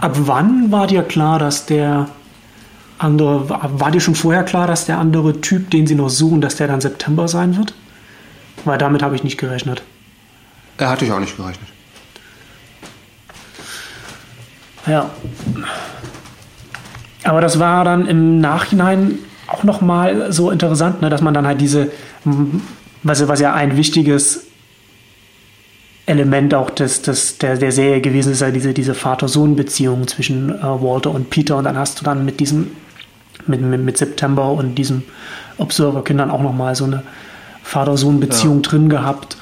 [0.04, 2.10] ab wann war dir klar, dass der
[2.98, 6.58] andere, war dir schon vorher klar, dass der andere Typ, den sie noch suchen, dass
[6.58, 7.74] der dann September sein wird?
[8.66, 9.82] Weil damit habe ich nicht gerechnet.
[10.78, 11.70] Er hatte ich auch nicht gerechnet.
[14.88, 15.10] Ja.
[17.24, 21.62] Aber das war dann im Nachhinein auch nochmal so interessant, ne, dass man dann halt
[21.62, 21.92] diese,
[23.04, 24.48] was, was ja ein wichtiges
[26.06, 30.62] Element auch des, des, der, der Serie gewesen ist, ja diese, diese Vater-Sohn-Beziehung zwischen äh,
[30.62, 32.72] Walter und Peter und dann hast du dann mit diesem,
[33.48, 35.04] mit, mit, mit September und diesem
[35.58, 37.04] Observer-Kindern auch nochmal so eine
[37.64, 39.38] Vater-Sohn-Beziehung drin gehabt.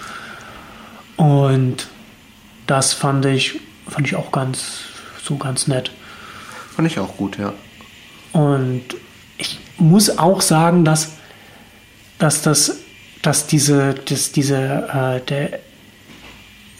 [1.17, 1.87] Und
[2.67, 4.81] das fand ich, fand ich auch ganz,
[5.23, 5.91] so ganz nett.
[6.75, 7.53] Fand ich auch gut, ja.
[8.33, 8.83] Und
[9.37, 11.13] ich muss auch sagen, dass,
[12.19, 12.77] dass, das,
[13.23, 15.59] dass diese, dass diese äh, der,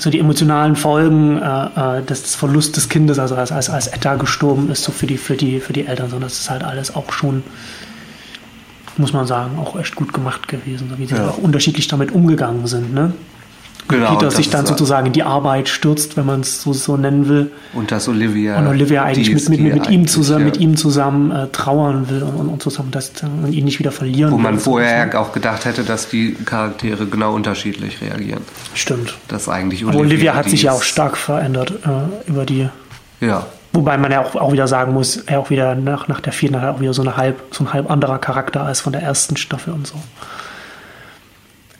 [0.01, 3.85] so die emotionalen Folgen äh, äh, des, des Verlusts des Kindes, also als, als, als
[3.85, 6.63] Etta gestorben ist, so für die, für die, für die Eltern, sondern das ist halt
[6.63, 7.43] alles auch schon,
[8.97, 11.29] muss man sagen, auch echt gut gemacht gewesen, so wie sie Ja.
[11.29, 12.95] auch unterschiedlich damit umgegangen sind.
[12.95, 13.13] Ne?
[13.91, 16.97] Genau, Peter das sich dann sozusagen in die Arbeit stürzt, wenn man es so, so
[16.97, 17.51] nennen will.
[17.73, 18.57] Und dass Olivia.
[18.57, 22.09] Und Olivia eigentlich mit, mit, die mit, ihm zusammen, ja, mit ihm zusammen äh, trauern
[22.09, 24.71] will und, und, zusammen das, und ihn nicht wieder verlieren Wo man und so.
[24.71, 28.41] vorher auch gedacht hätte, dass die Charaktere genau unterschiedlich reagieren.
[28.73, 29.15] Stimmt.
[29.27, 32.69] Dass eigentlich Aber Olivia hat sich ja auch stark verändert äh, über die.
[33.19, 36.33] Ja, Wobei man ja auch, auch wieder sagen muss, er auch wieder nach, nach der
[36.33, 38.91] vierten hat er auch wieder so, eine halb, so ein halb anderer Charakter als von
[38.91, 39.95] der ersten Staffel und so.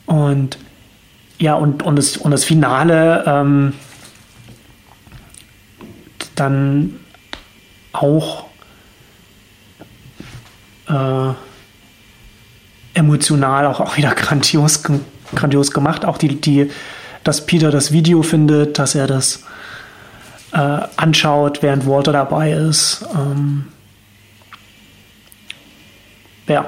[0.06, 0.58] Und
[1.38, 3.74] ja, und, und, das, und das Finale ähm,
[6.34, 7.00] dann
[7.92, 8.46] auch
[10.88, 11.34] äh,
[12.94, 14.82] emotional auch, auch wieder grandios,
[15.34, 16.04] grandios gemacht.
[16.04, 16.70] Auch die, die,
[17.24, 19.44] dass Peter das Video findet, dass er das
[20.52, 23.04] äh, anschaut, während Walter dabei ist.
[23.14, 23.66] Ähm,
[26.48, 26.66] ja,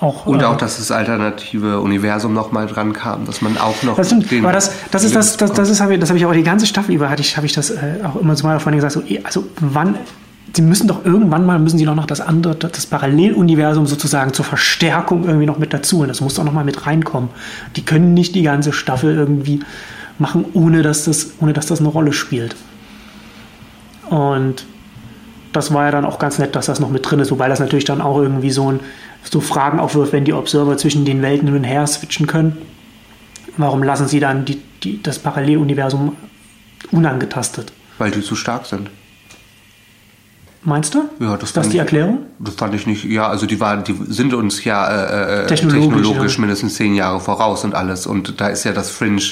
[0.00, 0.26] auch.
[0.26, 4.08] Und äh, auch, dass das alternative Universum nochmal dran kam, dass man auch noch Das
[4.08, 6.32] stimmt, aber das, das ist das, das, das ist, habe ich, das habe ich auch
[6.32, 8.82] die ganze Staffel über, hatte ich, habe ich das äh, auch immer zu meiner Freundin
[8.82, 9.96] gesagt, so, eh, also wann,
[10.54, 14.44] sie müssen doch irgendwann mal, müssen sie doch noch das andere, das Paralleluniversum sozusagen zur
[14.44, 16.08] Verstärkung irgendwie noch mit dazu holen.
[16.08, 17.30] Das muss doch noch mal mit reinkommen.
[17.76, 19.60] Die können nicht die ganze Staffel irgendwie
[20.18, 22.56] machen, ohne dass das, ohne dass das eine Rolle spielt.
[24.08, 24.64] Und
[25.52, 27.60] das war ja dann auch ganz nett, dass das noch mit drin ist, wobei das
[27.60, 28.80] natürlich dann auch irgendwie so, ein,
[29.30, 32.56] so Fragen aufwirft, wenn die Observer zwischen den Welten hin und her switchen können.
[33.56, 36.14] Warum lassen sie dann die, die, das Paralleluniversum
[36.92, 37.72] unangetastet?
[37.98, 38.90] Weil die zu stark sind.
[40.62, 41.04] Meinst du?
[41.20, 42.18] Ja, das ist das die ich- Erklärung?
[42.40, 45.94] Das fand ich nicht, ja, also die waren, die sind uns ja äh, äh, Technologisch,
[46.02, 46.40] technologisch, ja.
[46.40, 48.06] mindestens zehn Jahre voraus und alles.
[48.06, 49.22] Und da ist ja das Fringe.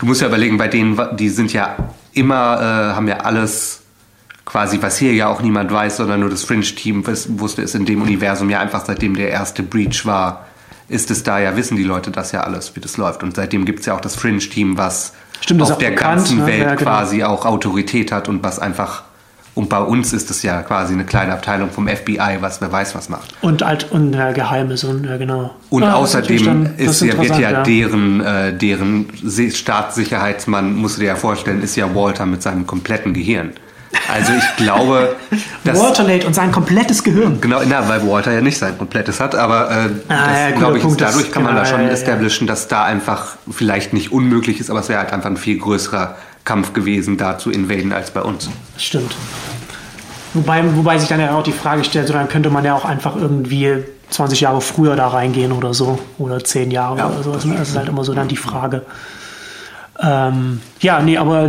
[0.00, 1.76] Du musst ja überlegen, bei denen, die sind ja
[2.12, 3.81] immer, äh, haben ja alles
[4.44, 7.84] quasi, was hier ja auch niemand weiß, sondern nur das Fringe-Team wus- wusste es in
[7.86, 10.46] dem Universum ja einfach, seitdem der erste Breach war,
[10.88, 13.22] ist es da ja, wissen die Leute das ja alles, wie das läuft.
[13.22, 16.46] Und seitdem gibt es ja auch das Fringe-Team, was Stimmt, auf der bekannt, ganzen ne?
[16.46, 16.90] Welt Ja, genau.
[16.90, 19.04] quasi auch Autorität hat und was einfach
[19.54, 22.94] und bei uns ist es ja quasi eine kleine Abteilung vom FBI, was wer weiß
[22.94, 23.34] was macht.
[23.42, 25.54] Und alt und ja, Geheimes und ja, genau.
[25.68, 29.06] Und Ja, natürlich außerdem dann- ist ja, wird ja, interessant, deren, äh, deren
[29.82, 33.50] Staatssicherheitsmann, musst du dir ja vorstellen, ist ja Walter mit seinem kompletten Gehirn.
[34.12, 35.16] Also ich glaube,
[35.64, 35.78] dass...
[35.78, 37.40] Waterlate und sein komplettes Gehirn.
[37.40, 39.74] Genau, na, weil Walter ja nicht sein komplettes hat, aber äh,
[40.08, 42.46] Ah, das, ja, glaube ich, Punkt, dadurch kann man genau, da schon ja, ja, establishen,
[42.46, 46.16] dass da einfach vielleicht nicht unmöglich ist, aber es wäre halt einfach ein viel größerer
[46.44, 48.48] Kampf gewesen, da zu invaden als bei uns.
[48.76, 49.14] Stimmt.
[50.34, 52.84] Wobei, wobei sich dann ja auch die Frage stellt, so dann könnte man ja auch
[52.84, 55.98] einfach irgendwie 20 Jahre früher da reingehen oder so.
[56.18, 57.32] Oder 10 Jahre Ja, oder so.
[57.32, 58.82] Das ist halt immer so dann die Frage.
[60.02, 61.48] Ähm, ja, nee, aber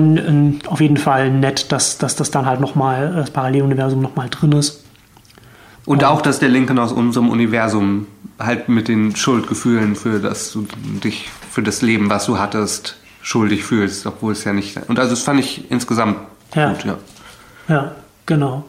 [0.67, 4.83] auf jeden Fall nett, dass, dass das dann halt nochmal, das Paralleluniversum nochmal drin ist.
[5.85, 8.07] Und auch, dass der Lincoln aus unserem Universum
[8.39, 10.65] halt mit den Schuldgefühlen für das du
[11.03, 14.77] dich für das Leben, was du hattest, schuldig fühlst, obwohl es ja nicht.
[14.87, 16.17] Und also das fand ich insgesamt
[16.55, 16.73] Ja.
[16.73, 16.97] gut, ja.
[17.67, 17.91] Ja,
[18.25, 18.65] genau.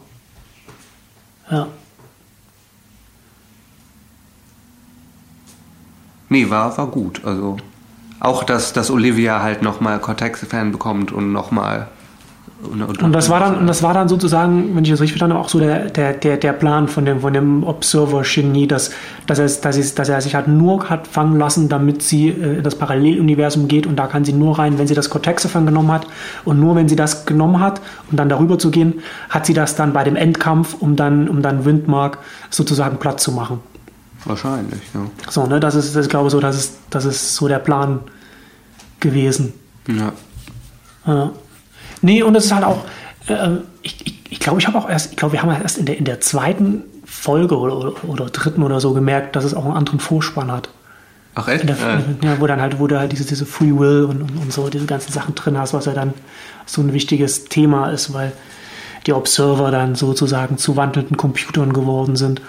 [1.51, 1.67] Ja.
[6.29, 7.23] Nee, war, war gut.
[7.23, 7.57] Also
[8.19, 11.87] auch, dass, dass Olivia halt nochmal Cortex-Fan bekommt und nochmal.
[12.71, 15.45] Und das war dann, und das war dann sozusagen, wenn ich das richtig verstanden habe,
[15.45, 18.91] auch so der, der, der, der Plan von dem, von dem Observer-Genie, dass,
[19.27, 22.57] dass, er, dass, er, dass er sich halt nur hat fangen lassen, damit sie äh,
[22.57, 25.91] in das Paralleluniversum geht und da kann sie nur rein, wenn sie das Cortexophon genommen
[25.91, 26.07] hat
[26.45, 29.75] und nur wenn sie das genommen hat, um dann darüber zu gehen, hat sie das
[29.75, 32.19] dann bei dem Endkampf, um dann, um dann Windmark
[32.49, 33.59] sozusagen platt zu machen.
[34.25, 35.01] Wahrscheinlich, ja.
[35.29, 37.59] So, ne, das ist, das ist glaube ich so, das ist, das ist so der
[37.59, 37.99] Plan
[38.99, 39.53] gewesen.
[39.87, 40.11] ja.
[41.07, 41.31] Ja.
[42.01, 42.83] Nee, und es ist halt auch,
[43.27, 45.77] äh, ich, ich, ich glaube, ich habe auch erst, ich glaube, wir haben ja erst
[45.77, 49.53] in der, in der zweiten Folge oder, oder, oder dritten oder so gemerkt, dass es
[49.53, 50.69] auch einen anderen Vorspann hat.
[51.35, 51.67] Ach echt?
[51.69, 54.37] Der, Äh, ja, wo dann halt, wo du halt diese, diese Free Will und, und,
[54.37, 56.13] und so, diese ganzen Sachen drin hast, was ja dann
[56.65, 58.31] so ein wichtiges Thema ist, weil
[59.05, 62.41] die Observer dann sozusagen zu wandelnden Computern geworden sind.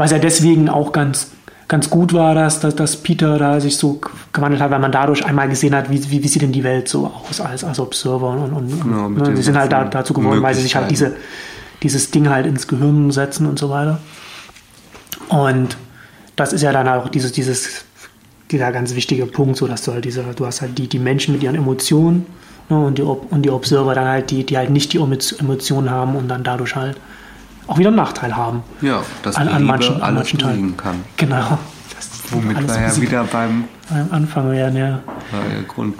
[0.00, 1.28] Was ja deswegen auch ganz,
[1.68, 4.00] ganz gut war, dass, dass, dass Peter da sich so
[4.32, 6.88] gewandelt hat, weil man dadurch einmal gesehen hat, wie, wie, wie sieht denn die Welt
[6.88, 8.30] so aus als, als Observer.
[8.30, 10.90] Und, und, Genau, und den sie sind halt da, dazu geworden, weil sie sich halt
[10.90, 11.14] diese,
[11.82, 13.98] dieses Ding halt ins Gehirn setzen und so weiter.
[15.28, 15.76] Und
[16.36, 17.84] das ist ja dann auch dieses, dieses,
[18.50, 21.34] dieser ganz wichtige Punkt, so dass du halt diese, du hast halt die, die Menschen
[21.34, 22.26] mit ihren Emotionen
[22.68, 25.90] ne, und, die, und die Observer dann halt, die, die halt nicht die Emo- Emotionen
[25.90, 26.96] haben und dann dadurch halt
[27.70, 28.62] auch wieder einen Nachteil haben.
[28.80, 30.76] ja, dass An, an manchen, an manchen Teilen.
[30.76, 31.04] kann.
[31.16, 31.58] Genau.
[31.96, 35.00] Das Womit wir ja wieder beim am Anfang werden, ja.
[35.68, 35.94] Grund.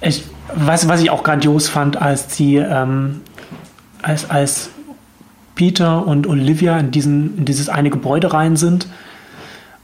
[0.00, 0.24] Ich,
[0.54, 3.20] was, was ich auch grandios fand, als die, ähm,
[4.02, 4.70] als, als
[5.54, 8.88] Peter und Olivia in, diesen, in dieses eine Gebäude rein sind,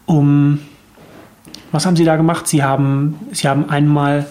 [0.06, 0.60] um
[1.70, 2.46] was haben sie da gemacht?
[2.46, 4.26] Sie haben, sie haben einmal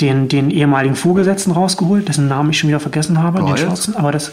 [0.00, 3.60] den, den ehemaligen Vorgesetzten rausgeholt, dessen Namen ich schon wieder vergessen habe, den Broyles?
[3.60, 4.32] Schwarzen, aber das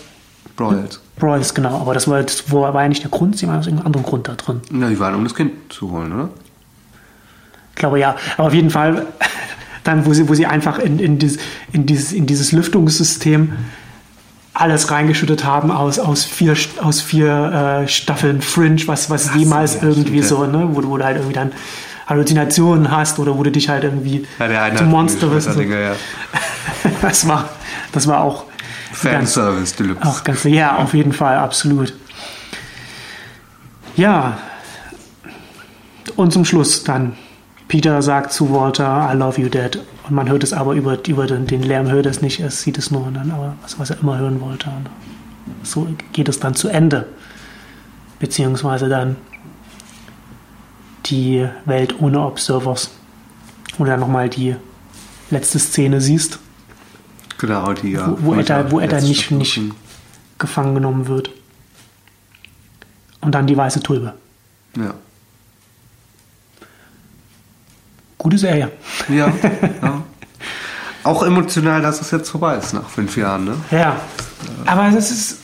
[0.56, 1.00] Broyles.
[1.18, 3.88] Broyles, genau, aber das war, das war ja nicht der Grund, sie waren aus irgendeinem
[3.88, 4.62] anderen Grund da drin.
[4.72, 6.30] Na, die waren, um das Kind zu holen, oder?
[7.72, 8.16] Ich glaube ja.
[8.38, 9.08] Aber auf jeden Fall,
[9.84, 11.40] dann, wo sie, wo sie einfach in, in, dieses,
[11.72, 13.54] in, dieses, in dieses Lüftungssystem
[14.54, 19.84] alles reingeschüttet haben aus, aus vier, aus vier äh, Staffeln Fringe, was, was jemals ja,
[19.84, 21.52] irgendwie so, ne, wo, wo du halt irgendwie dann
[22.12, 25.58] Halluzinationen hast oder wo du dich halt irgendwie Ja, zum Monster wirst.
[25.58, 25.92] Dinge, ja.
[27.02, 27.50] Das war,
[27.94, 28.46] das war auch
[28.94, 30.08] Fanservice Deluxe.
[30.08, 31.94] auch ganz, ja, auf jeden Fall, absolut.
[33.96, 34.38] Ja.
[36.16, 37.14] Und zum Schluss dann.
[37.68, 39.80] Peter sagt zu Walter, I love you, Dad.
[40.08, 42.78] Und man hört es aber über, über den, den Lärm, hört es nicht, es sieht
[42.78, 43.06] es nur.
[43.08, 44.70] Und dann, aber was, was er immer hören wollte.
[44.70, 44.90] Und
[45.66, 47.08] so geht es dann zu Ende.
[48.20, 49.16] beziehungsweise dann
[51.06, 52.92] die Welt ohne Observers,
[53.86, 54.56] dann nochmal die
[55.30, 56.40] letzte Szene siehst,
[57.42, 58.08] Genau, die ja.
[58.08, 59.60] wo, wo er da, wo da letzte nicht, nicht
[60.38, 61.32] gefangen genommen wird.
[63.20, 64.14] Und dann die weiße Tulpe.
[64.78, 64.94] Ja.
[68.20, 68.72] Gute Serie.
[69.10, 69.34] Ja,
[69.82, 70.04] ja.
[71.04, 73.58] Auch emotional, dass es jetzt vorbei ist nach fünf Jahren, ne?
[73.72, 74.00] Ja,
[74.68, 75.38] aber das ist.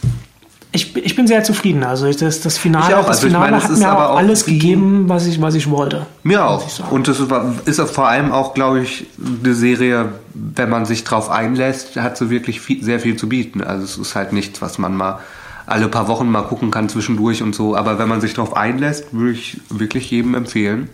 [0.74, 1.84] Ich, ich bin sehr zufrieden.
[1.84, 3.00] Also ich- das, das Finale, Ich auch.
[3.08, 5.26] das Also ich Finale meine, es hat ist mir aber auch auch alles gegeben, was
[5.26, 6.06] ich, was ich wollte.
[6.24, 6.68] Mir auch.
[6.68, 6.92] ich.
[6.92, 7.20] Und das
[7.66, 9.06] ist vor allem auch, glaube ich,
[9.44, 13.62] eine Serie, wenn man sich drauf einlässt, hat sie wirklich viel, sehr viel zu bieten.
[13.64, 15.20] Also es ist halt nichts, was man mal
[15.66, 17.76] alle paar Wochen mal gucken kann zwischendurch und so.
[17.76, 20.90] Aber wenn man sich darauf einlässt, würde ich wirklich jedem empfehlen,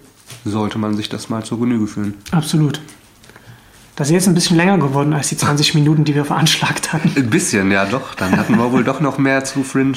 [0.45, 2.13] sollte man sich das mal zur Genüge führen.
[2.31, 2.79] Absolut.
[3.95, 7.11] Das ist jetzt ein bisschen länger geworden als die 20 Minuten, die wir veranschlagt hatten.
[7.15, 8.15] Ein bisschen, ja doch.
[8.15, 9.93] Dann hatten wir wohl doch noch mehr zu Fringe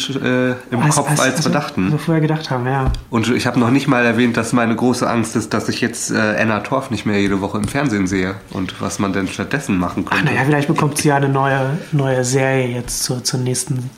[0.70, 1.85] äh, im Kopf, als, wir dachten.
[1.85, 2.93] Als wir vorher gedacht haben, ja.
[3.09, 6.10] Und ich habe noch nicht mal erwähnt, dass meine große Angst ist, dass ich jetzt
[6.10, 9.78] äh, Anna Torf nicht mehr jede Woche im Fernsehen sehe und was man denn stattdessen
[9.78, 10.27] machen Ach könnte.
[10.27, 13.90] naja, vielleicht bekommt sie ja eine neue, neue Serie jetzt zur, zur nächsten,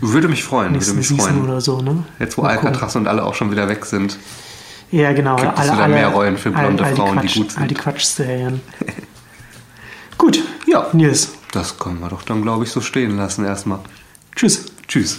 [0.00, 1.42] Würde mich freuen, würde mich Season freuen.
[1.42, 2.04] oder so, ne?
[2.20, 2.68] Jetzt, wo Mal gucken.
[2.68, 4.16] Alcatraz und alle auch schon wieder weg sind.
[4.92, 5.34] Ja, genau.
[5.34, 7.62] Gibt es wieder mehr Rollen für blonde all Frauen, die Quatsch, gut sind.
[7.62, 8.60] All die Quatsch-Serien.
[10.24, 10.42] Gut.
[10.66, 10.88] Ja.
[10.94, 11.34] Nils.
[11.52, 13.80] Das können wir doch dann, glaube ich, so stehen lassen erstmal.
[14.34, 14.64] Tschüss.
[14.88, 15.18] Tschüss.